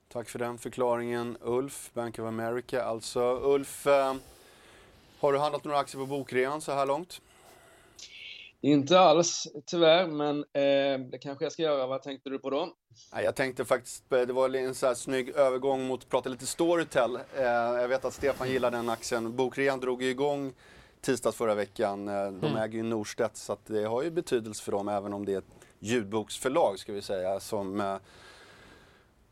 Tack 0.07 0.29
för 0.29 0.39
den 0.39 0.57
förklaringen 0.57 1.37
Ulf, 1.41 1.91
Bank 1.93 2.19
of 2.19 2.25
America. 2.25 2.83
Alltså 2.83 3.39
Ulf, 3.43 3.87
eh, 3.87 4.15
har 5.19 5.33
du 5.33 5.39
handlat 5.39 5.63
några 5.63 5.79
aktier 5.79 6.01
på 6.01 6.05
bokrean 6.05 6.61
så 6.61 6.71
här 6.71 6.85
långt? 6.85 7.21
Inte 8.61 8.99
alls 8.99 9.47
tyvärr, 9.65 10.07
men 10.07 10.37
eh, 10.37 11.09
det 11.09 11.17
kanske 11.21 11.45
jag 11.45 11.51
ska 11.51 11.61
göra. 11.61 11.87
Vad 11.87 12.01
tänkte 12.01 12.29
du 12.29 12.39
på 12.39 12.49
då? 12.49 12.73
Jag 13.23 13.35
tänkte 13.35 13.65
faktiskt, 13.65 14.09
det 14.09 14.33
var 14.33 14.55
en 14.55 14.75
så 14.75 14.87
här 14.87 14.93
snygg 14.93 15.29
övergång 15.29 15.87
mot 15.87 16.03
att 16.03 16.09
prata 16.09 16.29
lite 16.29 16.45
Storytel. 16.45 17.15
Eh, 17.15 17.43
jag 17.43 17.87
vet 17.87 18.05
att 18.05 18.13
Stefan 18.13 18.49
gillar 18.49 18.71
den 18.71 18.89
aktien. 18.89 19.35
Bokrean 19.35 19.79
drog 19.79 20.03
ju 20.03 20.09
igång 20.09 20.53
tisdags 21.01 21.37
förra 21.37 21.55
veckan. 21.55 22.07
Eh, 22.07 22.13
de 22.13 22.47
mm. 22.47 22.55
äger 22.55 22.77
ju 22.77 22.83
Norstedt 22.83 23.37
så 23.37 23.57
det 23.65 23.83
har 23.83 24.03
ju 24.03 24.11
betydelse 24.11 24.63
för 24.63 24.71
dem 24.71 24.87
även 24.87 25.13
om 25.13 25.25
det 25.25 25.33
är 25.33 25.37
ett 25.37 25.67
ljudboksförlag 25.79 26.79
ska 26.79 26.93
vi 26.93 27.01
säga 27.01 27.39
som 27.39 27.81
eh, 27.81 27.97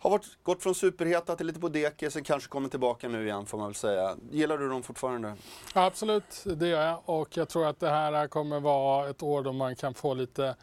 har 0.05 0.09
varit, 0.09 0.37
gått 0.43 0.63
från 0.63 0.75
superheta 0.75 1.35
till 1.35 1.47
lite 1.47 1.59
på 1.59 1.69
deke, 1.69 2.11
sen 2.11 2.23
kanske 2.23 2.49
kommer 2.49 2.69
tillbaka 2.69 3.07
nu 3.07 3.25
igen 3.25 3.45
får 3.45 3.57
man 3.57 3.67
väl 3.67 3.75
säga. 3.75 4.15
Gillar 4.31 4.57
du 4.57 4.69
dem 4.69 4.83
fortfarande? 4.83 5.35
Absolut, 5.73 6.43
det 6.45 6.67
gör 6.67 6.85
jag 6.85 7.01
och 7.05 7.37
jag 7.37 7.49
tror 7.49 7.67
att 7.67 7.79
det 7.79 7.89
här 7.89 8.27
kommer 8.27 8.59
vara 8.59 9.09
ett 9.09 9.23
år 9.23 9.43
då 9.43 9.53
man 9.53 9.75
kan 9.75 9.93
få 9.93 10.13
lite 10.13 10.55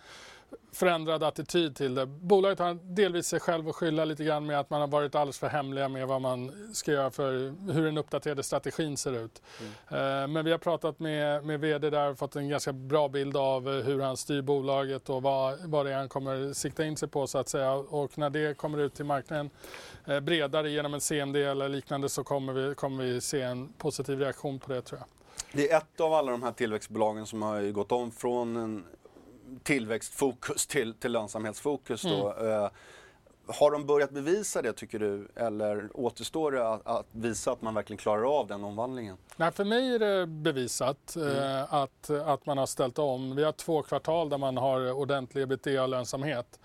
förändrad 0.73 1.23
attityd 1.23 1.77
till 1.77 1.95
det. 1.95 2.07
Bolaget 2.07 2.59
har 2.59 2.75
delvis 2.95 3.27
sig 3.27 3.41
själv 3.41 3.69
att 3.69 3.75
skylla 3.75 4.05
lite 4.05 4.25
grann 4.25 4.47
med 4.47 4.61
att 4.61 4.71
man 4.71 4.81
har 4.81 4.89
varit 4.89 5.15
alldeles 5.15 5.39
för 5.39 5.49
hemliga 5.49 5.89
med 5.89 6.09
vad 6.09 6.21
man 6.21 6.71
ska 6.75 6.93
göra 6.93 7.11
för 7.11 7.33
hur 7.73 7.85
den 7.85 7.99
uppdaterade 7.99 8.43
strategin 8.43 8.97
ser 8.97 9.25
ut. 9.25 9.43
Mm. 9.61 10.23
Eh, 10.23 10.29
men 10.29 10.45
vi 10.45 10.51
har 10.51 10.59
pratat 10.59 10.99
med, 10.99 11.45
med 11.45 11.61
VD 11.61 11.91
där 11.91 12.11
och 12.11 12.19
fått 12.19 12.37
en 12.37 12.49
ganska 12.49 12.73
bra 12.73 13.09
bild 13.09 13.37
av 13.37 13.83
hur 13.83 14.01
han 14.01 14.17
styr 14.17 14.43
bolaget 14.43 15.09
och 15.09 15.23
vad, 15.23 15.59
vad 15.65 15.87
det 15.87 15.93
är 15.93 15.97
han 15.97 16.09
kommer 16.09 16.53
sikta 16.53 16.85
in 16.85 16.97
sig 16.97 17.09
på 17.09 17.27
så 17.27 17.39
att 17.39 17.49
säga. 17.49 17.73
Och 17.73 18.19
när 18.19 18.31
det 18.31 18.57
kommer 18.57 18.79
ut 18.79 18.95
till 18.95 19.05
marknaden 19.05 19.51
eh, 20.05 20.21
bredare 20.21 20.71
genom 20.71 20.95
en 20.95 21.01
CMD 21.01 21.37
eller 21.37 21.69
liknande 21.69 22.09
så 22.09 22.25
kommer 22.25 22.53
vi, 22.53 22.75
kommer 22.75 23.05
vi 23.05 23.21
se 23.21 23.43
en 23.43 23.73
positiv 23.73 24.19
reaktion 24.19 24.59
på 24.59 24.73
det 24.73 24.83
tror 24.83 25.01
jag. 25.01 25.09
Det 25.53 25.71
är 25.71 25.77
ett 25.77 26.01
av 26.01 26.13
alla 26.13 26.31
de 26.31 26.43
här 26.43 26.53
tillväxtbolagen 26.53 27.27
som 27.27 27.43
har 27.43 27.71
gått 27.71 27.93
om 27.93 28.11
från 28.11 28.57
en 28.57 28.85
tillväxtfokus 29.63 30.67
till, 30.67 30.95
till 30.95 31.13
lönsamhetsfokus. 31.13 32.03
Då. 32.03 32.33
Mm. 32.33 32.47
Uh, 32.47 32.69
har 33.47 33.71
de 33.71 33.87
börjat 33.87 34.11
bevisa 34.11 34.63
det 34.63 34.73
tycker 34.73 34.99
du 34.99 35.29
eller 35.37 35.91
återstår 35.95 36.53
det 36.53 36.69
att, 36.69 36.87
att, 36.87 37.07
visa 37.13 37.53
att 37.53 37.63
man 37.63 37.75
verkligen 37.75 37.99
klarar 37.99 38.39
av 38.39 38.47
den 38.47 38.65
omvandlingen? 38.65 39.17
Nej, 39.37 39.53
för 39.53 39.65
mig 39.65 39.95
är 39.95 39.99
det 39.99 40.27
bevisat 40.27 41.17
mm. 41.17 41.37
eh, 41.37 41.75
att, 41.75 42.11
att 42.11 42.47
man 42.47 42.59
har 42.59 42.67
ställt 42.67 42.99
om. 42.99 43.37
Vi 43.37 43.45
har 43.45 43.53
två 43.53 43.83
kvartal 43.83 44.29
där 44.29 44.39
man 44.39 44.57
har 44.57 44.93
ordentlig 44.93 45.43
ebitda-lönsamhet. 45.43 46.61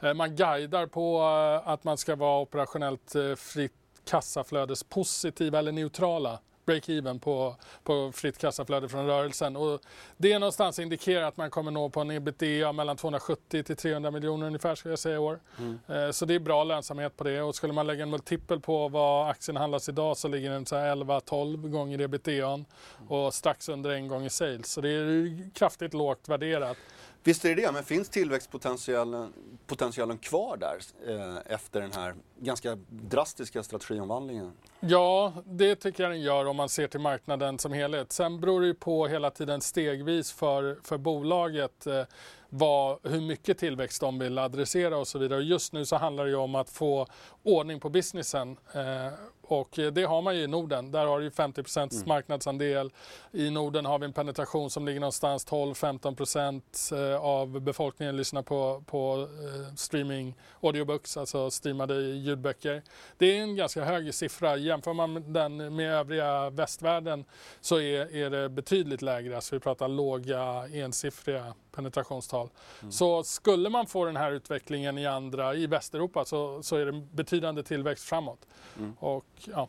Eh, 0.00 0.14
man 0.14 0.36
guidar 0.36 0.86
på 0.86 1.18
eh, 1.18 1.68
att 1.68 1.84
man 1.84 1.98
ska 1.98 2.16
vara 2.16 2.40
operationellt 2.40 3.14
eh, 3.14 3.34
fritt 3.34 3.72
kassaflödespositiva 4.04 5.58
eller 5.58 5.72
neutrala 5.72 6.38
break-even 6.66 7.18
på, 7.18 7.56
på 7.84 8.12
fritt 8.12 8.38
kassaflöde 8.38 8.88
från 8.88 9.06
rörelsen. 9.06 9.56
Och 9.56 9.80
det 10.16 10.32
är 10.32 10.38
någonstans 10.38 10.78
indikerar 10.78 11.22
att 11.22 11.36
man 11.36 11.50
kommer 11.50 11.70
nå 11.70 11.88
på 11.88 12.00
en 12.00 12.10
ebitda 12.10 12.72
mellan 12.72 12.96
270 12.96 13.62
till 13.62 13.76
300 13.76 14.10
miljoner 14.10 14.46
ungefär 14.46 14.74
skulle 14.74 14.92
jag 14.92 14.98
säga 14.98 15.14
i 15.14 15.18
år. 15.18 15.40
Mm. 15.58 15.78
Eh, 15.88 16.10
så 16.10 16.24
det 16.24 16.34
är 16.34 16.38
bra 16.38 16.64
lönsamhet 16.64 17.16
på 17.16 17.24
det 17.24 17.42
och 17.42 17.54
skulle 17.54 17.72
man 17.72 17.86
lägga 17.86 18.02
en 18.02 18.10
multipel 18.10 18.60
på 18.60 18.88
vad 18.88 19.30
aktien 19.30 19.56
handlas 19.56 19.88
idag 19.88 20.16
så 20.16 20.28
ligger 20.28 20.50
den 20.50 20.64
11-12 20.64 21.68
gånger 21.68 22.00
ebitda 22.00 22.64
och 23.08 23.34
strax 23.34 23.68
under 23.68 23.90
en 23.90 24.08
gång 24.08 24.24
i 24.24 24.30
sales. 24.30 24.72
Så 24.72 24.80
det 24.80 24.88
är 24.88 25.50
kraftigt 25.54 25.94
lågt 25.94 26.28
värderat. 26.28 26.76
Visst 27.24 27.44
är 27.44 27.48
det 27.48 27.62
det, 27.62 27.72
men 27.72 27.84
finns 27.84 28.08
tillväxtpotentialen 28.08 29.32
potentialen 29.66 30.18
kvar 30.18 30.56
där 30.56 30.78
eh, 31.06 31.54
efter 31.54 31.80
den 31.80 31.92
här 31.92 32.14
ganska 32.40 32.78
drastiska 32.88 33.62
strategiomvandlingen? 33.62 34.52
Ja, 34.80 35.32
det 35.44 35.76
tycker 35.76 36.02
jag 36.02 36.12
den 36.12 36.20
gör 36.20 36.44
om 36.44 36.56
man 36.56 36.68
ser 36.68 36.88
till 36.88 37.00
marknaden 37.00 37.58
som 37.58 37.72
helhet. 37.72 38.12
Sen 38.12 38.40
beror 38.40 38.60
det 38.60 38.66
ju 38.66 38.74
på 38.74 39.06
hela 39.06 39.30
tiden 39.30 39.60
stegvis 39.60 40.32
för, 40.32 40.78
för 40.82 40.98
bolaget 40.98 41.86
eh, 41.86 42.02
vad, 42.48 42.98
hur 43.02 43.20
mycket 43.20 43.58
tillväxt 43.58 44.00
de 44.00 44.18
vill 44.18 44.38
adressera 44.38 44.98
och 44.98 45.08
så 45.08 45.18
vidare. 45.18 45.42
Just 45.42 45.72
nu 45.72 45.84
så 45.84 45.96
handlar 45.96 46.24
det 46.24 46.30
ju 46.30 46.36
om 46.36 46.54
att 46.54 46.70
få 46.70 47.06
ordning 47.42 47.80
på 47.80 47.88
businessen 47.88 48.56
eh, 48.74 49.12
och 49.52 49.78
det 49.92 50.04
har 50.04 50.22
man 50.22 50.36
ju 50.36 50.42
i 50.42 50.46
Norden. 50.46 50.90
Där 50.90 51.06
har 51.06 51.20
du 51.20 51.30
50 51.30 51.62
mm. 51.76 51.88
marknadsandel. 52.06 52.92
I 53.32 53.50
Norden 53.50 53.86
har 53.86 53.98
vi 53.98 54.04
en 54.04 54.12
penetration 54.12 54.70
som 54.70 54.86
ligger 54.86 55.00
någonstans 55.00 55.46
12-15 55.46 57.14
eh, 57.14 57.24
av 57.24 57.60
befolkningen 57.60 58.16
lyssnar 58.16 58.42
på, 58.42 58.82
på 58.86 59.28
eh, 59.44 59.74
streaming 59.74 60.34
audiobooks, 60.60 61.16
alltså 61.16 61.50
streamade 61.50 62.00
ljudböcker. 62.00 62.82
Det 63.18 63.38
är 63.38 63.42
en 63.42 63.56
ganska 63.56 63.84
hög 63.84 64.14
siffra. 64.14 64.56
Jämför 64.56 64.92
man 64.92 65.32
den 65.32 65.76
med 65.76 65.92
övriga 65.92 66.50
västvärlden 66.50 67.24
så 67.60 67.80
är, 67.80 68.16
är 68.16 68.30
det 68.30 68.48
betydligt 68.48 69.02
lägre. 69.02 69.36
Alltså 69.36 69.54
vi 69.54 69.60
pratar 69.60 69.88
låga 69.88 70.68
ensiffriga 70.72 71.54
penetrationstal. 71.72 72.48
Mm. 72.80 72.92
Så 72.92 73.22
skulle 73.22 73.68
man 73.68 73.86
få 73.86 74.04
den 74.04 74.16
här 74.16 74.32
utvecklingen 74.32 74.98
i 74.98 75.06
andra, 75.06 75.54
i 75.54 75.66
Västeuropa 75.66 76.24
så, 76.24 76.62
så 76.62 76.76
är 76.76 76.86
det 76.86 76.92
betydande 76.92 77.62
tillväxt 77.62 78.04
framåt. 78.04 78.46
Mm. 78.78 78.92
Och, 78.98 79.24
ja. 79.46 79.68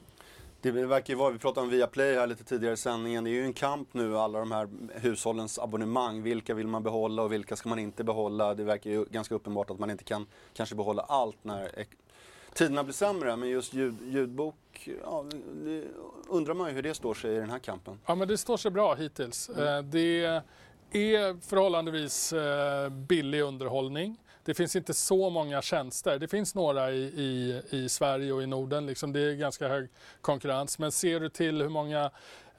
Det 0.61 0.71
verkar 0.71 1.13
ju 1.13 1.17
vara, 1.17 1.31
vi 1.31 1.39
pratade 1.39 1.63
om 1.63 1.69
Viaplay 1.69 2.15
här 2.15 2.27
lite 2.27 2.43
tidigare 2.43 2.73
i 2.73 2.77
sändningen, 2.77 3.23
det 3.23 3.29
är 3.29 3.31
ju 3.31 3.43
en 3.43 3.53
kamp 3.53 3.93
nu 3.93 4.17
alla 4.17 4.39
de 4.39 4.51
här 4.51 4.69
hushållens 4.93 5.59
abonnemang. 5.59 6.23
Vilka 6.23 6.53
vill 6.53 6.67
man 6.67 6.83
behålla 6.83 7.21
och 7.23 7.31
vilka 7.31 7.55
ska 7.55 7.69
man 7.69 7.79
inte 7.79 8.03
behålla? 8.03 8.53
Det 8.53 8.63
verkar 8.63 8.89
ju 8.89 9.05
ganska 9.05 9.35
uppenbart 9.35 9.69
att 9.69 9.79
man 9.79 9.89
inte 9.89 10.03
kan 10.03 10.25
kanske 10.53 10.75
behålla 10.75 11.01
allt 11.01 11.37
när 11.43 11.85
tiderna 12.53 12.83
blir 12.83 12.93
sämre. 12.93 13.35
Men 13.35 13.49
just 13.49 13.73
ljud, 13.73 13.95
ljudbok, 14.05 14.89
ja, 15.03 15.25
undrar 16.29 16.53
man 16.53 16.69
ju 16.69 16.75
hur 16.75 16.83
det 16.83 16.93
står 16.93 17.13
sig 17.13 17.35
i 17.35 17.39
den 17.39 17.49
här 17.49 17.59
kampen. 17.59 17.99
Ja 18.05 18.15
men 18.15 18.27
det 18.27 18.37
står 18.37 18.57
sig 18.57 18.71
bra 18.71 18.95
hittills. 18.95 19.49
Mm. 19.49 19.67
Eh, 19.67 19.81
det 19.81 20.25
är 20.91 21.47
förhållandevis 21.47 22.33
eh, 22.33 22.89
billig 22.89 23.41
underhållning. 23.41 24.20
Det 24.45 24.53
finns 24.53 24.75
inte 24.75 24.93
så 24.93 25.29
många 25.29 25.61
tjänster. 25.61 26.19
Det 26.19 26.27
finns 26.27 26.55
några 26.55 26.91
i, 26.91 27.01
i, 27.01 27.61
i 27.69 27.89
Sverige 27.89 28.33
och 28.33 28.43
i 28.43 28.47
Norden. 28.47 28.85
Liksom 28.85 29.13
det 29.13 29.19
är 29.19 29.33
ganska 29.33 29.67
hög 29.67 29.89
konkurrens. 30.21 30.79
Men 30.79 30.91
ser 30.91 31.19
du 31.19 31.29
till 31.29 31.61
hur 31.61 31.69
många 31.69 32.11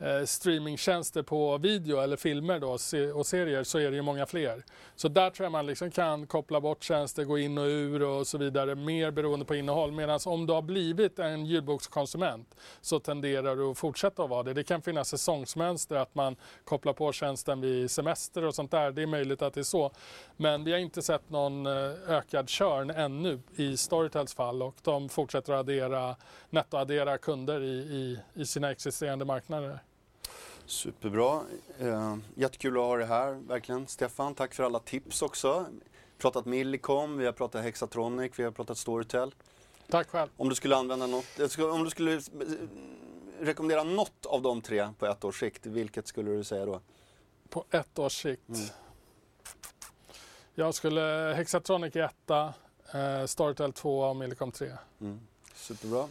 Eh, 0.02 0.24
streamingtjänster 0.24 1.22
på 1.22 1.58
video 1.58 2.00
eller 2.00 2.16
filmer 2.16 2.58
då, 2.58 2.70
och 3.14 3.26
serier 3.26 3.64
så 3.64 3.78
är 3.78 3.90
det 3.90 3.96
ju 3.96 4.02
många 4.02 4.26
fler. 4.26 4.64
Så 4.96 5.08
där 5.08 5.30
tror 5.30 5.44
jag 5.44 5.52
man 5.52 5.66
liksom 5.66 5.90
kan 5.90 6.26
koppla 6.26 6.60
bort 6.60 6.82
tjänster, 6.82 7.24
gå 7.24 7.38
in 7.38 7.58
och 7.58 7.64
ur 7.64 8.02
och 8.02 8.26
så 8.26 8.38
vidare, 8.38 8.74
mer 8.74 9.10
beroende 9.10 9.44
på 9.44 9.54
innehåll. 9.54 9.92
Medan 9.92 10.20
om 10.26 10.46
du 10.46 10.52
har 10.52 10.62
blivit 10.62 11.18
en 11.18 11.46
ljudbokskonsument 11.46 12.54
så 12.80 12.98
tenderar 12.98 13.56
du 13.56 13.70
att 13.70 13.78
fortsätta 13.78 14.22
att 14.24 14.30
vara 14.30 14.42
det. 14.42 14.54
Det 14.54 14.64
kan 14.64 14.82
finnas 14.82 15.08
säsongsmönster, 15.08 15.96
att 15.96 16.14
man 16.14 16.36
kopplar 16.64 16.92
på 16.92 17.12
tjänsten 17.12 17.60
vid 17.60 17.90
semester 17.90 18.44
och 18.44 18.54
sånt 18.54 18.70
där. 18.70 18.90
Det 18.90 19.02
är 19.02 19.06
möjligt 19.06 19.42
att 19.42 19.54
det 19.54 19.60
är 19.60 19.64
så. 19.64 19.92
Men 20.36 20.64
vi 20.64 20.72
har 20.72 20.78
inte 20.78 21.02
sett 21.02 21.30
någon 21.30 21.66
eh, 21.66 21.72
ökad 22.08 22.48
körn 22.48 22.90
ännu 22.90 23.40
i 23.56 23.76
Storytels 23.76 24.34
fall 24.34 24.62
och 24.62 24.76
de 24.82 25.08
fortsätter 25.08 25.52
att 25.52 25.60
addera, 25.60 26.16
nettoaddera 26.50 27.18
kunder 27.18 27.60
i, 27.60 27.76
i, 27.76 28.18
i 28.34 28.46
sina 28.46 28.70
existerande 28.70 29.24
marknader. 29.24 29.78
Superbra. 30.72 31.42
Eh, 31.78 32.16
jättekul 32.34 32.76
att 32.76 32.82
ha 32.82 32.96
dig 32.96 33.06
här, 33.06 33.32
verkligen. 33.32 33.86
Stefan, 33.86 34.34
tack 34.34 34.54
för 34.54 34.62
alla 34.62 34.78
tips 34.78 35.22
också. 35.22 35.66
Pratat 36.18 36.46
Millicom, 36.46 37.18
vi 37.18 37.26
har 37.26 37.32
pratat 37.32 37.62
Hexatronic, 37.62 38.32
vi 38.36 38.42
har 38.42 38.50
pratat 38.50 38.78
Storytel. 38.78 39.34
Tack 39.90 40.08
själv. 40.08 40.30
Om 40.36 40.48
du 40.48 40.54
skulle 40.54 40.76
använda 40.76 41.06
något, 41.06 41.58
eh, 41.58 41.64
om 41.64 41.84
du 41.84 41.90
skulle 41.90 42.14
eh, 42.14 42.20
rekommendera 43.40 43.84
något 43.84 44.26
av 44.26 44.42
de 44.42 44.60
tre 44.60 44.88
på 44.98 45.06
ett 45.06 45.24
års 45.24 45.40
sikt, 45.40 45.66
vilket 45.66 46.06
skulle 46.06 46.30
du 46.30 46.44
säga 46.44 46.66
då? 46.66 46.80
På 47.48 47.64
ett 47.70 47.98
års 47.98 48.22
sikt? 48.22 48.48
Mm. 48.48 48.60
Jag 50.54 50.74
skulle, 50.74 51.34
Hexatronic 51.36 51.96
etta, 51.96 52.54
eh, 52.94 53.26
Storytel 53.26 53.72
2 53.72 54.00
och 54.00 54.16
Millicom 54.16 54.52
3. 54.52 54.72
Mm. 55.00 55.20
Superbra. 55.54 56.08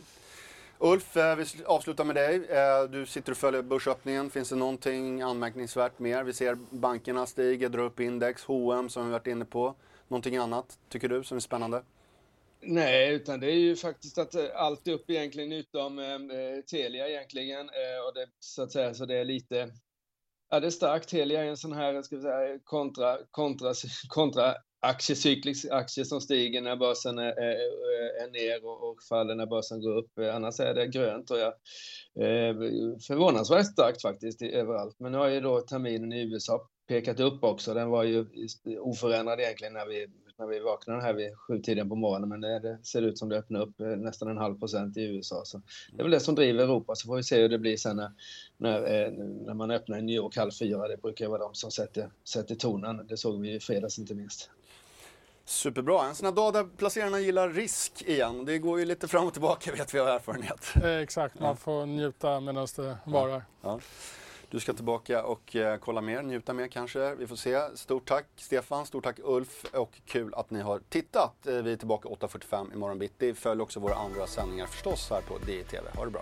Ulf, 0.84 1.18
eh, 1.18 1.36
vi 1.36 1.46
avslutar 1.66 2.04
med 2.04 2.16
dig. 2.16 2.36
Eh, 2.36 2.84
du 2.90 3.06
sitter 3.06 3.32
och 3.32 3.38
följer 3.38 3.62
börsöppningen. 3.62 4.30
Finns 4.30 4.50
det 4.50 4.56
någonting 4.56 5.22
anmärkningsvärt 5.22 6.00
mer? 6.00 6.24
Vi 6.24 6.34
ser 6.34 6.58
bankerna 6.70 7.26
stiger, 7.26 7.70
drar 7.70 7.84
upp 7.84 8.00
index, 8.00 8.44
H&M 8.44 8.90
som 8.90 9.06
vi 9.06 9.12
varit 9.12 9.28
inne 9.28 9.46
på. 9.46 9.76
Någonting 10.08 10.38
annat, 10.38 10.80
tycker 10.90 11.10
du, 11.10 11.24
som 11.24 11.38
är 11.38 11.42
spännande? 11.42 11.84
Nej, 12.62 13.14
utan 13.14 13.40
det 13.40 13.52
är 13.52 13.56
ju 13.56 13.76
faktiskt 13.76 14.18
att 14.18 14.36
eh, 14.36 14.46
allt 14.56 14.88
är 14.88 14.92
upp 14.92 15.10
egentligen 15.10 15.52
utom 15.52 16.00
eh, 16.00 16.62
Telia 16.72 17.10
egentligen. 17.10 17.70
Eh, 17.70 18.08
och 18.08 18.14
det, 18.14 18.28
så 18.40 18.64
att 18.64 18.72
säga, 18.72 18.94
så 18.94 19.06
det 19.06 19.16
är 19.16 19.26
lite... 19.26 19.70
Ja, 20.50 20.60
det 20.60 20.68
är 20.68 20.72
starkt. 20.72 21.10
Telia 21.10 21.44
är 21.44 21.48
en 21.48 21.58
sån 21.58 21.74
här, 21.74 22.02
ska 22.02 22.16
vi 22.16 22.22
säga, 22.22 22.60
kontra, 22.64 23.18
kontra, 23.32 23.74
kontra 24.08 24.56
aktiecyklisk 24.82 25.66
aktie 25.72 26.06
som 26.06 26.22
stiger 26.22 26.62
när 26.62 26.76
börsen 26.76 27.18
är, 27.18 27.32
är, 27.42 27.56
är 28.24 28.32
ner 28.32 28.66
och, 28.66 28.90
och, 28.90 29.04
faller 29.10 29.36
när 29.36 29.46
börsen 29.46 29.82
går 29.82 29.98
upp. 29.98 30.20
Annars 30.34 30.60
är 30.60 30.74
det 30.74 30.88
grönt 30.88 31.32
och 31.32 31.38
jag, 31.38 31.54
eh, 32.20 32.56
förvånansvärt 33.08 33.66
starkt 33.66 34.02
faktiskt 34.02 34.42
överallt. 34.42 34.96
Men 35.00 35.12
nu 35.12 35.18
har 35.18 35.28
ju 35.28 35.42
då 35.42 35.62
terminen 35.62 36.14
i 36.14 36.22
USA 36.22 36.70
pekat 36.88 37.20
upp 37.20 37.44
också. 37.44 37.74
Den 37.74 37.90
var 37.90 38.04
ju 38.04 38.26
oförändrad 38.80 39.40
egentligen 39.40 39.74
när 39.74 39.86
vi, 39.86 40.08
när 40.42 40.48
vi 40.48 40.60
vaknade 40.60 41.02
här 41.02 41.14
vid 41.14 41.38
sjutiden 41.38 41.90
på 41.90 41.96
morgonen. 41.96 42.30
Men 42.30 42.42
det 42.42 42.78
ser 42.84 43.02
ut 43.02 43.18
som 43.18 43.30
det 43.30 43.38
öppnar 43.38 43.62
upp 43.62 43.80
eh, 43.80 43.88
nästan 43.88 44.28
en 44.28 44.38
halv 44.38 44.60
procent 44.60 44.98
i 44.98 45.02
USA. 45.04 45.42
Så 45.46 45.62
det 45.92 46.02
är 46.02 46.04
väl 46.04 46.12
det 46.12 46.20
som 46.20 46.36
driver 46.36 46.64
Europa. 46.64 46.96
Så 46.96 47.08
får 47.08 47.16
vi 47.16 47.24
se 47.24 47.42
hur 47.42 47.50
det 47.50 47.60
blir 47.60 47.78
sen 47.78 47.96
när, 47.96 48.12
när, 48.58 48.78
eh, 48.78 49.12
när 49.46 49.54
man 49.54 49.72
öppnar 49.72 49.98
i 49.98 50.02
New 50.02 50.16
York 50.16 50.38
halv 50.38 50.52
fyra. 50.52 50.88
Det 50.88 51.02
brukar 51.02 51.28
vara 51.28 51.40
de 51.40 51.54
som 51.54 51.72
sätter, 51.72 52.10
sätter 52.24 52.56
tonen. 52.56 53.08
Det 53.08 53.18
såg 53.18 53.42
vi 53.42 53.56
i 53.56 53.60
fredags 53.60 54.00
inte 54.00 54.16
minst. 54.16 54.50
Superbra. 55.46 56.06
En 56.08 56.16
sån 56.16 56.26
här 56.26 56.34
dag 56.34 56.54
där 56.54 56.64
placerarna 56.78 57.20
gillar 57.20 57.50
risk 57.50 58.02
igen. 58.02 58.46
Det 58.46 58.60
går 58.60 58.80
ju 58.80 58.86
lite 58.86 59.08
fram 59.08 59.28
och 59.28 59.34
tillbaka 59.34 59.72
vet 59.72 59.94
vi 59.94 60.00
av 60.00 60.08
erfarenhet. 60.08 60.74
Eh, 60.84 60.98
exakt, 60.98 61.40
man 61.40 61.58
får 61.58 61.86
njuta 61.86 62.40
medan 62.40 62.68
det 62.76 62.98
varar. 63.06 63.44
Ja. 63.62 63.70
Ja. 63.70 63.80
Du 64.52 64.60
ska 64.60 64.74
tillbaka 64.74 65.24
och 65.24 65.56
eh, 65.56 65.78
kolla 65.78 66.02
mer, 66.02 66.24
njuta 66.24 66.54
mer 66.54 66.68
kanske. 66.68 67.16
Vi 67.16 67.28
får 67.28 67.36
se. 67.36 67.78
Stort 67.78 68.08
tack 68.08 68.26
Stefan, 68.36 68.86
stort 68.86 69.04
tack 69.04 69.20
Ulf 69.24 69.66
och 69.74 70.02
kul 70.06 70.34
att 70.34 70.52
ni 70.52 70.62
har 70.62 70.82
tittat. 70.90 71.48
Eh, 71.48 71.54
vi 71.54 71.72
är 71.74 71.78
tillbaka 71.78 72.10
8.45 72.10 72.74
imorgon 72.74 73.00
bitti. 73.00 73.34
Följ 73.34 73.62
också 73.62 73.80
våra 73.80 73.96
andra 73.96 74.28
sändningar 74.28 74.66
förstås 74.66 75.10
här 75.10 75.22
på 75.22 75.38
DTV. 75.38 75.88
Ha 75.96 76.06
det 76.06 76.12
bra. 76.12 76.22